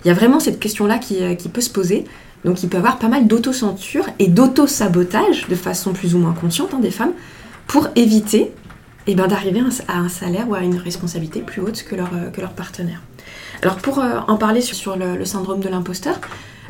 Il 0.05 0.09
y 0.09 0.11
a 0.11 0.15
vraiment 0.15 0.39
cette 0.39 0.61
question-là 0.61 0.99
qui, 0.99 1.23
euh, 1.23 1.35
qui 1.35 1.49
peut 1.49 1.63
se 1.63 1.71
poser, 1.71 2.05
donc 2.45 2.63
il 2.63 2.69
peut 2.69 2.77
y 2.77 2.79
avoir 2.79 2.99
pas 2.99 3.09
mal 3.09 3.27
d'autocensure 3.27 4.05
et 4.19 4.27
d'auto-sabotage, 4.27 5.49
de 5.49 5.55
façon 5.55 5.95
plus 5.95 6.15
ou 6.15 6.19
moins 6.19 6.35
consciente 6.35 6.75
hein, 6.75 6.81
des 6.81 6.91
femmes, 6.91 7.13
pour 7.69 7.89
éviter 7.97 8.53
eh 9.07 9.15
ben, 9.15 9.29
d'arriver 9.29 9.63
à 9.89 9.97
un- 9.97 10.11
salaire 10.11 10.47
ou 10.51 10.55
à 10.55 10.61
une 10.61 10.77
responsabilité 10.77 11.41
plus 11.41 11.63
haute 11.63 11.85
que 11.85 11.95
leur 11.95 12.53
partenaire. 12.53 13.01
Alors 13.65 13.77
pour 13.77 13.99
euh, 13.99 14.19
en 14.29 14.37
parler 14.37 14.61
sur, 14.61 14.77
sur 14.77 14.97
le, 14.97 15.17
le 15.17 15.25
syndrome 15.25 15.59
de 15.61 15.69
l'imposteur, 15.69 16.21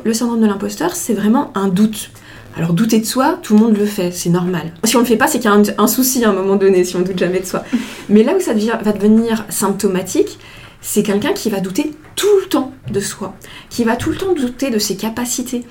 le 0.03 0.13
syndrome 0.13 0.41
de 0.41 0.47
l'imposteur, 0.47 0.95
c'est 0.95 1.13
vraiment 1.13 1.51
un 1.55 1.67
doute. 1.67 2.09
Alors 2.57 2.71
douter 2.73 2.99
de 2.99 3.05
soi, 3.05 3.37
tout 3.41 3.53
le 3.53 3.59
monde 3.59 3.77
le 3.77 3.85
fait, 3.85 4.11
c'est 4.11 4.29
normal. 4.29 4.71
Si 4.85 4.95
on 4.95 4.99
le 4.99 5.05
fait 5.05 5.17
pas, 5.17 5.27
c'est 5.27 5.39
qu'il 5.39 5.49
y 5.51 5.53
a 5.53 5.57
un, 5.57 5.63
un 5.77 5.87
souci 5.87 6.23
à 6.23 6.29
un 6.29 6.33
moment 6.33 6.55
donné, 6.55 6.83
si 6.85 6.95
on 6.95 7.01
doute 7.01 7.17
jamais 7.19 7.41
de 7.41 7.45
soi. 7.45 7.63
Mais 8.09 8.23
là 8.23 8.33
où 8.35 8.39
ça 8.39 8.53
devient- 8.53 8.77
va 8.81 8.93
devenir 8.93 9.43
symptomatique, 9.49 10.39
c'est 10.81 11.03
quelqu'un 11.03 11.33
qui 11.33 11.49
va 11.49 11.59
douter 11.59 11.91
tout 12.15 12.27
le 12.43 12.47
temps 12.47 12.71
de 12.89 12.99
soi, 13.01 13.33
qui 13.69 13.83
va 13.83 13.97
tout 13.97 14.09
le 14.11 14.15
temps 14.15 14.33
douter 14.33 14.69
de 14.69 14.79
ses 14.79 14.95
capacités, 14.95 15.65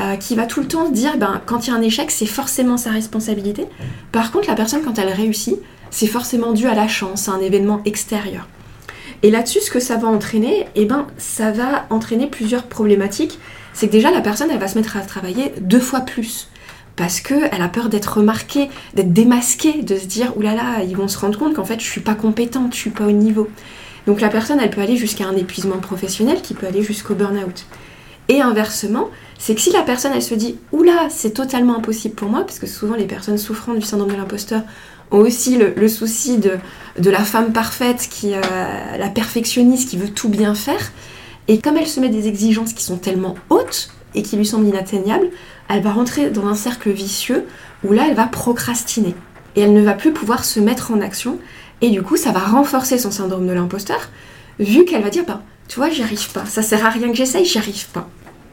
euh, 0.00 0.16
qui 0.16 0.34
va 0.34 0.46
tout 0.46 0.60
le 0.60 0.66
temps 0.66 0.88
dire, 0.88 1.18
ben, 1.18 1.42
quand 1.44 1.66
il 1.66 1.70
y 1.70 1.72
a 1.74 1.76
un 1.76 1.82
échec, 1.82 2.10
c'est 2.10 2.24
forcément 2.24 2.78
sa 2.78 2.90
responsabilité. 2.90 3.66
Par 4.12 4.30
contre, 4.32 4.48
la 4.48 4.54
personne, 4.54 4.80
quand 4.82 4.98
elle 4.98 5.12
réussit, 5.12 5.56
c'est 5.90 6.06
forcément 6.06 6.52
dû 6.52 6.68
à 6.68 6.74
la 6.74 6.88
chance, 6.88 7.28
à 7.28 7.32
un 7.32 7.40
événement 7.40 7.82
extérieur. 7.84 8.46
Et 9.22 9.30
là-dessus, 9.30 9.60
ce 9.60 9.70
que 9.70 9.80
ça 9.80 9.96
va 9.96 10.08
entraîner, 10.08 10.66
eh 10.74 10.86
ben, 10.86 11.06
ça 11.18 11.50
va 11.50 11.86
entraîner 11.90 12.26
plusieurs 12.26 12.64
problématiques. 12.64 13.38
C'est 13.74 13.86
que 13.86 13.92
déjà, 13.92 14.10
la 14.10 14.20
personne, 14.20 14.50
elle 14.50 14.58
va 14.58 14.68
se 14.68 14.78
mettre 14.78 14.96
à 14.96 15.00
travailler 15.00 15.52
deux 15.60 15.80
fois 15.80 16.00
plus. 16.00 16.48
Parce 16.96 17.20
qu'elle 17.20 17.62
a 17.62 17.68
peur 17.68 17.88
d'être 17.88 18.18
remarquée, 18.18 18.68
d'être 18.94 19.12
démasquée, 19.12 19.82
de 19.82 19.96
se 19.96 20.06
dire, 20.06 20.36
oulala, 20.36 20.82
ils 20.82 20.96
vont 20.96 21.08
se 21.08 21.18
rendre 21.18 21.38
compte 21.38 21.54
qu'en 21.54 21.64
fait, 21.64 21.80
je 21.80 21.86
suis 21.86 22.00
pas 22.00 22.14
compétente, 22.14 22.74
je 22.74 22.78
suis 22.78 22.90
pas 22.90 23.06
au 23.06 23.12
niveau. 23.12 23.48
Donc 24.06 24.20
la 24.20 24.28
personne, 24.28 24.58
elle 24.60 24.70
peut 24.70 24.80
aller 24.80 24.96
jusqu'à 24.96 25.26
un 25.26 25.36
épuisement 25.36 25.78
professionnel 25.78 26.40
qui 26.42 26.54
peut 26.54 26.66
aller 26.66 26.82
jusqu'au 26.82 27.14
burn-out. 27.14 27.66
Et 28.28 28.40
inversement, 28.40 29.08
c'est 29.38 29.54
que 29.54 29.60
si 29.60 29.72
la 29.72 29.82
personne, 29.82 30.12
elle 30.14 30.22
se 30.22 30.34
dit, 30.34 30.56
oula, 30.72 31.08
c'est 31.10 31.30
totalement 31.30 31.76
impossible 31.76 32.14
pour 32.14 32.28
moi, 32.28 32.40
parce 32.40 32.58
que 32.58 32.66
souvent 32.66 32.94
les 32.94 33.06
personnes 33.06 33.38
souffrant 33.38 33.74
du 33.74 33.82
syndrome 33.82 34.10
de 34.10 34.16
l'imposteur 34.16 34.62
ont 35.10 35.18
aussi 35.18 35.58
le, 35.58 35.88
souci 35.88 36.38
de, 36.38 36.58
de 36.98 37.10
la 37.10 37.24
femme 37.24 37.52
parfaite, 37.52 38.08
qui, 38.10 38.34
euh, 38.34 38.40
la 38.98 39.08
perfectionniste, 39.08 39.88
qui 39.90 39.96
veut 39.96 40.10
tout 40.10 40.28
bien 40.28 40.54
faire. 40.54 40.92
Et 41.48 41.58
comme 41.58 41.76
elle 41.76 41.86
se 41.86 42.00
met 42.00 42.08
des 42.08 42.28
exigences 42.28 42.72
qui 42.72 42.84
sont 42.84 42.96
tellement 42.96 43.34
hautes 43.48 43.90
et 44.14 44.22
qui 44.22 44.36
lui 44.36 44.46
semblent 44.46 44.68
inatteignables, 44.68 45.28
elle 45.68 45.82
va 45.82 45.92
rentrer 45.92 46.30
dans 46.30 46.46
un 46.46 46.54
cercle 46.54 46.90
vicieux 46.90 47.46
où 47.84 47.92
là, 47.92 48.04
elle 48.08 48.14
va 48.14 48.26
procrastiner. 48.26 49.14
Et 49.56 49.62
elle 49.62 49.72
ne 49.72 49.82
va 49.82 49.94
plus 49.94 50.12
pouvoir 50.12 50.44
se 50.44 50.60
mettre 50.60 50.92
en 50.92 51.00
action. 51.00 51.38
Et 51.80 51.90
du 51.90 52.02
coup, 52.02 52.16
ça 52.16 52.30
va 52.30 52.40
renforcer 52.40 52.98
son 52.98 53.10
syndrome 53.10 53.46
de 53.46 53.52
l'imposteur, 53.52 54.10
vu 54.58 54.84
qu'elle 54.84 55.02
va 55.02 55.10
dire, 55.10 55.24
bah, 55.26 55.42
tu 55.66 55.76
vois, 55.76 55.88
j'y 55.90 56.02
arrive 56.02 56.30
pas. 56.32 56.44
Ça 56.46 56.62
sert 56.62 56.84
à 56.84 56.90
rien 56.90 57.08
que 57.08 57.16
j'essaye, 57.16 57.44
j'y 57.44 57.58
arrive 57.58 57.86
pas. 57.88 58.08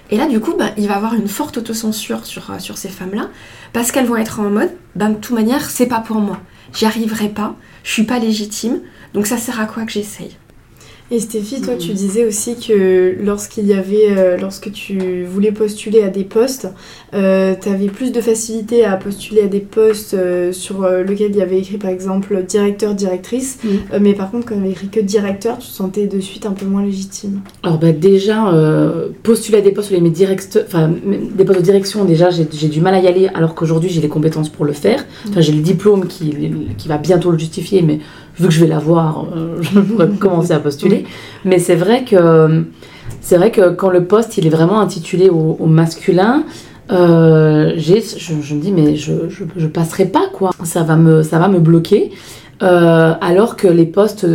Et 0.09 0.17
là, 0.17 0.27
du 0.27 0.39
coup, 0.39 0.53
bah, 0.57 0.71
il 0.77 0.87
va 0.87 0.95
avoir 0.95 1.13
une 1.13 1.27
forte 1.27 1.57
autocensure 1.57 2.25
sur, 2.25 2.51
euh, 2.51 2.59
sur 2.59 2.77
ces 2.77 2.89
femmes-là, 2.89 3.29
parce 3.73 3.91
qu'elles 3.91 4.05
vont 4.05 4.15
être 4.15 4.39
en 4.39 4.49
mode, 4.49 4.71
bah, 4.95 5.09
de 5.09 5.15
toute 5.15 5.35
manière, 5.35 5.69
c'est 5.69 5.87
pas 5.87 5.99
pour 5.99 6.17
moi. 6.17 6.39
J'y 6.73 6.85
arriverai 6.85 7.29
pas, 7.29 7.55
je 7.83 7.91
suis 7.91 8.03
pas 8.03 8.19
légitime, 8.19 8.79
donc 9.13 9.27
ça 9.27 9.37
sert 9.37 9.59
à 9.59 9.65
quoi 9.65 9.83
que 9.83 9.91
j'essaye? 9.91 10.37
Et 11.09 11.21
Stéphie, 11.21 11.61
toi, 11.61 11.75
tu 11.79 11.93
disais 11.93 12.25
aussi 12.25 12.55
que 12.57 13.15
lorsqu'il 13.23 13.65
y 13.65 13.73
avait, 13.73 14.07
euh, 14.09 14.35
lorsque 14.35 14.73
tu 14.73 15.23
voulais 15.23 15.53
postuler 15.53 16.03
à 16.03 16.09
des 16.09 16.25
postes, 16.25 16.67
tu 17.13 17.17
avais 17.17 17.87
plus 17.87 18.11
de 18.11 18.19
facilité 18.19 18.83
à 18.83 18.97
postuler 18.97 19.43
à 19.43 19.47
des 19.47 19.61
postes 19.61 20.13
euh, 20.15 20.51
sur 20.51 20.83
euh, 20.83 21.03
lesquels 21.03 21.31
il 21.31 21.37
y 21.37 21.41
avait 21.41 21.59
écrit 21.59 21.77
par 21.77 21.91
exemple 21.91 22.43
directeur, 22.45 22.93
directrice. 22.93 23.59
Euh, 23.93 23.99
mais 24.01 24.15
par 24.15 24.31
contre, 24.31 24.47
quand 24.47 24.55
il 24.55 24.57
y 24.57 24.63
avait 24.65 24.71
écrit 24.71 24.89
que 24.89 24.99
directeur, 24.99 25.57
tu 25.59 25.67
te 25.67 25.71
sentais 25.73 26.07
de 26.07 26.19
suite 26.19 26.45
un 26.45 26.51
peu 26.51 26.65
moins 26.65 26.83
légitime. 26.83 27.39
Alors 27.63 27.77
bah, 27.79 27.93
déjà, 27.93 28.53
euh, 28.53 29.07
postuler 29.23 29.59
à 29.59 29.61
des 29.61 29.71
postes, 29.71 29.93
direct- 29.93 30.59
enfin, 30.67 30.91
des 31.35 31.45
postes 31.45 31.59
de 31.59 31.65
direction, 31.65 32.03
déjà 32.03 32.29
j'ai 32.31 32.45
j'ai 32.51 32.67
du 32.67 32.81
mal 32.81 32.93
à 32.93 32.99
y 32.99 33.07
aller 33.07 33.29
alors 33.33 33.55
qu'aujourd'hui 33.55 33.89
j'ai 33.89 34.01
les 34.01 34.09
compétences 34.09 34.49
pour 34.49 34.65
le 34.65 34.73
faire. 34.73 35.05
Enfin, 35.29 35.39
j'ai 35.39 35.53
le 35.53 35.61
diplôme 35.61 36.07
qui, 36.07 36.33
qui 36.77 36.87
va 36.89 36.97
bientôt 36.97 37.31
le 37.31 37.37
justifier, 37.39 37.81
mais 37.81 37.99
vu 38.39 38.47
que 38.47 38.53
je 38.53 38.61
vais 38.61 38.67
l'avoir, 38.67 39.25
euh, 39.35 39.57
je 39.61 39.79
pourrais 39.79 40.07
commencer 40.19 40.51
à 40.51 40.59
postuler. 40.59 41.05
Mais 41.45 41.59
c'est 41.59 41.75
vrai 41.75 42.03
que 42.03 42.65
c'est 43.21 43.37
vrai 43.37 43.51
que 43.51 43.69
quand 43.71 43.89
le 43.89 44.05
poste 44.05 44.37
il 44.37 44.45
est 44.45 44.51
vraiment 44.51 44.79
intitulé 44.79 45.29
au, 45.29 45.65
masculin, 45.65 46.43
euh, 46.91 47.73
je, 47.75 48.53
me 48.53 48.61
dis 48.61 48.71
mais 48.71 48.95
je, 48.95 49.13
je, 49.29 49.67
passerai 49.67 50.05
pas 50.05 50.27
quoi. 50.31 50.51
Ça 50.63 50.83
va 50.83 50.95
me, 50.95 51.23
ça 51.23 51.39
va 51.39 51.47
me 51.47 51.59
bloquer. 51.59 52.11
Euh, 52.63 53.13
alors 53.21 53.55
que 53.55 53.67
les 53.67 53.85
postes, 53.85 54.25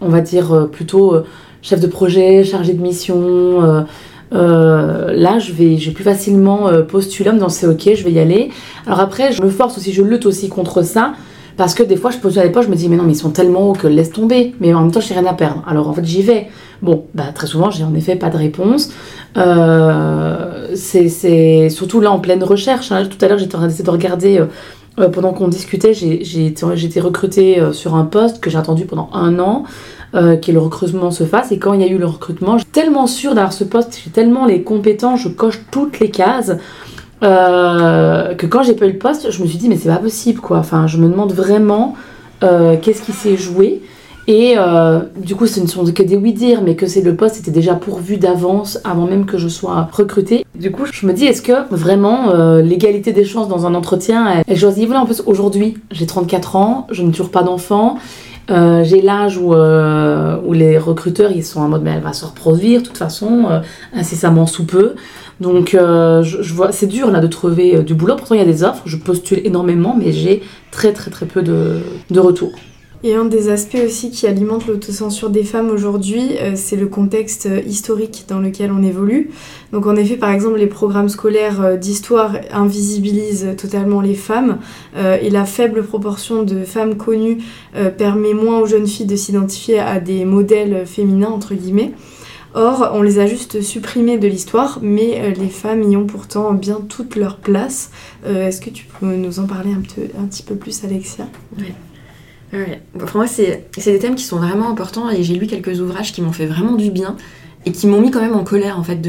on 0.00 0.08
va 0.08 0.20
dire 0.20 0.68
plutôt 0.70 1.16
chef 1.62 1.80
de 1.80 1.86
projet, 1.86 2.44
chargé 2.44 2.72
de 2.72 2.82
mission, 2.82 3.84
là 4.32 5.38
je 5.38 5.52
vais, 5.52 5.76
plus 5.92 6.04
facilement 6.04 6.70
postuler 6.88 7.32
disant 7.32 7.48
c'est 7.48 7.66
ok, 7.66 7.94
je 7.94 8.04
vais 8.04 8.12
y 8.12 8.18
aller. 8.18 8.50
Alors 8.86 9.00
après, 9.00 9.32
je 9.32 9.42
me 9.42 9.50
force 9.50 9.78
aussi, 9.78 9.92
je 9.92 10.02
lutte 10.02 10.26
aussi 10.26 10.48
contre 10.48 10.82
ça. 10.82 11.12
Parce 11.56 11.74
que 11.74 11.82
des 11.82 11.96
fois, 11.96 12.10
je 12.10 12.18
postule 12.18 12.42
à 12.42 12.48
postes, 12.48 12.66
je 12.66 12.70
me 12.70 12.76
dis, 12.76 12.88
mais 12.88 12.96
non, 12.96 13.04
mais 13.04 13.12
ils 13.12 13.16
sont 13.16 13.30
tellement 13.30 13.70
hauts 13.70 13.74
que 13.74 13.86
laisse 13.86 14.10
tomber. 14.10 14.54
Mais 14.60 14.72
en 14.74 14.82
même 14.82 14.92
temps, 14.92 15.00
j'ai 15.00 15.14
rien 15.14 15.26
à 15.26 15.34
perdre. 15.34 15.62
Alors 15.66 15.88
en 15.88 15.92
fait, 15.92 16.04
j'y 16.04 16.22
vais. 16.22 16.48
Bon, 16.82 17.04
bah, 17.14 17.24
très 17.34 17.46
souvent, 17.46 17.70
j'ai 17.70 17.84
en 17.84 17.94
effet 17.94 18.16
pas 18.16 18.30
de 18.30 18.36
réponse. 18.36 18.90
Euh, 19.36 20.68
c'est 20.74 21.68
surtout 21.68 22.00
là 22.00 22.10
en 22.10 22.18
pleine 22.18 22.42
recherche. 22.42 22.92
hein. 22.92 23.04
Tout 23.06 23.22
à 23.24 23.28
l'heure, 23.28 23.38
j'étais 23.38 23.54
en 23.56 23.58
train 23.58 23.68
d'essayer 23.68 23.84
de 23.84 23.90
regarder 23.90 24.42
euh, 24.98 25.08
pendant 25.08 25.32
qu'on 25.32 25.48
discutait, 25.48 25.94
j'ai 25.94 26.46
été 26.46 27.00
recrutée 27.00 27.62
sur 27.72 27.94
un 27.94 28.04
poste 28.04 28.40
que 28.40 28.50
j'ai 28.50 28.58
attendu 28.58 28.86
pendant 28.86 29.08
un 29.12 29.38
an. 29.38 29.64
Euh, 30.16 30.34
que 30.36 30.50
le 30.50 30.58
recrutement 30.58 31.12
se 31.12 31.22
fasse. 31.22 31.52
Et 31.52 31.60
quand 31.60 31.72
il 31.72 31.82
y 31.82 31.84
a 31.84 31.86
eu 31.86 31.96
le 31.96 32.06
recrutement, 32.06 32.58
je 32.58 32.64
suis 32.64 32.72
tellement 32.72 33.06
sûre 33.06 33.36
d'avoir 33.36 33.52
ce 33.52 33.62
poste, 33.62 33.96
j'ai 34.04 34.10
tellement 34.10 34.44
les 34.44 34.64
compétences, 34.64 35.20
je 35.20 35.28
coche 35.28 35.60
toutes 35.70 36.00
les 36.00 36.10
cases. 36.10 36.50
Euh, 37.22 38.34
que 38.34 38.46
quand 38.46 38.62
j'ai 38.62 38.74
pas 38.74 38.86
eu 38.86 38.92
le 38.92 38.98
poste, 38.98 39.30
je 39.30 39.42
me 39.42 39.46
suis 39.46 39.58
dit 39.58 39.68
mais 39.68 39.76
c'est 39.76 39.88
pas 39.88 39.96
possible 39.96 40.40
quoi. 40.40 40.58
Enfin, 40.58 40.86
je 40.86 40.98
me 40.98 41.08
demande 41.08 41.32
vraiment 41.32 41.94
euh, 42.42 42.76
qu'est-ce 42.80 43.02
qui 43.02 43.12
s'est 43.12 43.36
joué. 43.36 43.82
Et 44.26 44.54
du 45.16 45.34
coup, 45.34 45.48
ce 45.48 45.58
ne 45.58 45.66
sont 45.66 45.84
que 45.86 46.04
des 46.04 46.16
oui-dire, 46.16 46.62
mais 46.62 46.76
que 46.76 46.86
c'est 46.86 47.00
le 47.00 47.16
poste 47.16 47.40
était 47.40 47.50
déjà 47.50 47.74
pourvu 47.74 48.16
d'avance 48.16 48.78
avant 48.84 49.06
même 49.06 49.26
que 49.26 49.38
je 49.38 49.48
sois 49.48 49.88
recrutée. 49.90 50.46
Du 50.54 50.70
coup, 50.70 50.84
je 50.88 51.04
me 51.04 51.12
dis, 51.12 51.24
est-ce 51.24 51.42
que 51.42 51.74
vraiment 51.74 52.32
l'égalité 52.60 53.12
des 53.12 53.24
chances 53.24 53.48
dans 53.48 53.66
un 53.66 53.74
entretien, 53.74 54.30
elle, 54.30 54.44
elle 54.46 54.56
choisit 54.56 54.86
Voilà, 54.86 55.02
en 55.02 55.06
plus, 55.06 55.20
aujourd'hui, 55.26 55.78
j'ai 55.90 56.06
34 56.06 56.54
ans, 56.54 56.86
je 56.92 57.02
ne 57.02 57.10
toujours 57.10 57.30
pas 57.30 57.42
d'enfant. 57.42 57.96
Euh, 58.50 58.82
j'ai 58.84 59.00
l'âge 59.00 59.38
où, 59.38 59.54
euh, 59.54 60.36
où 60.44 60.52
les 60.52 60.76
recruteurs 60.78 61.30
ils 61.30 61.44
sont 61.44 61.60
en 61.60 61.68
mode 61.68 61.82
mais 61.82 61.90
elle 61.90 62.02
va 62.02 62.12
se 62.12 62.24
reproduire 62.24 62.82
de 62.82 62.86
toute 62.86 62.98
façon 62.98 63.46
euh, 63.50 63.60
incessamment 63.92 64.46
sous 64.46 64.64
peu. 64.64 64.94
Donc 65.40 65.70
je, 65.72 66.52
vois 66.52 66.70
c'est 66.70 66.86
dur 66.86 67.10
là 67.10 67.20
de 67.20 67.26
trouver 67.26 67.82
du 67.82 67.94
boulot. 67.94 68.16
Pourtant 68.16 68.34
il 68.34 68.38
y 68.38 68.42
a 68.42 68.46
des 68.46 68.62
offres. 68.62 68.82
Je 68.84 68.96
postule 68.96 69.40
énormément 69.44 69.96
mais 69.98 70.12
j'ai 70.12 70.42
très 70.70 70.92
très 70.92 71.10
très 71.10 71.26
peu 71.26 71.42
de 71.42 72.20
retours 72.20 72.52
et 73.02 73.14
un 73.14 73.24
des 73.24 73.48
aspects 73.48 73.78
aussi 73.84 74.10
qui 74.10 74.26
alimente 74.26 74.66
l'autocensure 74.66 75.30
des 75.30 75.44
femmes 75.44 75.70
aujourd'hui, 75.70 76.36
euh, 76.38 76.52
c'est 76.54 76.76
le 76.76 76.86
contexte 76.86 77.46
euh, 77.46 77.60
historique 77.60 78.26
dans 78.28 78.40
lequel 78.40 78.72
on 78.72 78.82
évolue. 78.82 79.30
Donc 79.72 79.86
en 79.86 79.96
effet, 79.96 80.16
par 80.16 80.30
exemple, 80.30 80.58
les 80.58 80.66
programmes 80.66 81.08
scolaires 81.08 81.62
euh, 81.62 81.76
d'histoire 81.76 82.36
invisibilisent 82.52 83.54
totalement 83.56 84.00
les 84.00 84.14
femmes 84.14 84.58
et 84.96 85.30
la 85.30 85.44
faible 85.44 85.82
proportion 85.84 86.42
de 86.42 86.64
femmes 86.64 86.96
connues 86.96 87.38
permet 87.96 88.34
moins 88.34 88.58
aux 88.58 88.66
jeunes 88.66 88.86
filles 88.86 89.06
de 89.06 89.16
s'identifier 89.16 89.78
à 89.78 90.00
des 90.00 90.24
modèles 90.24 90.86
féminins, 90.86 91.28
entre 91.28 91.54
guillemets. 91.54 91.92
Or, 92.54 92.90
on 92.94 93.02
les 93.02 93.18
a 93.18 93.26
juste 93.26 93.62
supprimés 93.62 94.18
de 94.18 94.26
l'histoire, 94.26 94.78
mais 94.82 95.32
les 95.34 95.48
femmes 95.48 95.82
y 95.82 95.96
ont 95.96 96.06
pourtant 96.06 96.52
bien 96.52 96.80
toute 96.88 97.16
leur 97.16 97.36
place. 97.36 97.90
Est-ce 98.26 98.60
que 98.60 98.70
tu 98.70 98.86
peux 98.86 99.14
nous 99.14 99.38
en 99.38 99.46
parler 99.46 99.70
un, 99.72 100.26
petit 100.26 100.42
peu 100.42 100.56
plus, 100.56 100.84
Alexia? 100.84 101.26
Pour 102.98 103.16
moi, 103.16 103.26
c'est 103.26 103.68
des 103.76 103.98
thèmes 103.98 104.14
qui 104.14 104.24
sont 104.24 104.38
vraiment 104.38 104.68
importants 104.68 105.08
et 105.10 105.22
j'ai 105.22 105.34
lu 105.34 105.46
quelques 105.46 105.80
ouvrages 105.80 106.12
qui 106.12 106.22
m'ont 106.22 106.32
fait 106.32 106.46
vraiment 106.46 106.72
du 106.72 106.90
bien 106.90 107.16
et 107.66 107.72
qui 107.72 107.86
m'ont 107.86 108.00
mis 108.00 108.10
quand 108.10 108.20
même 108.20 108.34
en 108.34 108.44
colère 108.44 108.78
en 108.78 108.82
fait 108.82 109.00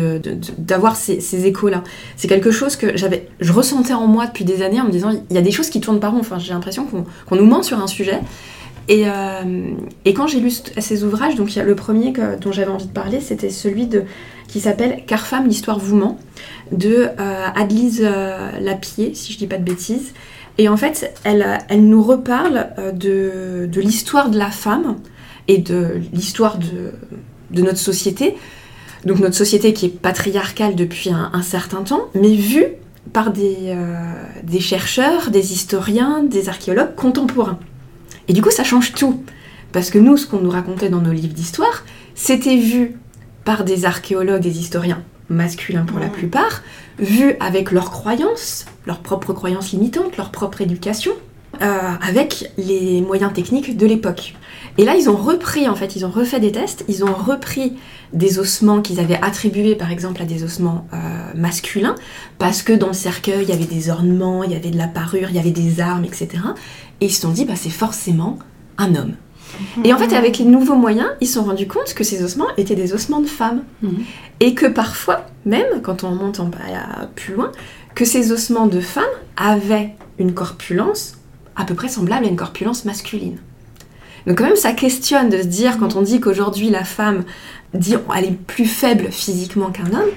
d'avoir 0.58 0.95
ces, 0.95 1.45
échos-là. 1.45 1.84
C'est 2.17 2.27
quelque 2.27 2.51
chose 2.51 2.75
que 2.75 2.97
j'avais, 2.97 3.27
je 3.39 3.51
ressentais 3.51 3.93
en 3.93 4.08
moi 4.08 4.27
depuis 4.27 4.43
des 4.43 4.62
années 4.62 4.82
en 4.82 4.86
me 4.86 4.91
disant 4.91 5.12
il 5.30 5.36
y 5.36 5.39
a 5.39 5.41
des 5.41 5.51
choses 5.51 5.69
qui 5.69 5.80
tournent 5.80 5.99
par 5.99 6.12
rond. 6.12 6.19
Enfin, 6.19 6.38
j'ai 6.38 6.54
l'impression 6.54 6.86
qu'on 6.86 7.36
nous 7.36 7.45
ment 7.45 7.63
sur 7.63 7.80
un 7.80 7.88
sujet. 7.88 8.19
Et, 8.88 9.04
euh, 9.06 9.71
quand 10.08 10.27
j'ai 10.27 10.39
lu 10.39 10.51
ces 10.51 11.04
ouvrages, 11.04 11.36
donc 11.36 11.56
il 11.56 11.60
y 11.60 11.62
a 11.62 11.63
le 11.63 11.75
premier 11.75 12.13
dont 12.41 12.51
j'avais 12.51 12.71
envie 12.71 12.88
de 12.88 12.91
parler, 12.91 13.21
c'était 13.21 13.49
celui 13.49 13.88
de, 13.88 14.04
qui 14.47 14.60
s'appelle 14.60 15.04
Car 15.08 15.25
femme, 15.25 15.47
l'histoire 15.47 15.80
vous 15.80 15.95
ment, 15.95 16.19
de 16.71 17.08
euh, 17.19 17.45
Adelise 17.56 18.01
euh, 18.04 18.51
Lapier, 18.60 19.13
si 19.13 19.32
je 19.32 19.38
dis 19.38 19.47
pas 19.47 19.58
de 19.58 19.63
bêtises. 19.63 20.13
Et 20.62 20.69
en 20.69 20.78
fait, 20.78 21.12
elle, 21.24 21.58
elle 21.69 21.89
nous 21.89 22.04
reparle 22.04 22.67
euh, 22.78 22.91
de, 22.91 23.65
de 23.65 23.82
l'histoire 23.82 24.30
de 24.30 24.38
la 24.38 24.52
femme 24.52 24.97
et 25.47 25.58
de 25.58 26.00
l'histoire 26.13 26.60
de, 26.60 26.91
de, 27.50 27.63
notre 27.63 27.80
société. 27.80 28.36
Donc 29.04 29.17
notre 29.17 29.34
société 29.36 29.74
qui 29.74 29.88
est 29.88 29.89
patriarcale 29.89 30.76
depuis 30.76 31.10
un, 31.10 31.41
certain 31.41 31.82
temps, 31.82 32.10
mais 32.13 32.36
vue 32.36 32.67
par 33.12 33.32
des, 33.32 33.58
euh, 33.69 33.95
des 34.43 34.60
chercheurs, 34.60 35.32
des 35.32 35.52
historiens, 35.52 36.21
des 36.21 36.47
archéologues 36.47 36.93
contemporains. 36.93 37.58
Et 38.28 38.34
du 38.34 38.43
coup, 38.43 38.52
ça 38.52 38.63
change 38.63 38.93
tout. 38.93 39.24
Parce 39.71 39.89
que 39.89 39.97
nous, 39.97 40.15
ce 40.15 40.28
qu'on 40.28 40.41
nous 40.41 40.52
racontait 40.52 40.89
dans 40.89 41.02
nos 41.02 41.12
livres 41.12 41.34
d'histoire, 41.34 41.86
c'était 42.13 42.58
vu 42.58 43.00
par 43.45 43.63
des 43.63 43.86
archéologues, 43.86 44.43
des 44.43 44.60
historiens 44.60 45.02
masculins 45.28 45.86
pour 45.86 45.97
la 45.97 46.08
plupart, 46.08 46.62
vus 47.01 47.35
avec 47.39 47.71
leurs 47.71 47.91
croyances, 47.91 48.65
leurs 48.85 48.99
propres 48.99 49.33
croyances 49.33 49.71
limitantes, 49.71 50.17
leur 50.17 50.31
propre 50.31 50.61
éducation, 50.61 51.11
euh, 51.61 51.79
avec 52.01 52.51
les 52.57 53.01
moyens 53.01 53.33
techniques 53.33 53.75
de 53.75 53.85
l'époque. 53.85 54.35
Et 54.77 54.85
là, 54.85 54.95
ils 54.95 55.09
ont 55.09 55.17
repris, 55.17 55.67
en 55.67 55.75
fait, 55.75 55.95
ils 55.95 56.05
ont 56.05 56.09
refait 56.09 56.39
des 56.39 56.51
tests, 56.51 56.85
ils 56.87 57.03
ont 57.03 57.13
repris 57.13 57.73
des 58.13 58.39
ossements 58.39 58.81
qu'ils 58.81 58.99
avaient 58.99 59.19
attribués, 59.21 59.75
par 59.75 59.91
exemple, 59.91 60.21
à 60.21 60.25
des 60.25 60.43
ossements 60.43 60.87
euh, 60.93 60.97
masculins, 61.35 61.95
parce 62.37 62.63
que 62.63 62.73
dans 62.73 62.87
le 62.87 62.93
cercueil, 62.93 63.43
il 63.43 63.49
y 63.49 63.53
avait 63.53 63.65
des 63.65 63.89
ornements, 63.89 64.43
il 64.43 64.51
y 64.51 64.55
avait 64.55 64.71
de 64.71 64.77
la 64.77 64.87
parure, 64.87 65.29
il 65.29 65.35
y 65.35 65.39
avait 65.39 65.51
des 65.51 65.81
armes, 65.81 66.05
etc. 66.05 66.29
Et 67.01 67.07
ils 67.07 67.13
se 67.13 67.21
sont 67.21 67.31
dit, 67.31 67.45
bah, 67.45 67.55
c'est 67.55 67.69
forcément 67.69 68.39
un 68.77 68.95
homme. 68.95 69.15
Et 69.83 69.93
en 69.93 69.97
fait, 69.97 70.13
avec 70.15 70.37
les 70.37 70.45
nouveaux 70.45 70.75
moyens, 70.75 71.09
ils 71.21 71.27
se 71.27 71.33
sont 71.33 71.43
rendus 71.43 71.67
compte 71.67 71.93
que 71.93 72.03
ces 72.03 72.23
ossements 72.23 72.47
étaient 72.57 72.75
des 72.75 72.93
ossements 72.93 73.21
de 73.21 73.27
femmes. 73.27 73.63
Mhm. 73.81 74.03
Et 74.39 74.55
que 74.55 74.65
parfois, 74.65 75.25
même 75.45 75.81
quand 75.83 76.03
on 76.03 76.11
monte 76.11 76.39
en 76.39 76.45
bas 76.45 76.57
plus 77.15 77.35
loin, 77.35 77.51
que 77.95 78.05
ces 78.05 78.31
ossements 78.31 78.67
de 78.67 78.81
femmes 78.81 79.03
avaient 79.37 79.95
une 80.17 80.33
corpulence 80.33 81.17
à 81.55 81.65
peu 81.65 81.73
près 81.75 81.89
semblable 81.89 82.25
à 82.25 82.29
une 82.29 82.35
corpulence 82.35 82.85
masculine. 82.85 83.37
Donc 84.27 84.37
quand 84.37 84.45
même, 84.45 84.55
ça 84.55 84.73
questionne 84.73 85.29
de 85.29 85.37
se 85.37 85.47
dire, 85.47 85.77
quand 85.77 85.95
on 85.95 86.01
dit 86.01 86.19
qu'aujourd'hui 86.19 86.69
la 86.69 86.83
femme 86.83 87.23
dit 87.73 87.95
elle 88.15 88.25
est 88.25 88.31
plus 88.31 88.65
faible 88.65 89.11
physiquement 89.11 89.71
qu'un 89.71 89.87
homme, 89.87 90.09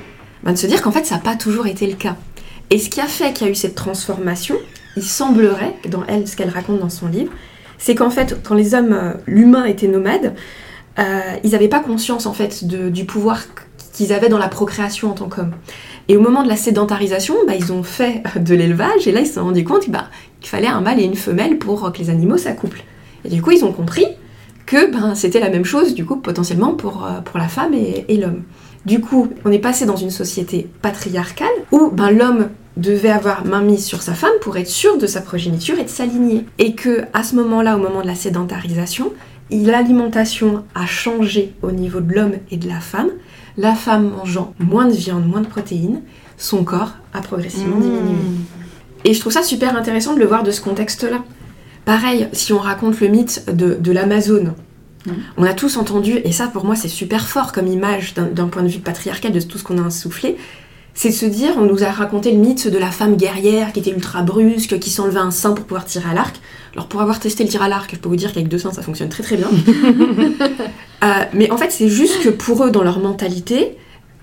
ben 0.42 0.53
de 0.53 0.59
se 0.59 0.66
dire 0.66 0.83
qu'en 0.83 0.92
fait 0.92 1.07
ça 1.07 1.16
n'a 1.16 1.20
pas 1.20 1.37
toujours 1.37 1.66
été 1.66 1.87
le 1.87 1.94
cas. 1.94 2.16
Et 2.70 2.79
ce 2.79 2.88
qui 2.88 3.01
a 3.01 3.07
fait 3.07 3.33
qu'il 3.33 3.47
y 3.47 3.51
a 3.51 3.53
eu 3.53 3.57
cette 3.57 3.75
transformation, 3.75 4.57
il 4.97 5.03
semblerait, 5.03 5.75
dans 5.88 6.05
elle, 6.07 6.27
ce 6.29 6.37
qu'elle 6.37 6.51
raconte 6.51 6.81
dans 6.81 6.90
son 6.90 7.09
livre, 7.09 7.33
c'est 7.85 7.94
qu'en 7.94 8.09
fait, 8.09 8.38
quand 8.42 8.55
les 8.55 8.75
hommes, 8.75 8.94
euh, 8.94 9.12
l'humain 9.27 9.66
était 9.66 9.88
nomade, 9.88 10.33
euh, 10.99 11.20
ils 11.42 11.51
n'avaient 11.51 11.68
pas 11.68 11.81
conscience 11.81 12.25
en 12.25 12.33
fait 12.33 12.64
du 12.64 13.05
pouvoir 13.05 13.42
qu'ils 13.92 14.14
avaient 14.14 14.31
dans 14.31 14.38
la 14.38 14.49
procréation 14.49 15.11
en 15.11 15.12
tant 15.12 15.29
qu'hommes. 15.29 15.53
Et 16.09 16.16
au 16.16 16.20
moment 16.23 16.42
de 16.42 16.49
la 16.49 16.57
sédentarisation, 16.57 17.35
bah, 17.47 17.53
ils 17.55 17.75
ont 17.75 17.83
fait 17.83 18.23
de 18.40 18.55
l'élevage 18.55 19.07
et 19.07 19.12
là 19.12 19.20
ils 19.20 19.27
se 19.27 19.35
sont 19.35 19.44
rendus 19.44 19.64
compte 19.64 19.90
bah, 19.90 20.07
qu'il 20.40 20.49
fallait 20.49 20.66
un 20.66 20.81
mâle 20.81 20.99
et 20.99 21.05
une 21.05 21.14
femelle 21.14 21.59
pour 21.59 21.92
que 21.92 21.99
les 21.99 22.09
animaux 22.09 22.38
s'accouplent. 22.38 22.85
Et 23.27 23.29
du 23.29 23.42
coup 23.42 23.51
ils 23.51 23.66
ont 23.66 23.73
compris 23.73 24.07
que 24.64 24.90
ben, 24.90 25.14
c'était 25.14 25.40
la 25.40 25.51
même 25.51 25.66
chose 25.66 25.94
du 25.94 26.07
coup 26.07 26.16
potentiellement 26.16 26.73
pour, 26.73 27.05
euh, 27.05 27.20
pour 27.20 27.38
la 27.38 27.49
femme 27.49 27.75
et, 27.75 28.16
l'homme. 28.16 28.44
Du 28.87 29.03
coup, 29.03 29.29
on 29.44 29.53
est 29.53 29.59
passé 29.59 29.85
dans 29.85 29.97
une 29.97 30.11
société 30.11 30.70
patriarcale 30.81 31.49
où 31.70 31.90
ben, 31.90 32.11
l'homme 32.11 32.49
devait 32.77 33.11
avoir 33.11 33.45
main 33.45 33.61
mise 33.61 33.85
sur 33.85 34.03
sa 34.03 34.15
femme 34.15 34.33
pour 34.41 34.57
être 34.57 34.69
sûr 34.69 34.99
de 34.99 35.07
sa 35.07 35.21
progéniture 35.21 35.79
et 35.79 35.85
de 35.85 35.89
s'aligner. 35.89 36.45
Et 36.59 36.75
que 36.75 37.03
à 37.13 37.23
ce 37.23 37.37
moment-là, 37.37 37.77
au 37.77 37.81
moment 37.81 38.03
de 38.03 38.07
la 38.07 38.15
sédentarisation, 38.15 39.13
l'alimentation 39.51 40.65
a 40.75 40.87
changé 40.87 41.53
au 41.63 41.71
niveau 41.71 42.01
de 42.01 42.13
l'homme 42.13 42.35
et 42.51 42.57
de 42.57 42.69
la 42.69 42.81
femme 42.81 43.11
la 43.57 43.75
femme 43.75 44.11
mangeant 44.11 44.55
moins 44.59 44.87
de 44.87 44.95
viande, 44.95 45.27
moins 45.27 45.41
de 45.41 45.47
protéines, 45.47 46.03
son 46.37 46.65
corps 46.65 46.93
a 47.13 47.21
progressivement 47.21 47.77
mmh. 47.77 47.83
diminué. 47.83 48.17
Et 49.05 49.15
je 49.15 49.21
trouve 49.21 49.33
ça 49.33 49.43
super 49.43 49.77
intéressant 49.77 50.15
de 50.15 50.19
le 50.19 50.27
voir 50.27 50.43
de 50.43 50.51
ce 50.51 50.61
contexte-là. 50.61 51.23
Pareil, 51.85 52.29
si 52.33 52.53
on 52.53 52.59
raconte 52.59 53.01
le 53.01 53.09
mythe 53.09 53.45
de, 53.55 53.93
l'Amazone, 53.93 54.55
mmh. 55.07 55.11
on 55.37 55.45
a 55.45 55.53
tous 55.53 55.77
entendu, 55.77 56.19
et 56.25 56.33
ça 56.33 56.49
pour 56.49 56.65
moi 56.65 56.75
c'est 56.75 56.89
super 56.89 57.29
fort 57.29 57.53
comme 57.53 57.67
image 57.67 58.15
d'un 58.15 58.49
point 58.49 58.63
de 58.63 58.69
vue 58.69 58.81
patriarcal 58.81 59.33
de 59.33 59.41
tout 59.41 59.59
ce 59.59 59.65
qu'on 59.65 59.79
a 59.79 59.83
insoufflé, 59.83 60.37
c'est 60.95 61.09
de 61.09 61.15
se 61.15 61.27
dire, 61.27 61.55
on 61.57 61.63
nous 61.63 61.83
a 61.83 61.91
raconté 61.91 62.31
le 62.31 62.39
mythe 62.39 62.69
de 62.69 62.79
la 62.79 62.91
femme 62.91 63.17
guerrière 63.17 63.73
qui 63.73 63.81
était 63.81 63.91
ultra 63.91 64.23
brusque, 64.23 64.79
qui 64.79 64.91
s'enlevait 64.91 65.19
un 65.19 65.33
sein 65.33 65.53
pour 65.53 65.65
pouvoir 65.65 65.85
tirer 65.85 66.09
à 66.09 66.15
l'arc. 66.15 66.41
Alors 66.73 66.87
pour 66.87 67.01
avoir 67.03 67.19
testé 67.19 67.43
le 67.43 67.51
tir 67.51 67.63
à 67.63 67.69
l'arc, 67.69 67.91
je 67.93 67.99
peux 67.99 68.09
vous 68.09 68.17
dire 68.17 68.33
qu'avec 68.33 68.49
deux 68.49 68.59
seins 68.59 68.73
ça 68.73 68.83
fonctionne 68.83 69.09
très 69.09 69.23
très 69.23 69.37
bien. 69.37 69.49
Euh, 71.03 71.25
mais 71.35 71.51
en 71.51 71.59
fait 71.59 71.71
c'est 71.71 71.91
juste 71.91 72.23
que 72.23 72.31
pour 72.31 72.65
eux 72.65 72.71
dans 72.71 72.83
leur 72.83 72.99
mentalité, 72.99 73.77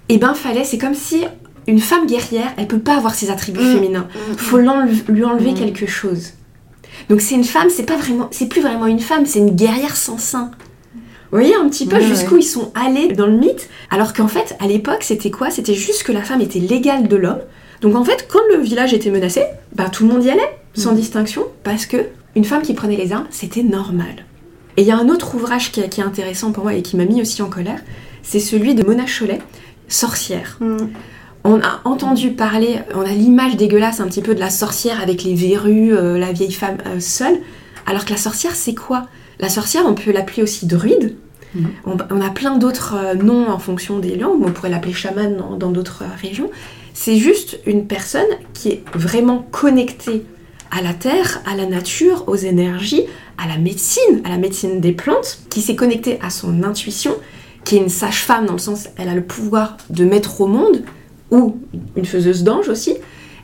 eh 0.09 0.17
ben 0.17 0.33
fallait, 0.33 0.63
c'est 0.63 0.79
comme 0.79 0.95
si 0.95 1.25
une 1.67 1.77
femme 1.77 2.07
guerrière, 2.07 2.51
elle 2.57 2.65
peut 2.65 2.79
pas 2.79 2.97
avoir 2.97 3.13
ses 3.13 3.29
attributs 3.29 3.59
mm. 3.59 3.73
féminins. 3.73 4.07
Mm. 4.31 4.37
Faut 4.37 4.57
lui 4.57 5.23
enlever 5.23 5.51
mm. 5.51 5.53
quelque 5.53 5.85
chose. 5.85 6.31
Donc 7.07 7.21
c'est 7.21 7.35
une 7.35 7.43
femme, 7.43 7.69
c'est 7.69 7.85
pas 7.85 7.97
vraiment, 7.97 8.29
c'est 8.31 8.47
plus 8.47 8.61
vraiment 8.61 8.87
une 8.87 8.99
femme, 8.99 9.27
c'est 9.27 9.39
une 9.39 9.51
guerrière 9.51 9.95
sans 9.95 10.17
sein. 10.17 10.49
Vous 11.31 11.37
voyez 11.37 11.55
un 11.55 11.69
petit 11.69 11.85
peu 11.85 12.01
jusqu'où 12.01 12.37
ils 12.37 12.43
sont 12.43 12.73
allés 12.75 13.13
dans 13.13 13.25
le 13.25 13.37
mythe, 13.37 13.69
alors 13.89 14.13
qu'en 14.13 14.27
fait, 14.27 14.55
à 14.59 14.67
l'époque, 14.67 15.03
c'était 15.03 15.31
quoi? 15.31 15.49
C'était 15.49 15.73
juste 15.73 16.03
que 16.03 16.11
la 16.11 16.23
femme 16.23 16.41
était 16.41 16.59
l'égale 16.59 17.07
de 17.07 17.15
l'homme. 17.15 17.39
Donc 17.79 17.95
en 17.95 18.03
fait, 18.03 18.27
quand 18.29 18.41
le 18.53 18.61
village 18.61 18.93
était 18.93 19.09
menacé, 19.09 19.43
bah, 19.73 19.89
tout 19.89 20.05
le 20.05 20.13
monde 20.13 20.25
y 20.25 20.29
allait, 20.29 20.57
sans 20.73 20.91
mm. 20.91 20.97
distinction, 20.97 21.43
parce 21.63 21.85
que 21.85 21.97
une 22.35 22.43
femme 22.43 22.61
qui 22.61 22.73
prenait 22.73 22.97
les 22.97 23.13
armes, 23.13 23.27
c'était 23.29 23.63
normal. 23.63 24.25
Et 24.75 24.81
il 24.81 24.87
y 24.87 24.91
a 24.91 24.97
un 24.97 25.07
autre 25.07 25.35
ouvrage 25.35 25.71
qui, 25.71 25.79
est 25.79 25.99
intéressant 25.99 26.51
pour 26.51 26.63
moi 26.63 26.73
et 26.73 26.81
qui 26.81 26.97
m'a 26.97 27.05
mis 27.05 27.21
aussi 27.21 27.41
en 27.41 27.49
colère, 27.49 27.79
c'est 28.23 28.39
celui 28.39 28.75
de 28.75 28.85
Mona 28.85 29.05
Cholet, 29.05 29.39
Sorcière. 29.87 30.57
Mm. 30.59 30.77
On 31.45 31.59
a 31.61 31.81
entendu 31.85 32.31
parler, 32.31 32.79
on 32.93 33.01
a 33.01 33.13
l'image 33.13 33.55
dégueulasse 33.55 34.01
un 34.01 34.07
petit 34.07 34.21
peu 34.21 34.35
de 34.35 34.39
la 34.39 34.49
sorcière 34.49 35.01
avec 35.01 35.23
les 35.23 35.33
verrues, 35.33 35.95
euh, 35.95 36.19
la 36.19 36.33
vieille 36.33 36.51
femme 36.51 36.77
euh, 36.85 36.99
seule, 36.99 37.39
alors 37.85 38.03
que 38.03 38.11
la 38.11 38.17
sorcière, 38.17 38.53
c'est 38.53 38.75
quoi? 38.75 39.07
La 39.41 39.49
sorcière, 39.49 39.83
on 39.87 39.95
peut 39.95 40.11
l'appeler 40.11 40.43
aussi 40.43 40.67
druide. 40.67 41.15
Mhm. 41.55 41.67
On, 41.85 42.21
a 42.21 42.29
plein 42.29 42.57
d'autres 42.57 42.95
euh, 42.95 43.13
noms 43.13 43.49
en 43.49 43.59
fonction 43.59 43.99
des 43.99 44.15
langues, 44.15 44.41
on 44.41 44.51
pourrait 44.51 44.69
l'appeler 44.69 44.93
chaman 44.93 45.57
dans 45.59 45.71
d'autres 45.71 46.03
euh, 46.03 46.15
régions. 46.21 46.49
C'est 46.93 47.17
juste 47.17 47.59
une 47.65 47.87
personne 47.87 48.27
qui 48.53 48.69
est 48.69 48.83
vraiment 48.93 49.45
connectée 49.51 50.23
à 50.69 50.81
la 50.81 50.93
terre, 50.93 51.41
à 51.45 51.55
la 51.55 51.65
nature, 51.65 52.23
aux 52.27 52.37
énergies, 52.37 53.03
à 53.37 53.47
la 53.47 53.57
médecine, 53.57 54.21
à 54.23 54.29
la 54.29 54.37
médecine 54.37 54.79
des 54.79 54.93
plantes, 54.93 55.39
qui 55.49 55.61
s'est 55.61 55.75
connectée 55.75 56.19
à 56.21 56.29
son 56.29 56.63
intuition, 56.63 57.15
qui 57.65 57.75
est 57.75 57.79
une 57.79 57.89
sage-femme 57.89 58.45
dans 58.45 58.53
le 58.53 58.59
sens 58.59 58.87
elle 58.97 59.09
a 59.09 59.15
le 59.15 59.23
pouvoir 59.23 59.75
de 59.89 60.05
mettre 60.05 60.39
au 60.39 60.47
monde, 60.47 60.83
ou 61.31 61.57
une 61.97 62.05
faiseuse 62.05 62.43
d'ange 62.43 62.69
aussi, 62.69 62.91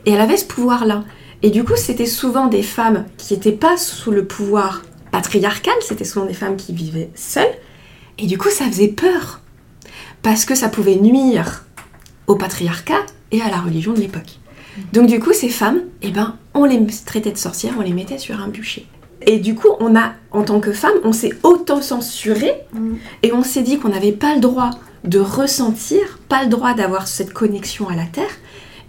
et 0.06 0.12
elle 0.12 0.22
avait 0.22 0.38
ce 0.38 0.46
pouvoir-là. 0.46 1.04
Et 1.44 1.50
du 1.50 1.64
coup, 1.64 1.76
c'était 1.76 2.06
souvent 2.06 2.48
des 2.48 2.64
femmes 2.64 3.06
qui 3.18 3.34
n'étaient 3.34 3.52
pas 3.52 3.78
sous 3.78 4.12
le 4.12 4.26
pouvoir 4.26 4.82
patriarcal, 5.12 5.76
c'était 5.82 6.06
souvent 6.06 6.26
des 6.26 6.34
femmes 6.34 6.56
qui 6.56 6.74
vivaient 6.74 7.10
seules, 7.16 7.46
et 8.18 8.28
du 8.28 8.38
coup, 8.38 8.50
ça 8.50 8.66
faisait 8.66 8.88
peur, 8.88 9.42
parce 10.22 10.46
que 10.46 10.56
ça 10.56 10.70
pouvait 10.70 10.96
nuire 10.96 11.66
au 12.28 12.36
patriarcat 12.36 13.06
et 13.32 13.42
à 13.42 13.50
la 13.50 13.58
religion 13.58 13.94
de 13.94 14.00
l'époque. 14.00 14.40
Donc 14.94 15.08
du 15.08 15.20
coup, 15.20 15.34
ces 15.34 15.50
femmes, 15.50 15.82
eh 16.02 16.12
ben, 16.12 16.36
on 16.54 16.66
les 16.66 16.86
traitait 17.06 17.32
de 17.32 17.38
sorcières, 17.38 17.74
on 17.78 17.82
les 17.82 17.94
mettait 17.94 18.18
sur 18.18 18.40
un 18.40 18.48
bûcher. 18.48 18.86
Et 19.26 19.40
du 19.40 19.56
coup, 19.56 19.70
on 19.80 19.96
a, 19.96 20.14
en 20.32 20.44
tant 20.44 20.60
que 20.60 20.72
femme, 20.72 20.94
on 21.04 21.12
s'est 21.12 21.34
auto-censuré 21.44 22.54
et 23.24 23.34
on 23.34 23.44
s'est 23.44 23.64
dit 23.64 23.80
qu'on 23.80 23.90
n'avait 23.90 24.12
pas 24.12 24.36
le 24.36 24.40
droit 24.40 24.70
de 25.04 25.20
ressentir, 25.20 26.20
pas 26.30 26.44
le 26.44 26.50
droit 26.50 26.74
d'avoir 26.74 27.08
cette 27.08 27.34
connexion 27.34 27.90
à 27.90 27.96
la 27.96 28.06
terre. 28.06 28.30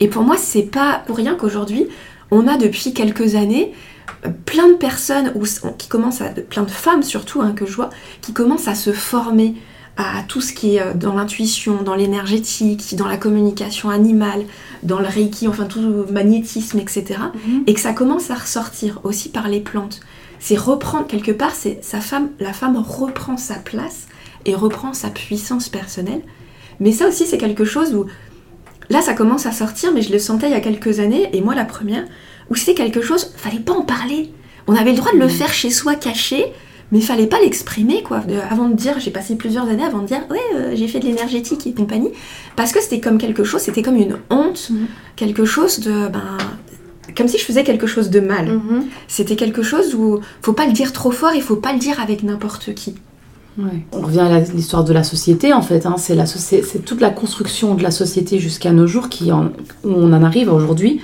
Et 0.00 0.08
pour 0.08 0.22
moi, 0.22 0.36
c'est 0.36 0.62
pas 0.62 1.02
pour 1.06 1.16
rien 1.16 1.34
qu'aujourd'hui, 1.34 1.88
on 2.30 2.46
a 2.46 2.56
depuis 2.56 2.92
quelques 2.92 3.34
années 3.34 3.72
plein 4.44 4.68
de 4.68 4.74
personnes 4.74 5.32
ou- 5.34 5.44
qui 5.76 5.88
commencent 5.88 6.20
à, 6.20 6.28
plein 6.28 6.62
de 6.62 6.70
femmes 6.70 7.02
surtout 7.02 7.40
hein, 7.40 7.52
que 7.52 7.66
je 7.66 7.72
vois, 7.72 7.90
qui 8.20 8.32
commencent 8.32 8.68
à 8.68 8.74
se 8.74 8.92
former 8.92 9.54
à 9.96 10.22
tout 10.28 10.40
ce 10.40 10.52
qui 10.52 10.76
est 10.76 10.80
euh, 10.80 10.94
dans 10.94 11.14
l'intuition, 11.14 11.82
dans 11.82 11.94
l'énergétique, 11.94 12.94
dans 12.96 13.08
la 13.08 13.16
communication 13.16 13.90
animale, 13.90 14.44
dans 14.82 15.00
le 15.00 15.06
reiki, 15.06 15.48
enfin 15.48 15.64
tout 15.64 15.80
le 15.80 16.06
magnétisme, 16.12 16.78
etc. 16.78 17.20
Et 17.66 17.74
que 17.74 17.80
ça 17.80 17.92
commence 17.92 18.30
à 18.30 18.36
ressortir 18.36 19.00
aussi 19.02 19.28
par 19.28 19.48
les 19.48 19.60
plantes. 19.60 20.00
C'est 20.38 20.56
reprendre 20.56 21.08
quelque 21.08 21.32
part, 21.32 21.52
c'est 21.52 21.80
sa 21.82 22.00
femme, 22.00 22.28
la 22.38 22.52
femme 22.52 22.76
reprend 22.76 23.36
sa 23.36 23.56
place 23.56 24.06
et 24.44 24.54
reprend 24.54 24.92
sa 24.94 25.10
puissance 25.10 25.68
personnelle. 25.68 26.22
Mais 26.78 26.92
ça 26.92 27.08
aussi, 27.08 27.26
c'est 27.26 27.38
quelque 27.38 27.64
chose 27.64 27.92
où 27.92 28.06
là, 28.88 29.02
ça 29.02 29.14
commence 29.14 29.46
à 29.46 29.52
sortir, 29.52 29.92
mais 29.92 30.02
je 30.02 30.12
le 30.12 30.20
sentais 30.20 30.46
il 30.46 30.52
y 30.52 30.56
a 30.56 30.60
quelques 30.60 31.00
années, 31.00 31.28
et 31.32 31.40
moi 31.40 31.56
la 31.56 31.64
première, 31.64 32.04
où 32.50 32.54
c'était 32.56 32.74
quelque 32.74 33.00
chose, 33.02 33.32
fallait 33.36 33.58
pas 33.60 33.72
en 33.72 33.82
parler. 33.82 34.30
On 34.66 34.74
avait 34.74 34.90
le 34.92 34.96
droit 34.98 35.12
de 35.12 35.18
le 35.18 35.28
faire 35.28 35.52
chez 35.52 35.70
soi 35.70 35.94
caché, 35.94 36.44
mais 36.92 37.00
fallait 37.00 37.26
pas 37.26 37.38
l'exprimer 37.40 38.02
quoi. 38.02 38.20
De- 38.20 38.34
avant 38.50 38.68
de 38.68 38.74
dire, 38.74 38.94
j'ai 38.98 39.10
passé 39.10 39.36
plusieurs 39.36 39.68
années 39.68 39.84
avant 39.84 39.98
de 40.00 40.06
dire, 40.06 40.20
ouais, 40.30 40.38
euh, 40.56 40.72
j'ai 40.74 40.88
fait 40.88 41.00
de 41.00 41.06
l'énergétique 41.06 41.66
et 41.66 41.72
compagnie, 41.74 42.10
parce 42.56 42.72
que 42.72 42.80
c'était 42.82 43.00
comme 43.00 43.18
quelque 43.18 43.44
chose, 43.44 43.60
c'était 43.60 43.82
comme 43.82 43.96
une 43.96 44.16
honte, 44.30 44.68
Mhm. 44.70 44.86
quelque 45.16 45.44
chose 45.44 45.80
de, 45.80 46.08
ben, 46.08 46.22
comme 47.16 47.28
si 47.28 47.38
je 47.38 47.44
faisais 47.44 47.64
quelque 47.64 47.86
chose 47.86 48.10
de 48.10 48.20
mal. 48.20 48.48
Mhm. 48.52 48.84
C'était 49.08 49.36
quelque 49.36 49.62
chose 49.62 49.94
où 49.94 50.20
faut 50.42 50.52
pas 50.52 50.66
le 50.66 50.72
dire 50.72 50.92
trop 50.92 51.10
fort, 51.10 51.32
il 51.34 51.42
faut 51.42 51.56
pas 51.56 51.72
le 51.72 51.78
dire 51.78 52.00
avec 52.00 52.22
n'importe 52.22 52.74
qui. 52.74 52.94
Ouais. 53.58 53.82
On 53.92 54.02
revient 54.02 54.20
à 54.20 54.38
l'histoire 54.40 54.84
de 54.84 54.92
la 54.92 55.02
société 55.02 55.52
en 55.52 55.62
fait. 55.62 55.84
hein. 55.84 55.96
C'est 55.98 56.14
la 56.14 56.26
c'est 56.26 56.84
toute 56.84 57.00
la 57.00 57.10
construction 57.10 57.74
de 57.74 57.82
la 57.82 57.90
société 57.90 58.38
jusqu'à 58.38 58.70
nos 58.72 58.86
jours 58.86 59.08
qui 59.08 59.32
en, 59.32 59.46
où 59.82 59.88
on 59.90 60.12
en 60.12 60.22
arrive 60.22 60.52
aujourd'hui 60.52 61.00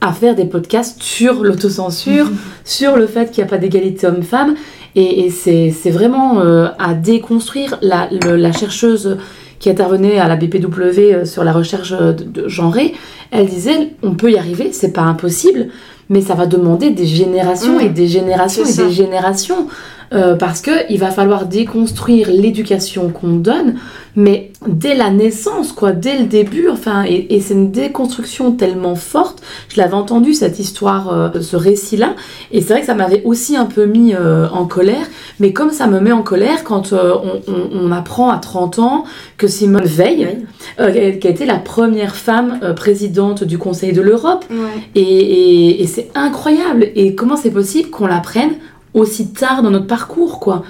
à 0.00 0.12
faire 0.12 0.34
des 0.34 0.44
podcasts 0.44 1.02
sur 1.02 1.42
l'autocensure, 1.42 2.30
sur 2.64 2.96
le 2.96 3.06
fait 3.06 3.30
qu'il 3.30 3.42
n'y 3.42 3.48
a 3.48 3.50
pas 3.50 3.58
d'égalité 3.58 4.06
homme-femme. 4.06 4.54
Et, 4.94 5.26
et 5.26 5.30
c'est 5.30 5.90
vraiment 5.90 6.40
euh, 6.40 6.68
à 6.78 6.94
déconstruire 6.94 7.78
la, 7.82 8.08
le- 8.10 8.36
la 8.36 8.52
chercheuse 8.52 9.18
qui 9.58 9.68
intervenait 9.70 10.18
à 10.18 10.28
la 10.28 10.36
BPW 10.36 10.98
euh, 10.98 11.24
sur 11.24 11.42
la 11.44 11.52
recherche 11.52 11.90
de, 11.92 12.12
de 12.12 12.48
genrée. 12.48 12.94
Elle 13.30 13.46
disait 13.46 13.90
on 14.02 14.14
peut 14.14 14.30
y 14.30 14.38
arriver, 14.38 14.70
c'est 14.72 14.92
pas 14.92 15.02
impossible, 15.02 15.68
mais 16.08 16.20
ça 16.22 16.34
va 16.34 16.46
demander 16.46 16.90
des 16.90 17.06
générations 17.06 17.76
Mmh. 17.78 17.80
et 17.82 17.88
des 17.90 18.06
générations 18.08 18.64
et 18.64 18.72
des 18.86 18.90
générations. 18.92 19.66
Euh, 20.14 20.36
parce 20.36 20.62
que 20.62 20.70
il 20.90 20.98
va 20.98 21.10
falloir 21.10 21.44
déconstruire 21.44 22.30
l'éducation 22.30 23.10
qu'on 23.10 23.34
donne, 23.36 23.74
mais 24.16 24.52
dès 24.66 24.94
la 24.94 25.10
naissance, 25.10 25.72
quoi, 25.72 25.92
dès 25.92 26.16
le 26.18 26.24
début, 26.24 26.68
enfin, 26.70 27.04
et, 27.06 27.34
et 27.34 27.40
c'est 27.42 27.52
une 27.52 27.70
déconstruction 27.70 28.52
tellement 28.52 28.94
forte. 28.94 29.42
Je 29.68 29.78
l'avais 29.78 29.92
entendu 29.92 30.32
cette 30.32 30.58
histoire, 30.58 31.12
euh, 31.12 31.40
ce 31.42 31.56
récit-là, 31.56 32.14
et 32.52 32.62
c'est 32.62 32.72
vrai 32.72 32.80
que 32.80 32.86
ça 32.86 32.94
m'avait 32.94 33.22
aussi 33.24 33.54
un 33.54 33.66
peu 33.66 33.84
mis 33.84 34.14
euh, 34.14 34.48
en 34.50 34.64
colère. 34.64 35.06
Mais 35.40 35.52
comme 35.52 35.70
ça 35.72 35.86
me 35.86 36.00
met 36.00 36.12
en 36.12 36.22
colère 36.22 36.64
quand 36.64 36.94
on, 36.94 36.96
on- 37.46 37.68
on 37.88 37.92
apprend 37.92 38.30
à 38.30 38.38
30 38.38 38.78
ans 38.78 39.04
que 39.36 39.46
Simone 39.46 39.84
Veil, 39.84 40.38
qui 40.78 40.82
a- 40.82 41.30
été 41.30 41.44
la 41.44 41.58
première 41.58 42.16
femme 42.16 42.58
présidente 42.74 43.44
du 43.44 43.58
Conseil 43.58 43.92
de 43.92 44.00
l'Europe, 44.00 44.46
Ouais. 44.50 44.56
et, 44.94 45.02
et- 45.02 45.82
et 45.82 45.86
c'est 45.86 46.08
incroyable. 46.14 46.88
Et 46.96 47.14
comment 47.14 47.36
c'est 47.36 47.50
possible 47.50 47.90
qu'on 47.90 48.06
l'apprenne 48.06 48.52
aussi 48.94 49.32
tard 49.32 49.62
dans 49.62 49.70
notre 49.70 49.86
parcours, 49.86 50.40
quoi. 50.40 50.64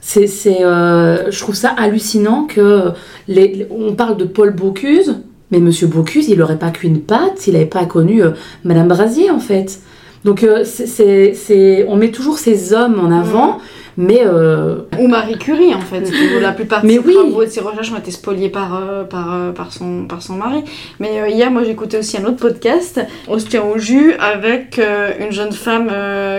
C'est, 0.00 0.64
euh, 0.64 1.30
je 1.30 1.38
trouve 1.38 1.54
ça 1.54 1.68
hallucinant 1.76 2.44
que 2.44 2.92
les, 3.26 3.66
on 3.70 3.92
parle 3.92 4.16
de 4.16 4.24
Paul 4.24 4.54
Bocuse, 4.54 5.16
mais 5.50 5.60
Monsieur 5.60 5.86
Bocuse, 5.86 6.28
il 6.28 6.38
n'aurait 6.38 6.58
pas 6.58 6.70
cuit 6.70 6.88
une 6.88 7.02
pâte 7.02 7.36
s'il 7.36 7.52
n'avait 7.52 7.66
pas 7.66 7.84
connu 7.84 8.22
euh, 8.22 8.30
Madame 8.64 8.88
Brasier, 8.88 9.30
en 9.30 9.38
fait. 9.38 9.80
Donc, 10.24 10.44
euh, 10.44 10.64
c'est, 10.64 11.86
on 11.88 11.96
met 11.96 12.10
toujours 12.10 12.38
ces 12.38 12.72
hommes 12.72 12.98
en 12.98 13.10
avant, 13.10 13.58
mais 14.00 14.22
euh, 14.24 14.76
Ou 15.00 15.08
Marie 15.08 15.36
Curie, 15.38 15.74
en 15.74 15.80
fait. 15.80 16.08
où 16.36 16.40
la 16.40 16.52
plupart 16.52 16.82
de 16.82 16.86
Mais 16.86 16.92
ses 16.94 16.98
oui. 17.00 17.14
travaux 17.14 17.42
et 17.42 17.46
de 17.46 17.50
ses 17.50 17.60
recherches 17.60 17.90
ont 17.92 17.98
été 17.98 18.12
spoliés 18.12 18.48
par, 18.48 18.76
euh, 18.80 19.02
par, 19.02 19.34
euh, 19.34 19.50
par, 19.50 19.72
son, 19.72 20.06
par 20.06 20.22
son 20.22 20.34
mari. 20.34 20.62
Mais 21.00 21.20
euh, 21.20 21.28
hier, 21.28 21.50
moi, 21.50 21.64
j'écoutais 21.64 21.98
aussi 21.98 22.16
un 22.16 22.24
autre 22.24 22.36
podcast, 22.36 23.00
On 23.26 23.40
se 23.40 23.46
tient 23.46 23.64
au 23.64 23.76
jus, 23.76 24.14
avec 24.20 24.78
euh, 24.78 25.10
une 25.18 25.32
jeune 25.32 25.50
femme 25.52 25.90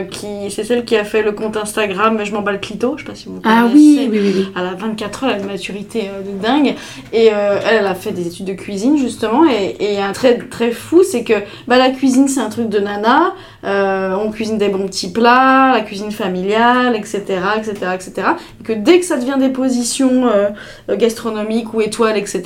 qui. 0.10 0.28
C'est 0.50 0.64
celle 0.64 0.86
qui 0.86 0.96
a 0.96 1.04
fait 1.04 1.22
le 1.22 1.34
compte 1.34 1.58
Instagram 1.58 2.18
Je 2.24 2.32
m'en 2.34 2.42
bats 2.42 2.54
le 2.54 2.58
clito. 2.60 2.94
Je 2.98 3.04
sais 3.04 3.10
pas 3.10 3.16
si 3.16 3.26
vous 3.28 3.40
ah 3.44 3.64
connaissez. 3.64 3.76
oui, 3.76 4.10
oui, 4.10 4.20
oui, 4.22 4.34
oui. 4.38 4.48
Elle 4.58 4.66
a 4.66 4.74
24 4.76 5.24
ans, 5.26 5.28
elle 5.30 5.36
a 5.36 5.40
une 5.40 5.46
maturité 5.48 6.04
de 6.26 6.42
dingue. 6.42 6.76
Et 7.12 7.26
elle, 7.26 7.60
elle 7.82 7.86
a 7.88 7.94
fait 7.94 8.14
des 8.14 8.26
études 8.26 8.46
de 8.46 8.54
cuisine, 8.54 8.98
justement. 8.98 9.44
Et 9.46 9.76
et 9.94 10.02
un 10.02 10.14
trait 10.14 10.38
très 10.50 10.72
fou, 10.72 11.04
c'est 11.04 11.24
que 11.26 11.34
bah, 11.68 11.78
la 11.78 11.90
cuisine, 11.90 12.28
c'est 12.30 12.40
un 12.40 12.50
truc 12.50 12.70
de 12.70 12.80
nana. 12.80 13.34
On 13.64 14.32
cuisine 14.32 14.58
des 14.58 14.70
bons 14.70 14.88
petits 14.88 15.12
plats, 15.12 15.74
la 15.74 15.82
cuisine 15.82 16.12
familiale, 16.12 16.96
etc., 16.96 17.26
etc., 17.58 17.74
etc. 17.96 18.12
Et 18.60 18.64
que 18.64 18.74
dès 18.74 19.00
que 19.00 19.06
ça 19.06 19.18
devient 19.18 19.38
des 19.40 19.50
positions 19.50 20.28
euh, 20.28 20.50
gastronomiques 20.96 21.74
ou 21.74 21.82
étoiles, 21.82 22.18
etc., 22.18 22.42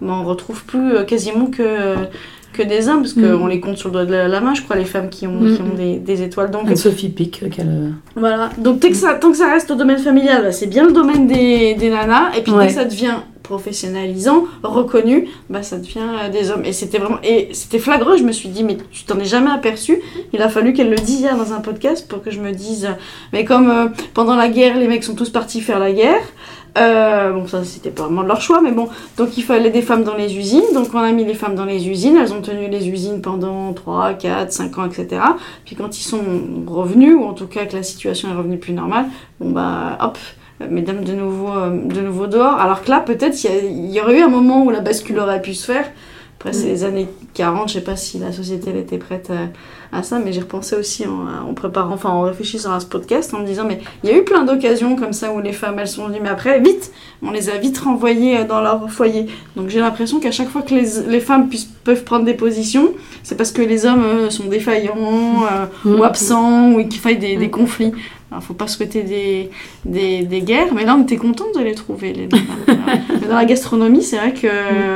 bah, 0.00 0.12
on 0.20 0.24
retrouve 0.24 0.64
plus 0.64 0.94
euh, 0.94 1.04
quasiment 1.04 1.46
que... 1.46 1.94
que 2.52 2.62
des 2.64 2.88
hommes, 2.88 3.02
parce 3.02 3.14
Mm. 3.16 3.38
qu'on 3.38 3.46
les 3.46 3.60
compte 3.60 3.76
sur 3.78 3.88
le 3.90 3.92
doigt 3.92 4.04
de 4.06 4.10
la, 4.12 4.26
la 4.26 4.40
main, 4.40 4.54
je 4.54 4.62
crois, 4.62 4.74
les 4.76 4.84
femmes 4.84 5.08
qui 5.08 5.26
ont, 5.26 5.40
Mm. 5.40 5.54
qui 5.56 5.62
ont 5.62 5.74
des, 5.76 5.96
des 5.98 6.22
étoiles. 6.22 6.50
Donc, 6.50 6.66
Anne-Sophie 6.68 7.08
Pic, 7.10 7.48
qu'elle... 7.48 7.68
euh, 7.68 7.90
voilà, 8.16 8.50
donc 8.58 8.80
dès 8.80 8.90
que 8.90 8.96
ça, 8.96 9.14
tant 9.14 9.30
que 9.30 9.36
ça 9.36 9.48
reste 9.48 9.70
au 9.70 9.76
domaine 9.76 9.98
familial, 9.98 10.42
bah, 10.42 10.52
c'est 10.52 10.66
bien 10.66 10.84
le 10.84 10.92
domaine 10.92 11.28
des, 11.28 11.74
des 11.74 11.90
nanas, 11.90 12.32
et 12.36 12.42
puis 12.42 12.52
Ouais. 12.52 12.62
dès 12.66 12.66
que 12.66 12.74
ça 12.74 12.84
devient 12.84 13.14
professionnalisant, 13.42 14.44
reconnu, 14.62 15.28
bah 15.48 15.62
ça 15.62 15.78
devient 15.78 15.98
euh, 16.00 16.28
des 16.28 16.50
hommes. 16.50 16.64
Et 16.64 16.72
c'était 16.72 16.98
vraiment, 16.98 17.18
et 17.22 17.48
c'était 17.52 17.78
flagrant, 17.78 18.16
je 18.16 18.24
me 18.24 18.32
suis 18.32 18.48
dit, 18.48 18.64
mais 18.64 18.76
tu 18.90 19.04
t'en 19.04 19.18
es 19.18 19.24
jamais 19.24 19.50
aperçu, 19.50 20.00
il 20.32 20.42
a 20.42 20.48
fallu 20.48 20.72
qu'elle 20.72 20.90
le 20.90 20.96
dise 20.96 21.20
hier 21.20 21.36
dans 21.36 21.52
un 21.52 21.60
podcast 21.60 22.08
pour 22.08 22.22
que 22.22 22.30
je 22.30 22.40
me 22.40 22.52
dise, 22.52 22.88
mais 23.32 23.44
comme 23.44 23.70
euh, 23.70 23.88
pendant 24.14 24.36
la 24.36 24.48
guerre, 24.48 24.76
les 24.76 24.88
mecs 24.88 25.04
sont 25.04 25.14
tous 25.14 25.30
partis 25.30 25.60
faire 25.60 25.78
la 25.78 25.92
guerre, 25.92 26.22
euh, 26.78 27.32
bon 27.32 27.48
ça 27.48 27.64
c'était 27.64 27.90
pas 27.90 28.04
vraiment 28.04 28.22
de 28.22 28.28
leur 28.28 28.40
choix, 28.40 28.60
mais 28.60 28.70
bon, 28.70 28.88
donc 29.16 29.36
il 29.36 29.42
fallait 29.42 29.70
des 29.70 29.82
femmes 29.82 30.04
dans 30.04 30.14
les 30.14 30.36
usines, 30.38 30.72
donc 30.72 30.88
on 30.94 30.98
a 30.98 31.10
mis 31.10 31.24
les 31.24 31.34
femmes 31.34 31.56
dans 31.56 31.64
les 31.64 31.88
usines, 31.88 32.16
elles 32.16 32.32
ont 32.32 32.42
tenu 32.42 32.68
les 32.68 32.88
usines 32.88 33.20
pendant 33.20 33.72
3, 33.72 34.14
4, 34.14 34.52
5 34.52 34.78
ans, 34.78 34.86
etc. 34.86 35.20
Puis 35.64 35.74
quand 35.74 35.98
ils 35.98 36.04
sont 36.04 36.22
revenus, 36.66 37.16
ou 37.16 37.24
en 37.24 37.32
tout 37.32 37.46
cas 37.46 37.66
que 37.66 37.76
la 37.76 37.82
situation 37.82 38.30
est 38.30 38.34
revenue 38.34 38.58
plus 38.58 38.72
normale, 38.72 39.06
bon 39.40 39.50
bah 39.50 39.98
hop, 40.00 40.18
mesdames 40.68 41.04
de 41.04 41.12
nouveau, 41.12 41.50
euh, 41.50 41.70
de 41.70 42.00
nouveau 42.00 42.26
dehors. 42.26 42.58
Alors 42.60 42.82
que 42.82 42.90
là, 42.90 43.00
peut-être, 43.00 43.36
il 43.44 43.90
y, 43.90 44.00
aurait 44.00 44.18
eu 44.18 44.22
un 44.22 44.28
moment 44.28 44.64
où 44.64 44.70
la 44.70 44.80
bascule 44.80 45.18
aurait 45.18 45.42
pu 45.42 45.54
se 45.54 45.64
faire. 45.64 45.90
Après, 46.38 46.52
c'est 46.52 46.68
les 46.68 46.84
années 46.84 47.08
40, 47.34 47.68
je 47.68 47.74
sais 47.74 47.80
pas 47.82 47.96
si 47.96 48.18
la 48.18 48.32
société 48.32 48.70
elle 48.70 48.78
était 48.78 48.98
prête 48.98 49.30
à, 49.30 49.48
à 49.92 50.02
ça, 50.02 50.18
mais 50.18 50.32
j'ai 50.32 50.40
repensé 50.40 50.76
aussi 50.76 51.04
en, 51.06 51.48
en 51.48 51.54
préparant, 51.54 51.94
enfin 51.94 52.10
en 52.10 52.22
réfléchissant 52.22 52.72
à 52.72 52.80
ce 52.80 52.86
podcast, 52.86 53.34
en 53.34 53.40
me 53.40 53.46
disant, 53.46 53.64
mais 53.66 53.80
il 54.04 54.10
y 54.10 54.12
a 54.12 54.16
eu 54.16 54.22
plein 54.22 54.44
d'occasions 54.44 54.96
comme 54.96 55.12
ça 55.12 55.32
où 55.32 55.40
les 55.40 55.52
femmes, 55.52 55.78
elles 55.78 55.88
sont 55.88 56.06
venues, 56.06 56.20
mais 56.22 56.28
après, 56.28 56.60
vite, 56.60 56.92
on 57.22 57.30
les 57.30 57.50
a 57.50 57.56
vite 57.58 57.78
renvoyées 57.78 58.38
euh, 58.38 58.44
dans 58.44 58.60
leur 58.60 58.90
foyer. 58.90 59.26
Donc 59.56 59.68
j'ai 59.68 59.80
l'impression 59.80 60.20
qu'à 60.20 60.30
chaque 60.30 60.48
fois 60.48 60.62
que 60.62 60.74
les, 60.74 61.02
les 61.08 61.20
femmes 61.20 61.48
puissent, 61.48 61.68
peuvent 61.84 62.04
prendre 62.04 62.24
des 62.24 62.34
positions, 62.34 62.92
c'est 63.22 63.36
parce 63.36 63.52
que 63.52 63.62
les 63.62 63.86
hommes 63.86 64.04
euh, 64.04 64.30
sont 64.30 64.46
défaillants 64.46 65.44
euh, 65.44 65.66
Mm. 65.84 65.94
ou 65.94 66.04
absents 66.04 66.72
ou 66.72 66.86
qu'il 66.86 67.00
faille 67.00 67.18
des, 67.18 67.36
des 67.36 67.50
conflits. 67.50 67.92
Alors, 68.30 68.42
faut 68.42 68.54
pas 68.54 68.68
souhaiter 68.68 69.02
des, 69.02 69.50
des, 69.84 70.22
des 70.22 70.40
guerres, 70.42 70.72
mais 70.74 70.84
là, 70.84 70.96
on 70.96 71.02
était 71.02 71.16
content 71.16 71.46
de 71.54 71.60
les 71.60 71.74
trouver, 71.74 72.12
les 72.12 72.28
dans 73.28 73.34
la 73.34 73.44
gastronomie, 73.44 74.02
c'est 74.02 74.18
vrai 74.18 74.32
que 74.32 74.46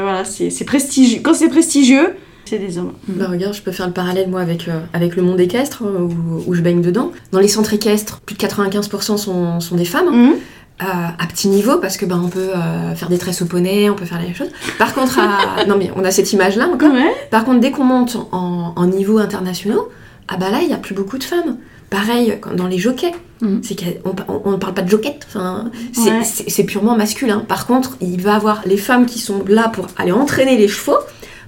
voilà, 0.03 0.25
c'est 0.25 0.51
c'est 0.51 0.65
prestigieux. 0.65 1.21
Quand 1.23 1.35
c'est 1.35 1.49
prestigieux, 1.49 2.15
c'est 2.45 2.59
des 2.59 2.79
hommes. 2.79 2.93
Bah 3.09 3.27
regarde, 3.31 3.55
je 3.55 3.63
peux 3.63 3.73
faire 3.73 3.87
le 3.87 3.93
parallèle 3.93 4.29
moi 4.29 4.41
avec, 4.41 4.69
euh, 4.69 4.81
avec 4.93 5.17
le 5.17 5.23
monde 5.23 5.41
équestre 5.41 5.83
euh, 5.85 6.01
où, 6.01 6.45
où 6.47 6.55
je 6.55 6.63
baigne 6.63 6.83
dedans. 6.83 7.13
Dans 7.33 7.41
les 7.41 7.49
centres 7.49 7.73
équestres, 7.75 8.21
plus 8.21 8.37
de 8.37 8.41
95% 8.41 9.17
sont, 9.17 9.61
sont 9.61 9.77
des 9.77 9.85
femmes, 9.85 10.09
hein, 10.09 10.13
Mhm. 10.15 10.35
à, 10.81 11.09
à 11.23 11.27
petit 11.27 11.49
niveau 11.49 11.79
parce 11.79 11.97
que 11.97 12.05
bah, 12.07 12.19
on 12.23 12.29
peut 12.29 12.51
euh, 12.55 12.95
faire 12.95 13.09
des 13.09 13.19
tresses 13.19 13.43
au 13.43 13.47
poney, 13.47 13.89
on 13.91 13.95
peut 13.95 14.05
faire 14.05 14.21
les 14.21 14.35
choses. 14.35 14.51
Par 14.79 14.93
contre, 14.95 15.19
à... 15.19 15.65
non 15.69 15.77
mais 15.79 15.91
on 15.97 16.05
a 16.05 16.11
cette 16.11 16.33
image 16.33 16.57
là 16.57 16.69
encore. 16.69 16.93
Ouais. 16.93 17.13
Par 17.31 17.45
contre, 17.45 17.61
dès 17.61 17.71
qu'on 17.71 17.85
monte 17.85 18.17
en, 18.33 18.73
en 18.77 18.87
niveau 18.87 19.19
internationaux, 19.19 19.89
ah 20.29 20.37
bah 20.37 20.51
là, 20.51 20.59
il 20.63 20.69
n'y 20.69 20.75
a 20.75 20.79
plus 20.79 20.95
beaucoup 20.95 21.19
de 21.19 21.25
femmes. 21.25 21.59
Pareil, 21.91 22.39
dans 22.57 22.67
les 22.67 22.79
jockeys, 22.79 23.13
Mhm. 23.41 23.61
c'est 23.63 23.77
qu'on 23.77 24.51
ne 24.53 24.57
parle 24.57 24.75
pas 24.75 24.83
de 24.83 24.89
joquette, 24.89 25.27
enfin, 25.29 25.71
c'est 25.93 26.61
Ouais. 26.61 26.65
purement 26.65 26.97
masculin. 26.97 27.41
Par 27.47 27.67
contre, 27.67 27.97
il 28.01 28.21
va 28.21 28.35
avoir 28.37 28.63
les 28.65 28.77
femmes 28.79 29.07
qui 29.07 29.19
sont 29.19 29.45
là 29.47 29.69
pour 29.69 29.87
aller 29.99 30.13
entraîner 30.13 30.57
les 30.57 30.67
chevaux. 30.69 30.97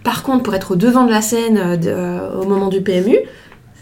Par 0.07 0.23
contre, 0.23 0.45
pour 0.45 0.55
être 0.55 0.71
au 0.71 0.77
devant 0.77 1.05
de 1.05 1.11
la 1.11 1.21
scène 1.21 1.59
euh, 1.59 1.77
de- 1.77 1.89
euh, 1.91 2.41
au 2.41 2.47
moment 2.47 2.69
du 2.69 2.81
PMU, 2.81 3.19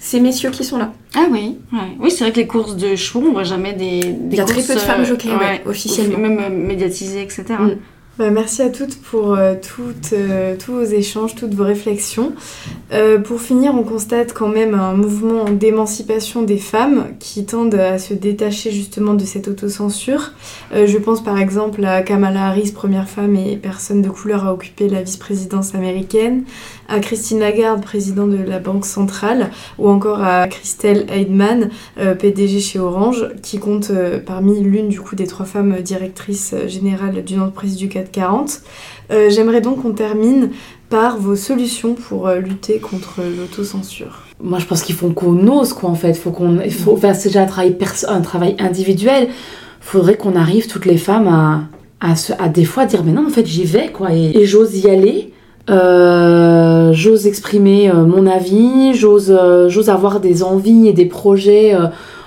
c'est 0.01 0.21
messieurs 0.21 0.51
qui 0.51 0.65
sont 0.65 0.79
là. 0.79 0.93
Ah 1.15 1.27
oui, 1.31 1.59
ouais. 1.73 1.79
oui, 2.01 2.11
c'est 2.11 2.25
vrai 2.25 2.33
que 2.33 2.39
les 2.41 2.47
courses 2.47 2.77
de 2.77 2.97
chevaux, 2.97 3.23
on 3.29 3.33
voit 3.33 3.43
jamais 3.45 3.75
des, 3.75 4.01
des 4.01 4.17
Il 4.33 4.37
y 4.37 4.41
a 4.41 4.45
très 4.45 4.55
courses, 4.55 4.69
peu 4.69 4.75
de 4.75 4.79
femmes 4.81 5.03
euh, 5.03 5.05
jockeys, 5.05 5.29
ouais, 5.37 5.63
officiellement. 5.67 6.19
Même 6.19 6.67
médiatisées, 6.67 7.21
etc. 7.23 7.45
Mm. 7.61 7.71
Bah, 8.17 8.31
merci 8.31 8.63
à 8.63 8.71
toutes 8.71 9.03
pour 9.03 9.33
euh, 9.33 9.55
euh, 10.13 10.55
tous 10.57 10.73
vos 10.73 10.85
échanges, 10.85 11.35
toutes 11.35 11.55
vos 11.55 11.65
réflexions. 11.65 12.33
Euh, 12.93 13.19
pour 13.19 13.41
finir, 13.41 13.75
on 13.75 13.83
constate 13.83 14.33
quand 14.33 14.47
même 14.47 14.75
un 14.75 14.95
mouvement 14.95 15.47
d'émancipation 15.51 16.43
des 16.43 16.59
femmes 16.59 17.07
qui 17.19 17.45
tendent 17.45 17.75
à 17.75 17.99
se 17.99 18.15
détacher 18.15 18.71
justement 18.71 19.15
de 19.15 19.25
cette 19.25 19.49
autocensure. 19.49 20.31
Je 20.73 20.97
pense 20.99 21.25
par 21.25 21.39
exemple 21.41 21.85
à 21.85 22.03
Kamala 22.03 22.47
Harris, 22.47 22.71
première 22.71 23.09
femme 23.09 23.35
et 23.35 23.57
personne 23.57 24.01
de 24.01 24.11
couleur 24.11 24.47
à 24.47 24.53
occuper 24.53 24.89
la 24.89 25.03
vice-présidence 25.03 25.75
américaine, 25.75 26.45
à 26.89 27.01
Christine 27.01 27.41
Lagarde, 27.41 27.83
présidente 27.83 28.31
de 28.31 28.43
la 28.43 28.61
Banque 28.61 28.87
centrale, 28.87 29.51
ou 29.79 29.89
encore 29.89 30.23
à 30.23 30.47
Christelle 30.47 31.07
Heidman, 31.09 31.71
PDG 31.97 32.61
chez 32.61 32.79
Orange, 32.79 33.29
qui 33.43 33.59
compte 33.59 33.91
parmi 34.25 34.61
l'une 34.61 34.89
du 34.89 35.01
coup 35.01 35.17
des 35.17 35.27
trois 35.27 35.47
femmes 35.47 35.81
directrices 35.81 36.55
générales 36.67 37.25
d'une 37.25 37.41
entreprise 37.41 37.77
du 37.77 37.89
CAC 38.05 38.13
40. 38.13 38.61
Euh, 39.11 39.29
J'aimerais 39.31 39.61
donc 39.61 39.83
qu'on 39.83 39.93
termine 39.93 40.51
par 40.91 41.19
vos 41.19 41.37
solutions 41.37 41.95
pour 41.95 42.27
euh, 42.29 42.39
lutter 42.39 42.79
contre 42.79 43.21
l'autocensure. 43.39 44.23
Moi, 44.43 44.59
je 44.59 44.67
pense 44.67 44.83
qu'il 44.83 44.95
faut 44.95 45.09
qu'on 45.11 45.47
ose, 45.49 45.73
quoi, 45.73 45.91
en 45.91 45.95
fait. 45.95 46.15
Faut 46.15 46.31
qu'on, 46.31 46.59
faut, 46.71 46.99
c'est 47.15 47.29
déjà 47.29 47.43
un 47.43 47.47
travail, 47.47 47.77
un 48.09 48.21
travail 48.21 48.57
individuel. 48.59 49.29
Faudrait 49.81 50.17
qu'on 50.17 50.35
arrive, 50.37 50.67
toutes 50.67 50.87
les 50.87 50.97
femmes, 50.97 51.29
à, 51.29 51.63
à, 52.01 52.17
se- 52.17 52.33
à 52.39 52.49
des 52.49 52.65
fois 52.65 52.87
dire, 52.87 53.03
mais 53.05 53.13
non, 53.13 53.27
en 53.27 53.31
fait, 53.31 53.47
j'y 53.47 53.65
vais, 53.65 53.89
quoi. 53.93 54.13
Et, 54.13 54.45
j'ose 54.47 54.77
y 54.85 54.89
aller. 54.91 55.33
Euh, 55.71 56.93
j'ose 56.93 57.27
exprimer 57.27 57.91
mon 57.93 58.27
avis. 58.27 58.95
J'ose, 58.95 59.31
euh, 59.37 59.69
avoir 59.89 60.21
des 60.21 60.43
envies 60.43 60.89
et 60.89 60.93
des 60.93 61.07
projets 61.07 61.75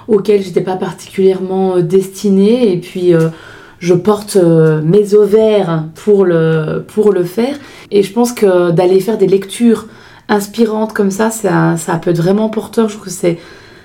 auxquels 0.08 0.42
j'étais 0.44 0.62
pas 0.62 0.76
particulièrement 0.76 1.80
destinée. 1.80 2.72
Et 2.74 2.78
puis, 2.78 3.14
je 3.80 3.94
porte 3.94 4.36
euh, 4.36 4.82
mes 4.82 5.14
ovaires 5.14 5.86
pour 5.96 6.26
le, 6.26 6.84
pour 6.88 7.12
le 7.12 7.24
faire. 7.24 7.56
Et 7.92 8.04
je 8.04 8.12
pense 8.12 8.32
que 8.32 8.72
d'aller 8.72 9.00
faire 9.00 9.18
des 9.18 9.28
lectures 9.28 9.88
inspirantes 10.30 10.94
comme 10.94 11.12
ça, 11.12 11.30
ça, 11.30 11.78
ça 11.78 11.96
peut 11.98 12.12
être 12.12 12.22
vraiment 12.22 12.50
porteur. 12.50 12.90
Je 12.90 12.96
trouve 12.96 13.08
que 13.08 13.38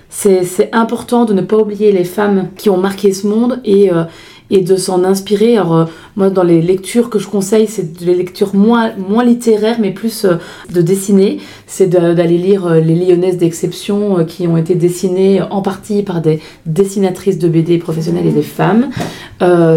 c'est, 0.08 0.70
important 0.72 1.24
de 1.24 1.32
ne 1.32 1.42
pas 1.42 1.56
oublier 1.56 1.92
les 1.92 2.04
femmes 2.04 2.48
qui 2.56 2.68
ont 2.70 2.76
marqué 2.76 3.12
ce 3.12 3.26
monde 3.26 3.60
et, 3.64 3.92
euh, 3.92 4.04
et 4.52 4.60
de 4.60 4.76
s'en 4.76 5.02
inspirer. 5.02 5.56
Alors, 5.56 5.74
euh, 5.74 5.84
moi, 6.14 6.30
dans 6.30 6.42
les 6.42 6.60
lectures 6.60 7.10
que 7.10 7.18
je 7.18 7.26
conseille, 7.26 7.66
c'est 7.66 7.94
des 7.94 8.14
lectures 8.14 8.54
moins, 8.54 8.92
littéraires, 9.24 9.78
mais 9.80 9.90
plus 9.90 10.26
euh, 10.26 10.34
de 10.72 10.82
dessiner. 10.82 11.38
C'est 11.66 11.86
d'aller 11.86 12.36
lire 12.36 12.66
euh, 12.66 12.80
Les 12.80 12.94
Lyonnaises 12.94 13.38
d'exception 13.38 14.24
qui 14.26 14.46
ont 14.46 14.58
été 14.58 14.74
dessinées 14.74 15.40
en 15.42 15.62
partie 15.62 16.02
par 16.02 16.20
des 16.20 16.40
dessinatrices 16.66 17.38
de 17.38 17.48
BD 17.48 17.78
professionnelles 17.78 18.26
et 18.26 18.32
des 18.32 18.42
femmes, 18.42 18.90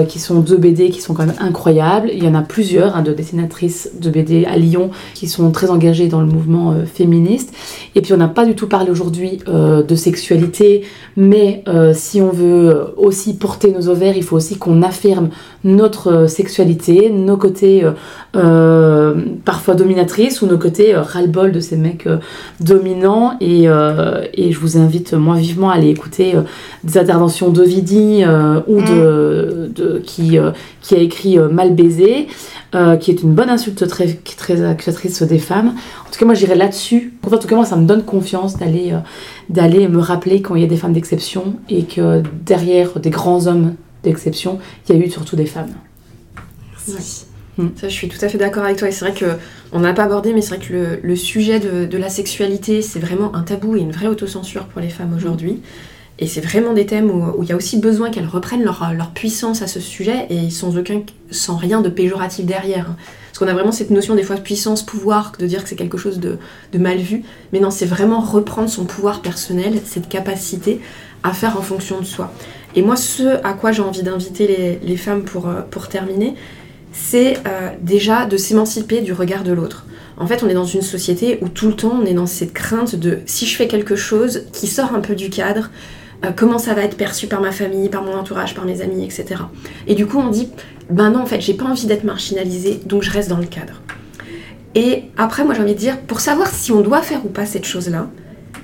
qui 0.09 0.19
sont 0.19 0.41
deux 0.41 0.57
BD 0.57 0.89
qui 0.89 1.01
sont 1.01 1.13
quand 1.13 1.25
même 1.25 1.35
incroyables. 1.39 2.09
Il 2.13 2.23
y 2.23 2.27
en 2.27 2.35
a 2.35 2.41
plusieurs 2.41 2.95
hein, 2.95 3.01
de 3.01 3.13
dessinatrices 3.13 3.91
de 3.99 4.09
BD 4.09 4.45
à 4.45 4.57
Lyon 4.57 4.91
qui 5.13 5.27
sont 5.27 5.49
très 5.51 5.71
engagées 5.71 6.07
dans 6.07 6.19
le 6.19 6.27
mouvement 6.27 6.75
féministe. 6.85 7.53
Et 7.95 8.01
puis 8.01 8.13
on 8.13 8.17
n'a 8.17 8.27
pas 8.27 8.45
du 8.45 8.53
tout 8.53 8.67
parlé 8.67 8.91
aujourd'hui 8.91 9.39
de 9.47 9.95
sexualité, 9.95 10.83
mais 11.15 11.63
si 11.93 12.21
on 12.21 12.31
veut 12.31 12.93
aussi 12.97 13.37
porter 13.37 13.71
nos 13.71 13.87
ovaires, 13.87 14.17
il 14.17 14.23
faut 14.23 14.35
aussi 14.35 14.57
qu'on 14.65 14.81
affirme 14.81 15.29
notre 15.63 16.11
euh, 16.11 16.27
sexualité, 16.27 17.09
nos 17.09 17.37
côtés 17.37 17.83
euh, 17.83 17.91
euh, 18.35 19.13
parfois 19.45 19.75
dominatrices 19.75 20.41
ou 20.41 20.47
nos 20.47 20.57
côtés 20.57 20.95
ras-le-bol 20.95 21.51
de 21.51 21.59
ces 21.59 21.77
mecs 21.77 22.07
dominants. 22.59 23.37
Et, 23.39 23.65
et 24.33 24.51
je 24.51 24.59
vous 24.59 24.77
invite 24.77 25.13
moi 25.13 25.35
vivement 25.35 25.69
à 25.69 25.75
aller 25.75 25.89
écouter 25.89 26.33
des 26.83 26.97
interventions 26.97 27.49
d'Ovidie 27.49 28.23
euh, 28.23 28.59
ou 28.67 28.81
de, 28.81 29.71
de- 29.73 29.99
qui, 30.03 30.37
qui 30.81 30.95
a 30.95 30.97
écrit 30.97 31.37
Mal 31.37 31.73
baisé, 31.73 32.27
euh, 32.73 32.95
qui 32.97 33.11
est 33.11 33.21
une 33.23 33.33
bonne 33.33 33.49
insulte 33.49 33.87
très, 33.87 34.07
très 34.37 34.63
accusatrice 34.63 35.21
des 35.23 35.39
femmes. 35.39 35.73
En 36.07 36.11
tout 36.11 36.19
cas, 36.19 36.25
moi, 36.25 36.33
j'irai 36.35 36.55
là-dessus. 36.55 37.13
En 37.25 37.37
tout 37.37 37.47
cas, 37.47 37.55
moi, 37.55 37.65
ça 37.65 37.75
me 37.77 37.85
donne 37.85 38.03
confiance 38.03 38.57
d'aller 38.57 38.93
d'aller 39.49 39.87
me 39.87 39.99
rappeler 39.99 40.41
quand 40.41 40.55
il 40.55 40.61
y 40.61 40.65
a 40.65 40.67
des 40.67 40.77
femmes 40.77 40.93
d'exception 40.93 41.43
et 41.69 41.83
que 41.83 42.23
derrière 42.45 42.99
des 42.99 43.11
grands 43.11 43.45
hommes 43.47 43.75
d'exception, 44.05 44.59
il 44.87 44.95
y 44.95 45.01
a 45.01 45.05
eu 45.05 45.09
surtout 45.09 45.35
des 45.35 45.45
femmes. 45.45 45.73
Merci. 46.87 47.25
Ça, 47.77 47.87
je 47.87 47.93
suis 47.93 48.09
tout 48.09 48.17
à 48.21 48.27
fait 48.27 48.37
d'accord 48.37 48.63
avec 48.65 48.77
toi. 48.77 48.89
Et 48.89 48.91
c'est 48.91 49.05
vrai 49.05 49.13
que 49.13 49.37
on 49.71 49.79
n'a 49.79 49.93
pas 49.93 50.03
abordé, 50.03 50.33
mais 50.33 50.41
c'est 50.41 50.55
vrai 50.55 50.65
que 50.65 50.73
le, 50.73 50.99
le 51.01 51.15
sujet 51.15 51.59
de, 51.59 51.85
de 51.85 51.97
la 51.97 52.09
sexualité, 52.09 52.81
c'est 52.81 52.99
vraiment 52.99 53.33
un 53.35 53.43
tabou 53.43 53.75
et 53.77 53.79
une 53.79 53.91
vraie 53.91 54.07
autocensure 54.07 54.65
pour 54.65 54.81
les 54.81 54.89
femmes 54.89 55.13
aujourd'hui. 55.15 55.61
Et 56.19 56.27
c'est 56.27 56.41
vraiment 56.41 56.73
des 56.73 56.85
thèmes 56.85 57.09
où 57.11 57.43
il 57.43 57.49
y 57.49 57.51
a 57.51 57.55
aussi 57.57 57.77
besoin 57.77 58.09
qu'elles 58.09 58.27
reprennent 58.27 58.63
leur, 58.63 58.93
leur 58.93 59.11
puissance 59.11 59.61
à 59.61 59.67
ce 59.67 59.81
sujet 59.81 60.27
et 60.29 60.49
sans 60.49 60.77
aucun, 60.77 61.01
sans 61.29 61.57
rien 61.57 61.81
de 61.81 61.89
péjoratif 61.89 62.45
derrière. 62.45 62.89
hein. 62.91 62.95
Parce 63.27 63.39
qu'on 63.39 63.47
a 63.47 63.53
vraiment 63.53 63.73
cette 63.73 63.89
notion 63.89 64.15
des 64.15 64.23
fois 64.23 64.37
de 64.37 64.41
puissance, 64.41 64.81
pouvoir, 64.83 65.33
de 65.39 65.45
dire 65.45 65.63
que 65.63 65.67
c'est 65.69 65.75
quelque 65.75 65.97
chose 65.97 66.19
de, 66.19 66.37
de 66.71 66.77
mal 66.77 66.99
vu. 66.99 67.23
Mais 67.51 67.59
non, 67.59 67.69
c'est 67.69 67.85
vraiment 67.85 68.21
reprendre 68.21 68.69
son 68.69 68.85
pouvoir 68.85 69.21
personnel, 69.21 69.81
cette 69.83 70.07
capacité 70.07 70.79
à 71.23 71.33
faire 71.33 71.57
en 71.57 71.61
fonction 71.61 71.99
de 71.99 72.05
soi. 72.05 72.31
Et 72.75 72.81
moi, 72.81 72.95
ce 72.95 73.43
à 73.45 73.53
quoi 73.53 73.71
j'ai 73.71 73.81
envie 73.81 74.03
d'inviter 74.03 74.79
les, 74.81 74.97
femmes 74.97 75.23
pour, 75.23 75.47
euh, 75.47 75.61
pour 75.69 75.87
terminer, 75.87 76.35
c'est 76.91 77.37
euh, 77.47 77.69
déjà 77.81 78.25
de 78.25 78.37
s'émanciper 78.37 79.01
du 79.01 79.13
regard 79.13 79.43
de 79.43 79.53
l'autre. 79.53 79.85
En 80.17 80.27
fait, 80.27 80.43
on 80.43 80.49
est 80.49 80.53
dans 80.53 80.65
une 80.65 80.81
société 80.81 81.39
où 81.41 81.49
tout 81.49 81.67
le 81.67 81.73
temps 81.73 81.99
on 82.01 82.05
est 82.05 82.13
dans 82.13 82.25
cette 82.25 82.53
crainte 82.53 82.95
de 82.95 83.19
si 83.25 83.45
je 83.45 83.55
fais 83.55 83.67
quelque 83.67 83.95
chose 83.95 84.43
qui 84.53 84.67
sort 84.67 84.93
un 84.93 85.01
peu 85.01 85.15
du 85.15 85.29
cadre, 85.29 85.69
euh, 86.23 86.31
comment 86.35 86.57
ça 86.57 86.73
va 86.73 86.83
être 86.83 86.97
perçu 86.97 87.27
par 87.27 87.41
ma 87.41 87.51
famille, 87.51 87.89
par 87.89 88.03
mon 88.03 88.13
entourage, 88.13 88.55
par 88.55 88.65
mes 88.65 88.81
amis, 88.81 89.03
etc. 89.03 89.41
Et 89.87 89.95
du 89.95 90.05
coup, 90.05 90.19
on 90.19 90.29
dit 90.29 90.49
ben 90.89 91.11
non, 91.11 91.21
en 91.21 91.25
fait, 91.25 91.41
j'ai 91.41 91.53
pas 91.53 91.65
envie 91.65 91.87
d'être 91.87 92.03
marginalisée, 92.03 92.79
donc 92.85 93.03
je 93.03 93.11
reste 93.11 93.29
dans 93.29 93.37
le 93.37 93.45
cadre. 93.45 93.81
Et 94.75 95.05
après, 95.17 95.45
moi 95.45 95.53
j'ai 95.53 95.61
envie 95.61 95.73
de 95.73 95.79
dire, 95.79 95.99
pour 96.01 96.19
savoir 96.19 96.49
si 96.49 96.71
on 96.71 96.81
doit 96.81 97.01
faire 97.01 97.25
ou 97.25 97.29
pas 97.29 97.45
cette 97.45 97.65
chose-là, 97.65 98.09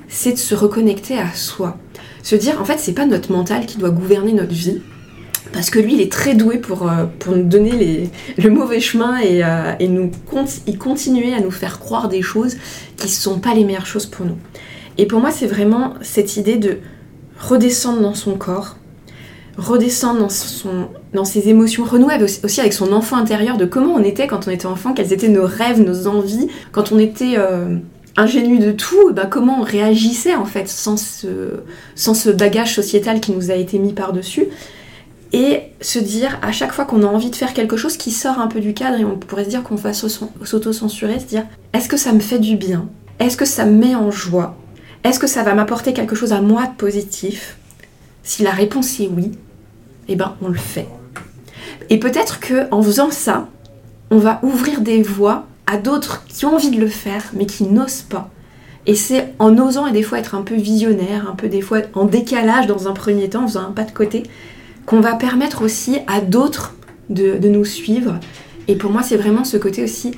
c'est 0.09 0.33
de 0.33 0.37
se 0.37 0.53
reconnecter 0.53 1.17
à 1.17 1.33
soi. 1.33 1.77
Se 2.23 2.35
dire, 2.35 2.61
en 2.61 2.65
fait, 2.65 2.77
c'est 2.77 2.93
pas 2.93 3.05
notre 3.05 3.31
mental 3.31 3.65
qui 3.65 3.77
doit 3.77 3.89
gouverner 3.89 4.33
notre 4.33 4.53
vie, 4.53 4.81
parce 5.53 5.69
que 5.69 5.79
lui, 5.79 5.95
il 5.95 6.01
est 6.01 6.11
très 6.11 6.33
doué 6.33 6.57
pour, 6.57 6.89
euh, 6.89 7.05
nous 7.27 7.43
donner 7.43 7.71
les, 7.71 8.09
le 8.37 8.49
mauvais 8.49 8.79
chemin 8.79 9.19
et, 9.19 9.43
euh, 9.43 9.73
nous 9.81 10.11
il 10.67 10.77
continuer 10.77 11.33
à 11.33 11.41
nous 11.41 11.51
faire 11.51 11.79
croire 11.79 12.07
des 12.07 12.21
choses 12.21 12.55
qui 12.95 13.07
ne 13.07 13.11
sont 13.11 13.39
pas 13.39 13.53
les 13.53 13.65
meilleures 13.65 13.85
choses 13.85 14.05
pour 14.05 14.25
nous. 14.25 14.37
Et 14.97 15.05
pour 15.05 15.19
moi, 15.19 15.31
c'est 15.31 15.47
vraiment 15.47 15.95
cette 16.01 16.37
idée 16.37 16.57
de 16.57 16.79
redescendre 17.39 18.01
dans 18.01 18.13
son 18.13 18.35
corps, 18.37 18.77
redescendre 19.57 20.27
dans, 21.13 21.25
ses 21.25 21.49
émotions, 21.49 21.83
renouer 21.83 22.15
aussi 22.43 22.59
avec 22.59 22.73
son 22.73 22.93
enfant 22.93 23.17
intérieur, 23.17 23.57
de 23.57 23.65
comment 23.65 23.93
on 23.93 24.03
était 24.03 24.27
quand 24.27 24.47
on 24.47 24.51
était 24.51 24.67
enfant, 24.67 24.93
quels 24.93 25.11
étaient 25.11 25.27
nos 25.27 25.45
rêves, 25.45 25.81
nos 25.81 26.07
envies, 26.07 26.47
quand 26.71 26.91
on 26.91 26.99
était 26.99 27.33
euh, 27.37 27.77
ingénu 28.17 28.59
de 28.59 28.71
tout, 28.71 29.11
ben, 29.13 29.25
comment 29.25 29.59
on 29.59 29.63
réagissait 29.63 30.35
en 30.35 30.45
fait 30.45 30.67
sans 30.67 30.97
ce, 30.97 32.29
bagage 32.31 32.75
sociétal 32.75 33.19
qui 33.19 33.31
nous 33.31 33.51
a 33.51 33.55
été 33.55 33.79
mis 33.79 33.93
par-dessus. 33.93 34.47
Et 35.33 35.61
se 35.79 35.97
dire 35.97 36.37
à 36.41 36.51
chaque 36.51 36.73
fois 36.73 36.83
qu'on 36.83 37.03
a 37.03 37.05
envie 37.05 37.29
de 37.29 37.35
faire 37.37 37.53
quelque 37.53 37.77
chose 37.77 37.95
qui 37.95 38.11
sort 38.11 38.39
un 38.39 38.47
peu 38.47 38.59
du 38.59 38.73
cadre 38.73 38.99
et 38.99 39.05
on 39.05 39.17
pourrait 39.17 39.45
se 39.45 39.49
dire 39.49 39.63
qu'on 39.63 39.75
va 39.75 39.93
s'auto- 39.93 40.29
s'auto-censurer, 40.43 41.19
se 41.21 41.25
dire 41.25 41.45
est-ce 41.71 41.87
que 41.87 41.95
ça 41.95 42.11
me 42.11 42.19
fait 42.19 42.39
du 42.39 42.57
bien? 42.57 42.89
Est-ce 43.19 43.37
que 43.37 43.45
ça 43.45 43.65
me 43.65 43.71
met 43.71 43.95
en 43.95 44.11
joie? 44.11 44.57
Est-ce 45.05 45.19
que 45.19 45.27
ça 45.27 45.43
va 45.43 45.53
m'apporter 45.53 45.93
quelque 45.93 46.15
chose 46.15 46.33
à 46.33 46.41
moi 46.41 46.67
de 46.67 46.75
positif? 46.75 47.55
Si 48.23 48.43
la 48.43 48.51
réponse 48.51 48.99
est 48.99 49.07
oui, 49.07 49.31
eh 50.09 50.15
ben 50.15 50.35
on 50.41 50.49
le 50.49 50.57
fait. 50.57 50.87
Et 51.89 51.97
peut-être 51.97 52.39
que 52.39 52.67
en 52.71 52.83
faisant 52.83 53.09
ça, 53.09 53.47
on 54.09 54.17
va 54.17 54.39
ouvrir 54.43 54.81
des 54.81 55.01
voies 55.01 55.45
à 55.71 55.77
d'autres 55.77 56.25
qui 56.27 56.45
ont 56.45 56.55
envie 56.55 56.69
de 56.69 56.79
le 56.79 56.87
faire 56.87 57.23
mais 57.33 57.45
qui 57.45 57.63
n'osent 57.63 58.01
pas. 58.01 58.29
Et 58.85 58.95
c'est 58.95 59.33
en 59.39 59.57
osant 59.57 59.87
et 59.87 59.91
des 59.91 60.03
fois 60.03 60.19
être 60.19 60.35
un 60.35 60.41
peu 60.41 60.55
visionnaire, 60.55 61.29
un 61.29 61.35
peu 61.35 61.47
des 61.47 61.61
fois 61.61 61.79
en 61.93 62.05
décalage 62.05 62.67
dans 62.67 62.87
un 62.87 62.93
premier 62.93 63.29
temps, 63.29 63.43
en 63.43 63.47
faisant 63.47 63.67
un 63.69 63.71
pas 63.71 63.83
de 63.83 63.91
côté, 63.91 64.23
qu'on 64.85 64.99
va 64.99 65.13
permettre 65.13 65.63
aussi 65.63 65.99
à 66.07 66.19
d'autres 66.19 66.73
de, 67.09 67.37
de 67.37 67.47
nous 67.47 67.63
suivre. 67.63 68.19
Et 68.67 68.75
pour 68.75 68.91
moi, 68.91 69.01
c'est 69.01 69.17
vraiment 69.17 69.45
ce 69.45 69.57
côté 69.57 69.83
aussi, 69.83 70.11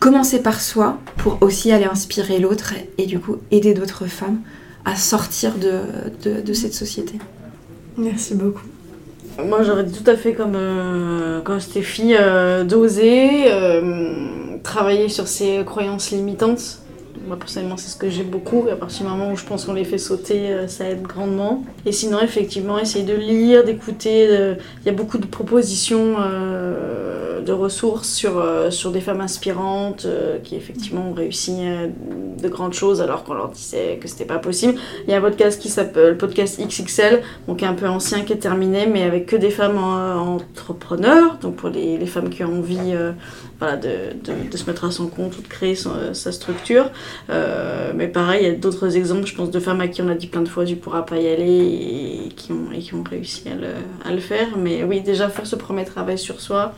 commencer 0.00 0.42
par 0.42 0.60
soi 0.60 0.98
pour 1.18 1.38
aussi 1.40 1.70
aller 1.72 1.84
inspirer 1.84 2.38
l'autre 2.38 2.74
et, 2.98 3.06
du 3.06 3.20
coup 3.20 3.36
aider 3.50 3.74
d'autres 3.74 4.06
femmes 4.06 4.40
à 4.84 4.96
sortir 4.96 5.52
de, 5.56 5.82
de, 6.24 6.40
de 6.40 6.52
cette 6.52 6.74
société. 6.74 7.18
Merci 7.96 8.34
beaucoup. 8.34 8.66
Moi, 9.44 9.62
j'aurais 9.62 9.84
dit 9.84 10.02
tout 10.02 10.10
à 10.10 10.16
fait 10.16 10.32
comme, 10.32 10.54
euh, 10.54 11.40
comme 11.42 11.60
Stéphie, 11.60 12.14
euh, 12.18 12.64
d'oser, 12.64 13.52
euh, 13.52 14.39
travailler 14.62 15.08
sur 15.08 15.28
ses 15.28 15.64
croyances 15.64 16.10
limitantes 16.10 16.78
Moi 17.26 17.36
personnellement 17.36 17.76
c'est 17.76 17.88
ce 17.88 17.96
que 17.96 18.08
j'ai 18.10 18.22
beaucoup, 18.22 18.66
et 18.68 18.72
à 18.72 18.76
partir 18.76 19.04
du 19.04 19.12
moment 19.12 19.32
où 19.32 19.36
je 19.36 19.44
pense 19.44 19.64
qu'on 19.64 19.72
les 19.72 19.84
fait 19.84 19.98
sauter, 19.98 20.48
euh, 20.48 20.68
ça 20.68 20.88
aide 20.88 21.02
grandement. 21.02 21.64
Et 21.86 21.92
sinon 21.92 22.20
effectivement 22.20 22.78
essayer 22.78 23.04
de 23.04 23.14
lire, 23.14 23.64
d'écouter, 23.64 24.24
il 24.80 24.86
y 24.86 24.88
a 24.88 24.92
beaucoup 24.92 25.18
de 25.18 25.26
propositions 25.26 26.16
euh, 26.18 27.40
de 27.40 27.52
ressources 27.52 28.08
sur, 28.08 28.38
euh, 28.38 28.70
sur 28.70 28.90
des 28.90 29.00
femmes 29.00 29.20
inspirantes 29.20 30.06
qui 30.44 30.56
effectivement 30.56 31.10
ont 31.10 31.14
réussi 31.14 31.58
de 32.40 32.48
grandes 32.48 32.74
choses 32.74 33.00
alors 33.00 33.24
qu'on 33.24 33.34
leur 33.34 33.48
disait 33.48 33.98
que 34.00 34.08
c'était 34.08 34.24
pas 34.24 34.38
possible. 34.38 34.74
Il 35.06 35.10
y 35.10 35.14
a 35.14 35.18
un 35.18 35.20
podcast 35.20 35.60
qui 35.60 35.68
s'appelle 35.68 36.10
le 36.10 36.16
podcast 36.16 36.60
XXL, 36.60 37.22
donc 37.48 37.62
un 37.62 37.74
peu 37.74 37.88
ancien, 37.88 38.22
qui 38.22 38.32
est 38.32 38.36
terminé, 38.36 38.86
mais 38.86 39.02
avec 39.02 39.26
que 39.26 39.36
des 39.36 39.50
femmes 39.50 39.78
entrepreneurs, 39.78 41.38
donc 41.40 41.56
pour 41.56 41.70
les, 41.70 41.98
les 41.98 42.06
femmes 42.06 42.30
qui 42.30 42.44
ont 42.44 42.58
envie 42.58 42.94
voilà, 43.60 43.76
de, 43.76 43.88
de, 44.24 44.50
de 44.50 44.56
se 44.56 44.64
mettre 44.66 44.84
à 44.86 44.90
son 44.90 45.06
compte 45.06 45.38
ou 45.38 45.42
de 45.42 45.46
créer 45.46 45.74
son- 45.76 45.90
euh, 45.94 46.14
sa 46.14 46.32
structure. 46.32 46.90
Euh, 47.28 47.92
mais 47.94 48.08
pareil, 48.08 48.40
il 48.44 48.48
y 48.48 48.50
a 48.50 48.54
d'autres 48.54 48.96
exemples, 48.96 49.26
je 49.26 49.34
pense, 49.34 49.50
de 49.50 49.60
femmes 49.60 49.80
à 49.80 49.88
qui 49.88 50.02
on 50.02 50.08
a 50.08 50.14
dit 50.14 50.26
plein 50.26 50.40
de 50.42 50.48
fois 50.48 50.64
tu 50.64 50.76
pourras 50.76 51.02
pas 51.02 51.18
y 51.18 51.28
aller 51.28 52.24
et 52.26 52.28
qui 52.34 52.52
ont, 52.52 52.72
et 52.74 52.78
qui 52.78 52.94
ont 52.94 53.02
réussi 53.08 53.44
à 53.48 53.54
le, 53.54 53.68
à 54.08 54.12
le 54.12 54.20
faire. 54.20 54.48
Mais 54.58 54.82
oui, 54.84 55.00
déjà 55.02 55.28
faire 55.28 55.46
ce 55.46 55.56
premier 55.56 55.84
travail 55.84 56.18
sur 56.18 56.40
soi, 56.40 56.74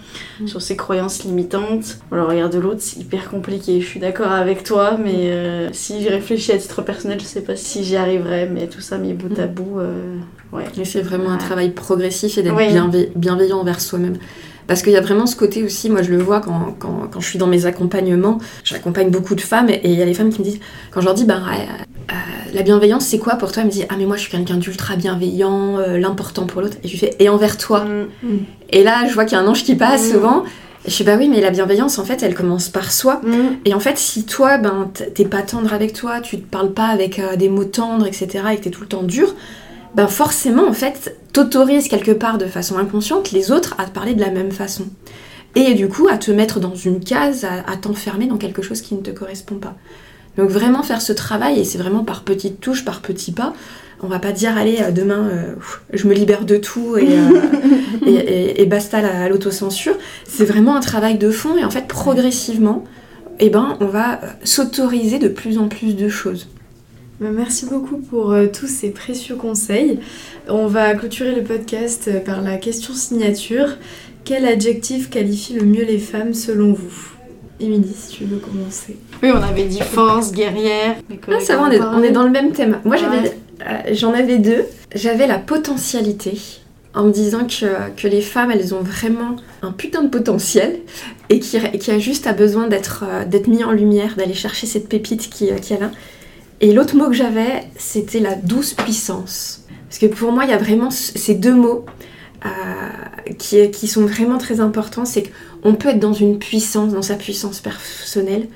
sur 0.46 0.60
ses 0.60 0.76
croyances 0.76 1.24
limitantes. 1.24 1.98
Alors, 2.10 2.28
regarde 2.28 2.52
de 2.52 2.58
l'autre, 2.58 2.80
c'est 2.80 3.00
hyper 3.00 3.30
compliqué. 3.30 3.80
Je 3.80 3.86
suis 3.86 4.00
d'accord 4.00 4.32
avec 4.32 4.64
toi, 4.64 4.98
mais 5.02 5.30
euh, 5.30 5.68
si 5.72 6.00
j'y 6.00 6.08
réfléchis 6.08 6.52
à 6.52 6.58
titre 6.58 6.82
personnel, 6.82 7.20
je 7.20 7.24
sais 7.24 7.42
pas 7.42 7.56
si 7.56 7.84
j'y 7.84 7.96
arriverai, 7.96 8.46
mais 8.48 8.66
tout 8.66 8.80
ça 8.80 8.98
mis 8.98 9.12
bout 9.14 9.38
à 9.38 9.46
bout, 9.46 9.78
euh, 9.78 10.16
ouais. 10.52 10.64
C'est 10.84 11.02
vraiment 11.02 11.30
un 11.30 11.38
travail 11.38 11.70
progressif 11.70 12.38
et 12.38 12.42
d'être 12.42 12.56
Oui. 12.56 12.68
bienve- 12.68 13.08
bienveillant 13.14 13.60
envers 13.60 13.80
soi-même. 13.80 14.16
Parce 14.66 14.82
qu'il 14.82 14.92
y 14.92 14.96
a 14.96 15.00
vraiment 15.00 15.26
ce 15.26 15.36
côté 15.36 15.62
aussi, 15.62 15.90
moi 15.90 16.02
je 16.02 16.10
le 16.10 16.18
vois 16.18 16.40
quand, 16.40 16.76
quand, 16.78 17.08
quand 17.10 17.20
je 17.20 17.28
suis 17.28 17.38
dans 17.38 17.46
mes 17.46 17.66
accompagnements, 17.66 18.38
j'accompagne 18.64 19.10
beaucoup 19.10 19.34
de 19.34 19.40
femmes 19.40 19.68
et 19.70 19.80
il 19.84 19.98
y 19.98 20.02
a 20.02 20.06
des 20.06 20.14
femmes 20.14 20.30
qui 20.30 20.38
me 20.40 20.44
disent, 20.44 20.60
quand 20.90 21.00
je 21.00 21.06
leur 21.06 21.14
dis, 21.14 21.24
ben, 21.24 21.42
euh, 21.48 22.14
la 22.54 22.62
bienveillance 22.62 23.04
c'est 23.06 23.18
quoi 23.18 23.34
pour 23.36 23.52
toi? 23.52 23.62
Elles 23.62 23.68
me 23.68 23.72
disent, 23.72 23.86
ah 23.88 23.94
mais 23.98 24.06
moi 24.06 24.16
je 24.16 24.22
suis 24.22 24.30
quelqu'un 24.30 24.56
d'ultra 24.56 24.96
bienveillant, 24.96 25.78
euh, 25.78 25.98
l'important 25.98 26.46
pour 26.46 26.62
l'autre. 26.62 26.76
Et 26.84 26.88
je 26.88 26.92
lui 26.92 26.98
fais, 26.98 27.16
et 27.18 27.28
envers 27.28 27.58
toi? 27.58 27.84
Mm. 27.84 28.28
Et 28.70 28.84
là 28.84 29.06
je 29.08 29.14
vois 29.14 29.24
qu'il 29.24 29.36
y 29.36 29.40
a 29.40 29.44
un 29.44 29.46
ange 29.48 29.64
qui 29.64 29.74
passe 29.74 30.08
Mm. 30.08 30.12
souvent. 30.12 30.44
Et 30.84 30.90
je 30.90 30.96
fais, 30.96 31.04
bah 31.04 31.14
oui, 31.16 31.28
mais 31.28 31.40
la 31.40 31.50
bienveillance 31.50 31.98
en 31.98 32.04
fait 32.04 32.22
elle 32.22 32.34
commence 32.34 32.68
par 32.68 32.90
soi. 32.92 33.20
Mm. 33.24 33.32
Et 33.66 33.74
en 33.74 33.80
fait, 33.80 33.98
si 33.98 34.24
toi, 34.24 34.58
ben, 34.58 34.90
t'es 35.14 35.24
pas 35.24 35.42
tendre 35.42 35.72
avec 35.72 35.92
toi, 35.92 36.20
tu 36.20 36.38
te 36.38 36.44
parles 36.44 36.72
pas 36.72 36.86
avec 36.86 37.18
euh, 37.18 37.36
des 37.36 37.48
mots 37.48 37.64
tendres, 37.64 38.06
etc., 38.06 38.28
et 38.52 38.56
que 38.56 38.62
t'es 38.62 38.70
tout 38.70 38.82
le 38.82 38.88
temps 38.88 39.04
dur, 39.04 39.34
ben 39.94 40.06
forcément, 40.08 40.66
en 40.66 40.72
fait, 40.72 41.16
t'autorises 41.32 41.88
quelque 41.88 42.12
part 42.12 42.38
de 42.38 42.46
façon 42.46 42.78
inconsciente 42.78 43.30
les 43.32 43.50
autres 43.52 43.74
à 43.78 43.84
te 43.84 43.90
parler 43.90 44.14
de 44.14 44.20
la 44.20 44.30
même 44.30 44.50
façon. 44.52 44.84
Et 45.54 45.74
du 45.74 45.88
coup, 45.88 46.08
à 46.10 46.16
te 46.16 46.30
mettre 46.30 46.60
dans 46.60 46.74
une 46.74 47.00
case, 47.00 47.44
à, 47.44 47.70
à 47.70 47.76
t'enfermer 47.76 48.26
dans 48.26 48.38
quelque 48.38 48.62
chose 48.62 48.80
qui 48.80 48.94
ne 48.94 49.00
te 49.02 49.10
correspond 49.10 49.56
pas. 49.56 49.76
Donc 50.38 50.48
vraiment 50.48 50.82
faire 50.82 51.02
ce 51.02 51.12
travail, 51.12 51.60
et 51.60 51.64
c'est 51.64 51.76
vraiment 51.76 52.04
par 52.04 52.22
petites 52.22 52.58
touches, 52.60 52.84
par 52.86 53.02
petits 53.02 53.32
pas. 53.32 53.52
On 54.02 54.06
va 54.08 54.18
pas 54.18 54.32
dire, 54.32 54.56
allez, 54.56 54.78
euh, 54.80 54.90
demain, 54.90 55.28
euh, 55.30 55.54
je 55.92 56.08
me 56.08 56.14
libère 56.14 56.44
de 56.46 56.56
tout 56.56 56.96
et, 56.96 57.06
euh, 57.18 57.40
et, 58.06 58.14
et- 58.14 58.62
et 58.62 58.66
basta 58.66 59.02
la- 59.02 59.28
l'autocensure. 59.28 59.94
C'est 60.26 60.46
vraiment 60.46 60.74
un 60.74 60.80
travail 60.80 61.18
de 61.18 61.30
fond, 61.30 61.56
et 61.58 61.64
en 61.64 61.70
fait, 61.70 61.86
progressivement, 61.86 62.82
eh 63.38 63.50
ben, 63.50 63.76
on 63.80 63.86
va 63.86 64.20
s'autoriser 64.42 65.18
de 65.18 65.28
plus 65.28 65.58
en 65.58 65.68
plus 65.68 65.94
de 65.96 66.08
choses. 66.08 66.48
Bah, 67.22 67.28
Merci 67.32 67.66
beaucoup 67.66 67.98
pour 67.98 68.32
euh, 68.32 68.46
tous 68.48 68.66
ces 68.66 68.90
précieux 68.90 69.36
conseils. 69.36 70.00
On 70.48 70.66
va 70.66 70.92
clôturer 70.94 71.34
le 71.36 71.42
podcast 71.44 72.08
euh, 72.08 72.18
par 72.18 72.42
la 72.42 72.56
question 72.56 72.94
signature. 72.94 73.68
Quel 74.24 74.44
adjectif 74.44 75.08
qualifie 75.08 75.54
le 75.54 75.64
mieux 75.64 75.84
les 75.84 75.98
femmes 75.98 76.34
selon 76.34 76.72
vous? 76.72 77.10
Émilie, 77.60 77.94
si 77.96 78.16
tu 78.16 78.24
veux 78.24 78.38
commencer. 78.38 78.96
Oui, 79.22 79.30
on 79.32 79.40
avait 79.40 79.66
dit 79.66 79.78
force, 79.80 80.32
guerrière. 80.32 80.96
Ah, 81.28 81.38
ça 81.40 81.56
va, 81.56 81.62
on 81.62 81.70
est, 81.70 81.78
parlaient. 81.78 81.98
on 82.00 82.02
est 82.02 82.10
dans 82.10 82.24
le 82.24 82.30
même 82.30 82.50
thème. 82.50 82.80
Moi, 82.84 82.96
Ouais. 82.96 83.32
euh, 83.68 83.94
j'en 83.94 84.12
avais 84.12 84.38
deux. 84.38 84.64
J'avais 84.96 85.28
la 85.28 85.38
potentialité, 85.38 86.40
en 86.92 87.04
me 87.04 87.12
disant 87.12 87.46
que, 87.46 87.66
que 87.96 88.08
les 88.08 88.20
femmes, 88.20 88.50
elles 88.50 88.74
ont 88.74 88.80
vraiment 88.82 89.36
un 89.62 89.70
putain 89.70 90.02
de 90.02 90.08
potentiel 90.08 90.80
et 91.28 91.38
qui, 91.38 91.56
qui 91.78 91.90
a 91.92 91.98
juste 92.00 92.26
à 92.26 92.32
besoin 92.32 92.66
d'être, 92.66 93.04
euh, 93.08 93.38
mis 93.48 93.62
en 93.62 93.70
lumière, 93.70 94.16
d'aller 94.16 94.34
chercher 94.34 94.66
cette 94.66 94.88
pépite 94.88 95.30
qui, 95.30 95.50
euh, 95.50 95.56
qui 95.58 95.74
est 95.74 95.78
là. 95.80 95.92
Et 96.62 96.72
l'autre 96.72 96.96
mot 96.96 97.08
que 97.08 97.14
j'avais, 97.14 97.64
c'était 97.76 98.20
la 98.20 98.36
douce 98.36 98.72
puissance. 98.72 99.64
Parce 99.88 99.98
que 99.98 100.06
pour 100.06 100.32
moi, 100.32 100.44
il 100.44 100.50
y 100.50 100.54
a 100.54 100.58
vraiment 100.58 100.90
ces 100.90 101.34
deux 101.34 101.54
mots 101.54 101.84
euh, 102.46 102.48
qui, 103.36 103.70
qui 103.72 103.88
sont 103.88 104.06
vraiment 104.06 104.38
très 104.38 104.60
importants. 104.60 105.04
C'est 105.04 105.24
qu'on 105.62 105.74
peut 105.74 105.90
être 105.90 105.98
dans 105.98 106.12
une 106.12 106.38
puissance, 106.38 106.92
dans 106.92 107.02
sa 107.02 107.16
puissance 107.16 107.60
personnelle, 107.60 108.46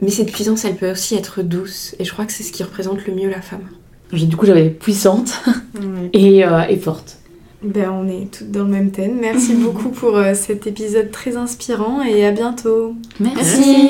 mais 0.00 0.10
cette 0.10 0.32
puissance, 0.32 0.64
elle 0.64 0.76
peut 0.76 0.92
aussi 0.92 1.16
être 1.16 1.42
douce. 1.42 1.94
Et 1.98 2.04
je 2.04 2.12
crois 2.12 2.24
que 2.24 2.32
c'est 2.32 2.44
ce 2.44 2.52
qui 2.52 2.62
représente 2.62 3.04
le 3.06 3.14
mieux 3.14 3.28
la 3.28 3.42
femme. 3.42 3.68
Du 4.12 4.36
coup, 4.36 4.46
j'avais 4.46 4.70
puissante 4.70 5.42
et, 6.12 6.44
euh, 6.44 6.62
et 6.68 6.76
forte. 6.76 7.18
Ben, 7.62 7.90
on 7.90 8.08
est 8.08 8.30
toutes 8.30 8.50
dans 8.50 8.64
le 8.64 8.70
même 8.70 8.90
thème. 8.90 9.18
Merci 9.20 9.54
beaucoup 9.54 9.90
pour 9.90 10.16
euh, 10.16 10.32
cet 10.34 10.66
épisode 10.66 11.10
très 11.10 11.36
inspirant 11.36 12.00
et 12.02 12.24
à 12.24 12.30
bientôt. 12.30 12.94
Merci. 13.18 13.76